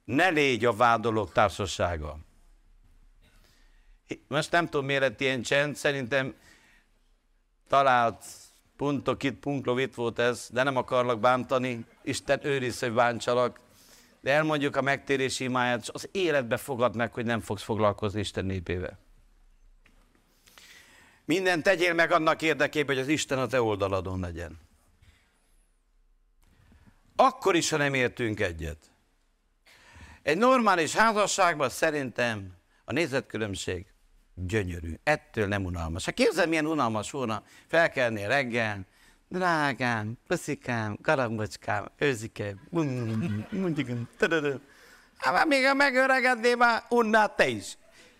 [0.05, 2.17] Ne légy a vádolók társasága.
[4.27, 6.35] Most nem tudom, miért lett ilyen csend, szerintem
[7.67, 8.25] talált
[8.75, 13.59] puntok itt, punklov itt volt ez, de nem akarlak bántani, Isten őriz, hogy bántsalak,
[14.21, 18.45] de elmondjuk a megtérési imáját, és az életbe fogad meg, hogy nem fogsz foglalkozni Isten
[18.45, 18.99] népével.
[21.25, 24.59] Minden tegyél meg annak érdekében, hogy az Isten a te oldaladon legyen.
[27.15, 28.94] Akkor is, ha nem értünk egyet.
[30.25, 32.51] Egy normális házasságban szerintem
[32.85, 33.85] a nézetkülönbség
[34.33, 34.93] gyönyörű.
[35.03, 36.05] Ettől nem unalmas.
[36.05, 38.85] Hát képzel, milyen unalmas volna felkelni reggel,
[39.27, 42.61] drágám, puszikám, garambocskám, őzikém,
[43.49, 43.89] mondjuk,
[45.17, 47.77] hát még a megöregednél már unnád te is.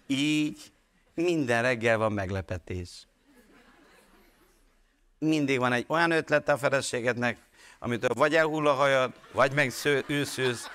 [0.07, 0.72] Így
[1.14, 3.07] minden reggel van meglepetés.
[5.19, 7.38] Mindig van egy olyan ötlete a feleségednek,
[7.80, 9.72] amitől vagy elhull a hajad, vagy meg
[10.07, 10.69] őszülsz.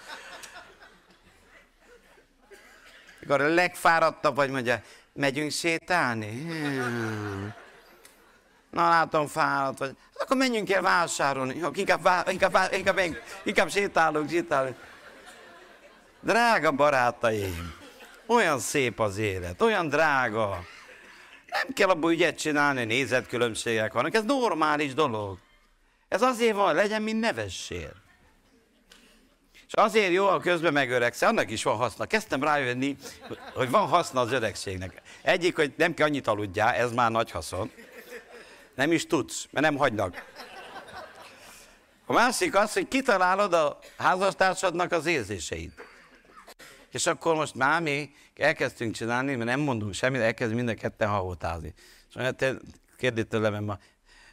[3.21, 4.83] Mikor a legfáradtabb vagy mondja,
[5.13, 6.47] megyünk sétálni?
[8.71, 9.97] Na látom, fáradt vagy.
[10.15, 11.55] Akkor menjünk el vásárolni.
[11.55, 12.99] Inkább, inkább, inkább, inkább,
[13.43, 14.77] inkább sétálunk, sétálunk.
[16.21, 17.75] Drága barátaim,
[18.27, 20.65] olyan szép az élet, olyan drága.
[21.47, 25.39] Nem kell abból ügyet csinálni, nézetkülönbségek vannak, ez normális dolog.
[26.09, 27.93] Ez azért van, legyen, mint nevessél.
[29.71, 32.07] És azért jó, ha közben megöregszel, annak is van haszna.
[32.07, 32.97] Kezdtem rájönni,
[33.55, 35.03] hogy van haszna az öregségnek.
[35.23, 37.71] Egyik, hogy nem kell annyit aludjál, ez már nagy haszon.
[38.75, 40.25] Nem is tudsz, mert nem hagynak.
[42.07, 45.83] A másik az, hogy kitalálod a házastársadnak az érzéseit.
[46.93, 51.75] És akkor most már mi elkezdtünk csinálni, mert nem mondunk semmit, elkezd minden ketten hahotázni.
[52.15, 52.55] És te
[52.99, 53.79] kérdi tőlem, ma,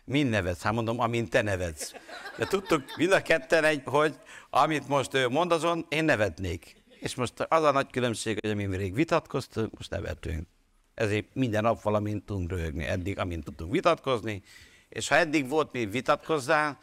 [0.08, 0.62] mind nevetsz?
[0.62, 1.92] Hát mondom, amint te nevetsz.
[2.38, 4.16] De tudtuk mind a ketten, egy, hogy
[4.50, 6.76] amit most ő mond azon, én nevetnék.
[7.00, 10.48] És most az a nagy különbség, hogy amint rég vitatkoztunk, most nevetünk.
[10.94, 14.44] Ezért minden nap valamint tudunk röhögni, eddig, amint tudtunk vitatkozni,
[14.90, 16.78] és ha eddig volt mi vitatkozzál,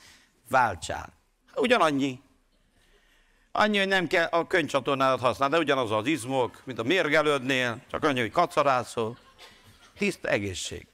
[0.49, 1.13] váltsál.
[1.55, 2.21] Ugyanannyi.
[3.53, 8.05] Annyi, hogy nem kell a könyvcsatornádat használni, de ugyanaz az izmok, mint a mérgelődnél, csak
[8.05, 9.19] annyi, hogy kacarászol.
[9.99, 10.87] Tiszta egészség.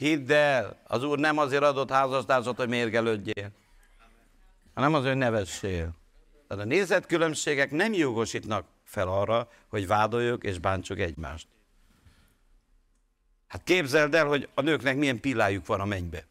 [0.00, 3.50] Hidd el, az Úr nem azért adott házastársat, hogy mérgelődjél,
[4.74, 5.90] hanem azért, hogy nevessél.
[6.48, 11.48] Tehát a nézetkülönbségek nem jogosítnak fel arra, hogy vádoljuk és bántsuk egymást.
[13.48, 16.26] Hát képzeld el, hogy a nőknek milyen pillájuk van a mennybe.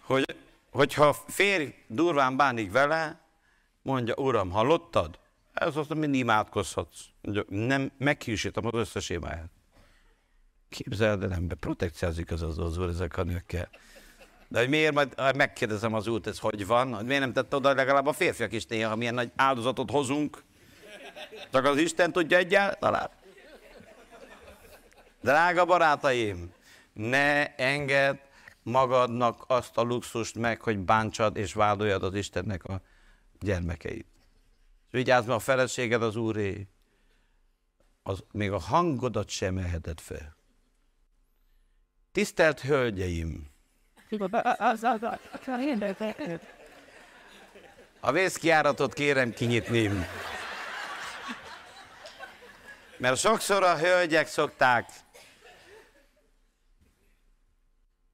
[0.00, 0.36] Hogy,
[0.70, 3.20] hogyha férj durván bánik vele,
[3.82, 5.18] mondja, uram, hallottad?
[5.52, 7.00] Ez azt mondja, imádkozhatsz.
[7.20, 9.50] Mondja, nem, meghűsítem az összes imáját.
[10.68, 13.68] Képzeld el, ember, protekciázik az az, úr ezek a nőkkel.
[14.48, 17.74] De hogy miért, majd megkérdezem az úrt, ez hogy van, hogy miért nem tette oda
[17.74, 20.42] legalább a férfiak is néha, milyen nagy áldozatot hozunk.
[21.52, 23.10] Csak az Isten tudja egyáltalán.
[25.20, 26.52] Drága barátaim,
[26.92, 28.18] ne engedd
[28.62, 32.80] magadnak azt a luxust meg, hogy bántsad és vádoljad az Istennek a
[33.40, 34.06] gyermekeit.
[34.90, 36.68] Vigyázz, mert a feleséged az Úré,
[38.02, 40.35] az még a hangodat sem eheted fel.
[42.16, 43.46] Tisztelt Hölgyeim!
[48.00, 49.90] A vészkiáratot kérem kinyitni.
[52.98, 54.90] Mert sokszor a hölgyek szokták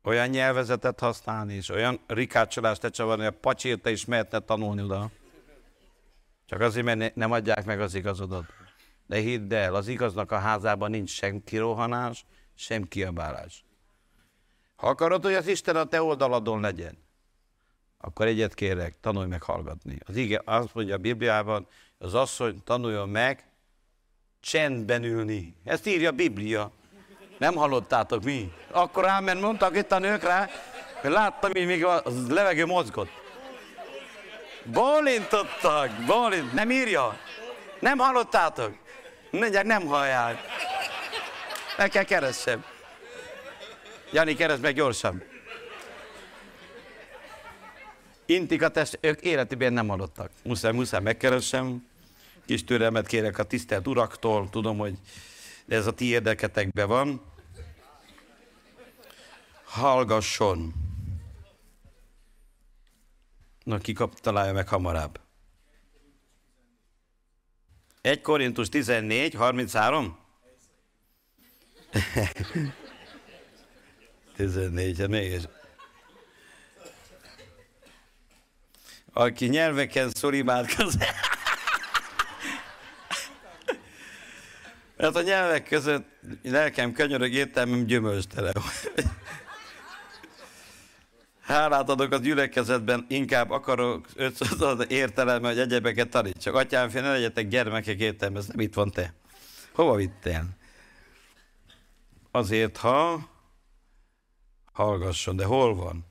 [0.03, 5.11] olyan nyelvezetet használni, és olyan rikácsolást lecsavarni, hogy a pacsírta is mehetne tanulni oda.
[6.47, 8.45] Csak azért, mert nem adják meg az igazodat.
[9.07, 12.25] De hidd el, az igaznak a házában nincs sem kirohanás,
[12.55, 13.65] sem kiabálás.
[14.83, 16.99] Ha akarod, hogy az Isten a te oldaladon legyen,
[17.99, 19.99] akkor egyet kérek, tanulj meg hallgatni.
[20.07, 21.67] Az ige azt mondja a Bibliában,
[21.99, 23.45] az asszony tanuljon meg
[24.41, 25.57] csendben ülni.
[25.65, 26.71] Ezt írja a Biblia.
[27.39, 28.53] Nem hallottátok mi?
[28.71, 30.49] Akkor ámen mondtak itt a nők rá.
[31.03, 33.11] Láttam, hogy még a levegő mozgott.
[34.65, 36.53] Bólintottak, bólint.
[36.53, 37.19] Nem írja?
[37.81, 38.77] Nem hallottátok?
[39.31, 40.39] Mondják, nem hallják.
[41.77, 42.72] Meg kell keressem.
[44.13, 45.23] Jani, keresd meg gyorsan.
[48.27, 50.31] Intik a test, ők életében nem hallottak.
[50.45, 51.87] Muszáj, muszáj megkeressem.
[52.47, 54.51] Kis türelmet kérek a tisztelt uraktól.
[54.51, 54.99] Tudom, hogy
[55.69, 57.23] ez a ti érdeketekben van.
[59.65, 60.73] Hallgasson.
[63.65, 65.21] Na, ki kap, találja meg hamarabb.
[68.01, 70.19] 1 Korintus 14, 33?
[74.37, 75.43] 14, hát mégis.
[79.13, 81.03] Aki nyelveken szól, imádkozik.
[84.97, 86.07] Mert a nyelvek között
[86.43, 88.53] lelkem könyörög, értelmem gyümölcstele.
[91.41, 96.55] Hálát adok a gyülekezetben, inkább akarok ötször értelem, hogy egyebeket tanítsak.
[96.55, 99.15] Atyám, fél, ne legyetek gyermekek értelmez, nem itt van te.
[99.73, 100.45] Hova vittél?
[102.31, 103.31] Azért, ha
[104.73, 106.05] hallgasson, de hol van?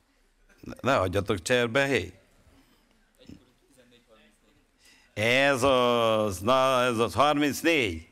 [0.80, 2.12] Ne adjatok cserbe, hé!
[5.14, 8.08] Ez az, na ez az 34.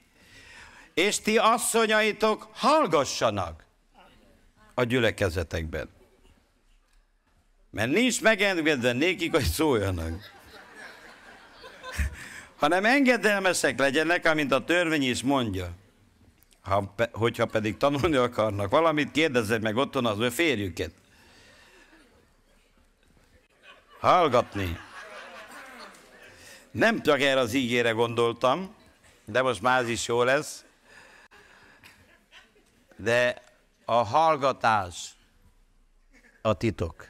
[0.95, 3.65] És ti asszonyaitok hallgassanak
[4.75, 5.89] a gyülekezetekben.
[7.71, 10.39] Mert nincs megengedve nékik, hogy szóljanak.
[12.57, 15.71] Hanem engedelmesek legyenek, amint a törvény is mondja.
[16.71, 20.93] Ha, hogyha pedig tanulni akarnak valamit, kérdezzek meg otthon az ő férjüket.
[24.01, 24.79] Hallgatni.
[26.71, 28.75] Nem csak erre az ígére gondoltam,
[29.25, 30.65] de most már is jó lesz.
[32.97, 33.43] De
[33.85, 35.17] a hallgatás
[36.43, 37.09] a titok.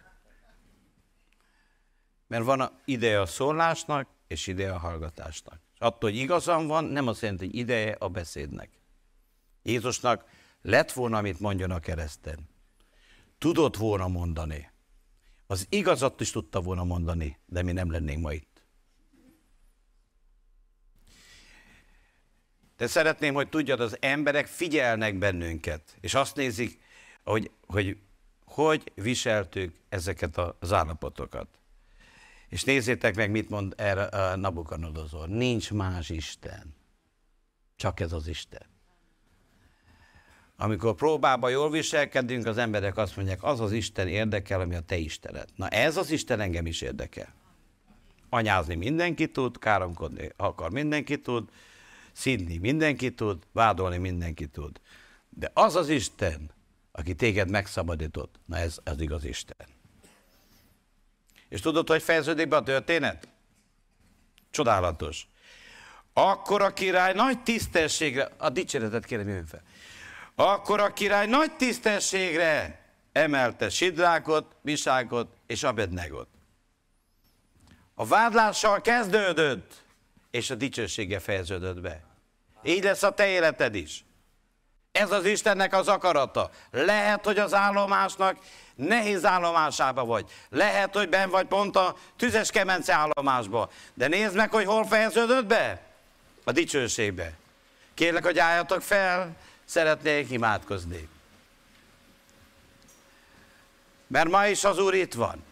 [2.27, 5.61] Mert van a ideje a szólásnak, és ideje a hallgatásnak.
[5.75, 8.80] És attól, hogy igazam van, nem azt jelenti, hogy ideje a beszédnek.
[9.63, 10.25] Jézusnak
[10.63, 12.49] lett volna, amit mondjon a kereszten.
[13.39, 14.71] Tudott volna mondani.
[15.47, 18.63] Az igazat is tudta volna mondani, de mi nem lennénk ma itt.
[22.77, 26.81] De szeretném, hogy tudjad, az emberek figyelnek bennünket, és azt nézik,
[27.25, 27.97] hogy hogy,
[28.45, 31.49] hogy viseltük ezeket az állapotokat.
[32.49, 35.29] És nézzétek meg, mit mond erre a Nabukanodozor.
[35.29, 36.75] Nincs más Isten.
[37.77, 38.70] Csak ez az Isten.
[40.63, 44.97] Amikor próbában jól viselkedünk, az emberek azt mondják, az az Isten érdekel, ami a te
[44.97, 45.49] Istened.
[45.57, 47.35] Na ez az Isten engem is érdekel.
[48.29, 51.49] Anyázni mindenki tud, káromkodni akar mindenki tud,
[52.13, 54.81] szidni mindenki tud, vádolni mindenki tud.
[55.29, 56.51] De az az Isten,
[56.93, 59.67] aki téged megszabadított, na ez az igaz Isten.
[61.49, 63.29] És tudod, hogy fejeződik be a történet?
[64.51, 65.29] Csodálatos.
[66.13, 69.63] Akkor a király nagy tisztességre, a dicséretet kérem, jöjjön fel.
[70.43, 72.81] Akkor a király nagy tisztességre
[73.13, 76.29] emelte Sidrákot, Misákot és Abednegot.
[77.95, 79.73] A vádlással kezdődött,
[80.31, 82.03] és a dicsősége fejeződött be.
[82.63, 84.05] Így lesz a te életed is.
[84.93, 86.51] Ez az Istennek az akarata.
[86.71, 88.39] Lehet, hogy az állomásnak
[88.75, 90.31] nehéz állomásába vagy.
[90.49, 93.71] Lehet, hogy ben vagy pont a tüzes kemence állomásba.
[93.95, 95.83] De nézd meg, hogy hol fejeződött be.
[96.45, 97.33] A dicsőségbe.
[97.95, 99.37] Kérlek, hogy álljatok fel,
[99.71, 101.09] szeretnék imádkozni.
[104.07, 105.45] Mert ma is az Úr itt van.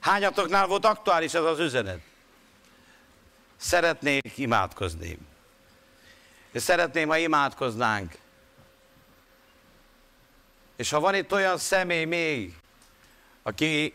[0.00, 2.00] Hányatoknál volt aktuális ez az üzenet?
[3.56, 5.18] Szeretnék imádkozni.
[6.52, 8.18] És szeretném, ha imádkoznánk.
[10.76, 12.56] És ha van itt olyan személy még,
[13.42, 13.94] aki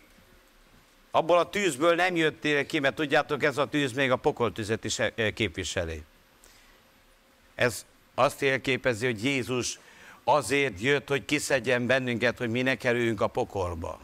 [1.12, 5.00] abból a tűzből nem jöttél ki, mert tudjátok, ez a tűz még a pokoltüzet is
[5.00, 6.04] eh, képviseli.
[7.56, 9.80] Ez azt élképezi, hogy Jézus
[10.24, 14.00] azért jött, hogy kiszedjen bennünket, hogy mi ne kerüljünk a pokolba.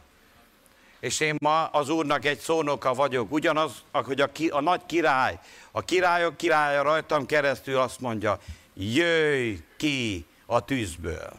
[0.99, 5.40] És én ma az Úrnak egy szónoka vagyok, ugyanaz, hogy a, ki, a nagy király,
[5.72, 8.40] a királyok királya rajtam keresztül azt mondja,
[8.73, 11.34] jöjj ki a tűzből,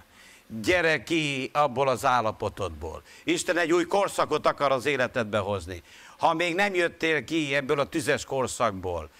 [0.62, 3.02] gyere ki abból az állapotodból.
[3.24, 5.82] Isten egy új korszakot akar az életedbe hozni.
[6.18, 9.10] Ha még nem jöttél ki ebből a tüzes korszakból,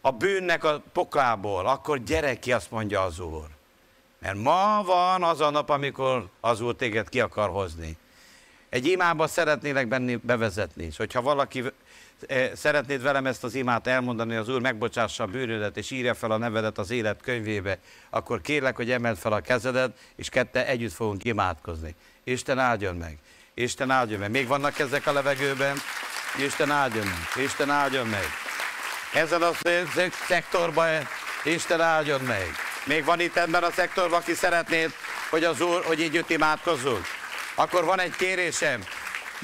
[0.00, 3.46] a bűnnek a pokából, akkor gyere ki, azt mondja az Úr.
[4.18, 7.96] Mert ma van az a nap, amikor az Úr téged ki akar hozni.
[8.68, 11.64] Egy imába szeretnélek benni bevezetni, és hogyha valaki
[12.26, 16.30] eh, szeretnéd velem ezt az imát elmondani, az Úr megbocsássa a bűnödet, és írja fel
[16.30, 17.78] a nevedet az élet könyvébe,
[18.10, 21.94] akkor kérlek, hogy emeld fel a kezedet, és kette együtt fogunk imádkozni.
[22.24, 23.18] Isten áldjon meg.
[23.54, 24.30] Isten áldjon meg.
[24.30, 25.76] Még vannak ezek a levegőben?
[26.46, 27.44] Isten áldjon meg.
[27.44, 28.49] Isten áldjon meg.
[29.12, 29.50] Ezen a
[30.28, 31.08] szektorban
[31.44, 32.46] Isten áldjon meg.
[32.84, 34.90] Még van itt ebben a szektorban, aki szeretnéd,
[35.30, 37.04] hogy az Úr, hogy így jött imádkozzunk.
[37.54, 38.84] Akkor van egy kérésem.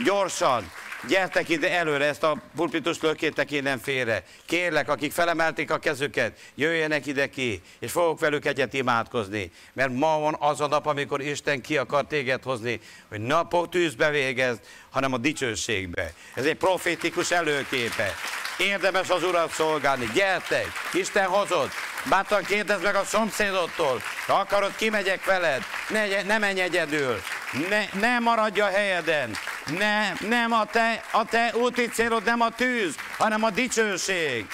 [0.05, 0.71] Gyorsan,
[1.09, 4.23] gyertek ide előre, ezt a pulpitust lökjétek innen félre.
[4.45, 9.51] Kérlek, akik felemelték a kezüket, jöjjenek ide ki, és fogok velük egyet imádkozni.
[9.73, 14.11] Mert ma van az a nap, amikor Isten ki akar téged hozni, hogy napok tűzbe
[14.11, 14.61] végezd,
[14.97, 16.13] hanem a dicsőségbe.
[16.35, 18.15] Ez egy profétikus előképe.
[18.59, 20.11] Érdemes az Urat szolgálni.
[20.15, 21.73] Gyertek, Isten hozott.
[22.09, 25.63] Bátran kérdezd meg a szomszédodtól, ha akarod, kimegyek veled.
[25.89, 27.23] Ne, ne menj egyedül.
[27.69, 29.37] Ne, ne maradj a helyeden.
[29.79, 34.47] Ne, nem a te, a te úti célod nem a tűz, hanem a dicsőség.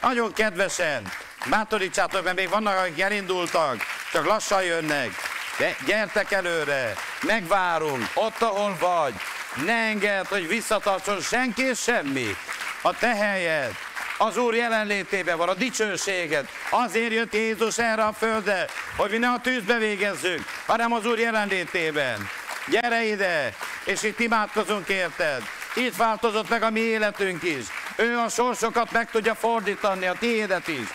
[0.00, 1.12] Nagyon kedvesen,
[1.50, 3.76] bátorítsátok, mert még vannak, akik elindultak,
[4.12, 5.10] csak lassan jönnek.
[5.58, 9.14] De gyertek előre, megvárunk, ott, ahol vagy.
[9.54, 12.36] Ne engedd, hogy visszatartson senki és semmi.
[12.82, 13.72] A te helyed,
[14.18, 16.48] az Úr jelenlétében van, a dicsőséget.
[16.70, 18.66] Azért jött Jézus erre a földre,
[18.96, 22.28] hogy mi ne a tűzbe végezzük, hanem az Úr jelenlétében.
[22.66, 23.54] Gyere ide,
[23.84, 25.42] és itt imádkozunk érted.
[25.74, 27.64] Itt változott meg a mi életünk is.
[27.96, 30.88] Ő a sorsokat meg tudja fordítani, a tiédet is.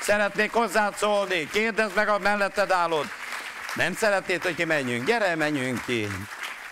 [0.00, 3.06] Szeretnék hozzád szólni, kérdezd meg a melletted állod.
[3.74, 5.06] Nem szeretnéd, hogy ki menjünk?
[5.06, 6.08] Gyere, menjünk ki.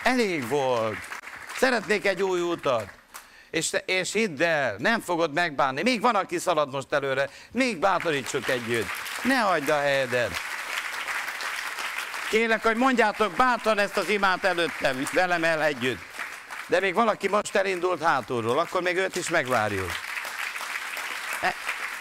[0.03, 0.97] Elég volt.
[1.55, 2.87] Szeretnék egy új utat.
[3.49, 5.81] És, és hidd el, nem fogod megbánni.
[5.81, 7.29] Még van, aki szalad most előre.
[7.51, 8.87] Még bátorítsuk együtt.
[9.23, 10.31] Ne hagyd a helyedet.
[12.29, 16.01] Kérlek, hogy mondjátok bátran ezt az imát előttem, velem el együtt.
[16.67, 19.91] De még valaki most elindult hátulról, akkor még őt is megvárjuk.
[21.41, 21.53] E,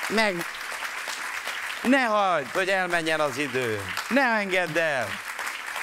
[0.09, 0.47] meg,
[1.83, 3.81] ne hagyd, hogy elmenjen az idő.
[4.09, 5.09] Ne engedd el.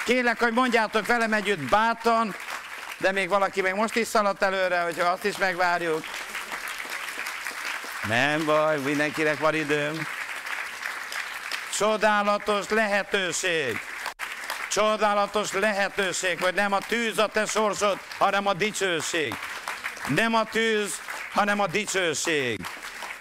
[0.04, 2.34] Kérlek, hogy mondjátok velem együtt bátran,
[2.98, 6.04] de még valaki még most is szaladt előre, hogyha azt is megvárjuk.
[8.08, 10.06] Nem baj, mindenkinek van időm.
[11.78, 13.80] Csodálatos lehetőség.
[14.70, 19.34] Csodálatos lehetőség, hogy nem a tűz a te sorsod, hanem a dicsőség.
[20.08, 21.00] Nem a tűz,
[21.32, 22.60] hanem a dicsőség.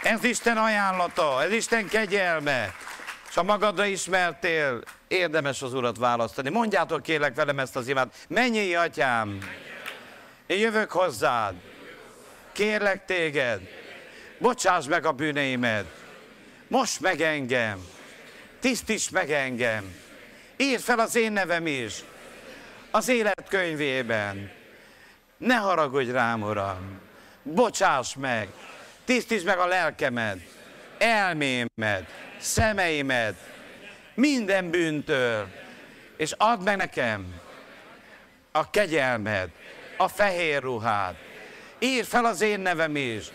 [0.01, 2.73] Ez Isten ajánlata, ez Isten kegyelme.
[3.29, 6.49] És ha magadra ismertél, érdemes az Urat választani.
[6.49, 8.25] Mondjátok kérlek velem ezt az imát.
[8.27, 9.37] Mennyi atyám,
[10.45, 11.55] én jövök hozzád.
[12.51, 13.61] Kérlek téged,
[14.37, 15.85] bocsáss meg a bűneimet.
[16.67, 17.87] Most meg engem.
[18.59, 19.95] Tisztíts meg engem
[20.61, 22.03] Írd fel az én nevem is
[22.91, 24.51] az életkönyvében.
[25.37, 26.99] Ne haragudj rám, Uram.
[27.43, 28.47] Bocsáss meg.
[29.05, 30.37] Tisztítsd meg a lelkemet,
[30.97, 33.35] elmémet, szemeimet,
[34.13, 35.47] minden bűntől,
[36.17, 37.33] és add meg nekem
[38.51, 39.49] a kegyelmet,
[39.97, 41.15] a fehér ruhát.
[41.79, 43.25] Írd fel az én nevem is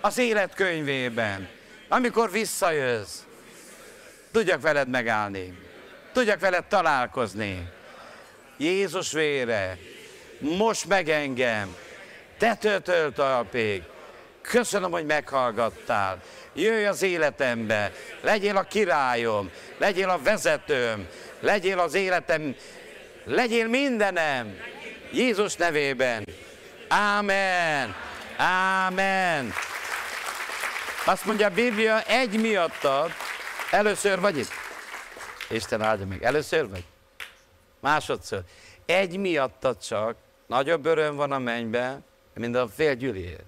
[0.00, 1.48] az életkönyvében.
[1.88, 3.18] Amikor visszajössz,
[4.32, 5.68] tudjak veled megállni
[6.12, 7.68] tudjak veled találkozni.
[8.56, 9.78] Jézus vére,
[10.38, 11.76] most meg engem,
[12.38, 13.82] tetőtől talpig.
[14.40, 16.22] Köszönöm, hogy meghallgattál.
[16.54, 21.08] Jöjj az életembe, legyél a királyom, legyél a vezetőm,
[21.40, 22.56] legyél az életem,
[23.24, 24.56] legyél mindenem.
[25.12, 26.26] Jézus nevében.
[26.88, 27.94] Ámen.
[28.36, 29.52] Ámen.
[31.04, 33.10] Azt mondja a Biblia, egy miattad,
[33.70, 34.50] először vagy itt.
[35.48, 36.22] Isten áldja meg.
[36.22, 36.84] Először vagy?
[37.80, 38.42] Másodszor.
[38.86, 40.16] Egy miattad csak
[40.46, 42.04] nagyobb öröm van a mennyben,
[42.34, 43.44] mint a fél gyüliért.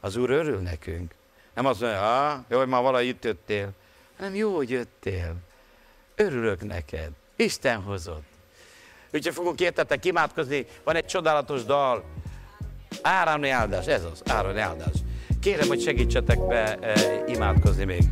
[0.00, 1.14] Az Úr örül nekünk.
[1.58, 3.70] Nem azt mondja, ha, jó, hogy ma valahogy jöttél,
[4.16, 5.34] hanem jó, hogy jöttél.
[6.14, 7.10] Örülök neked.
[7.36, 8.22] Isten hozott.
[9.12, 10.66] Úgyhogy fogunk értetek imádkozni.
[10.84, 12.04] Van egy csodálatos dal.
[13.02, 13.86] Áramni áldás.
[13.86, 14.94] Ez az, áramni áldás.
[15.40, 18.02] Kérem, hogy segítsetek be e, imádkozni még.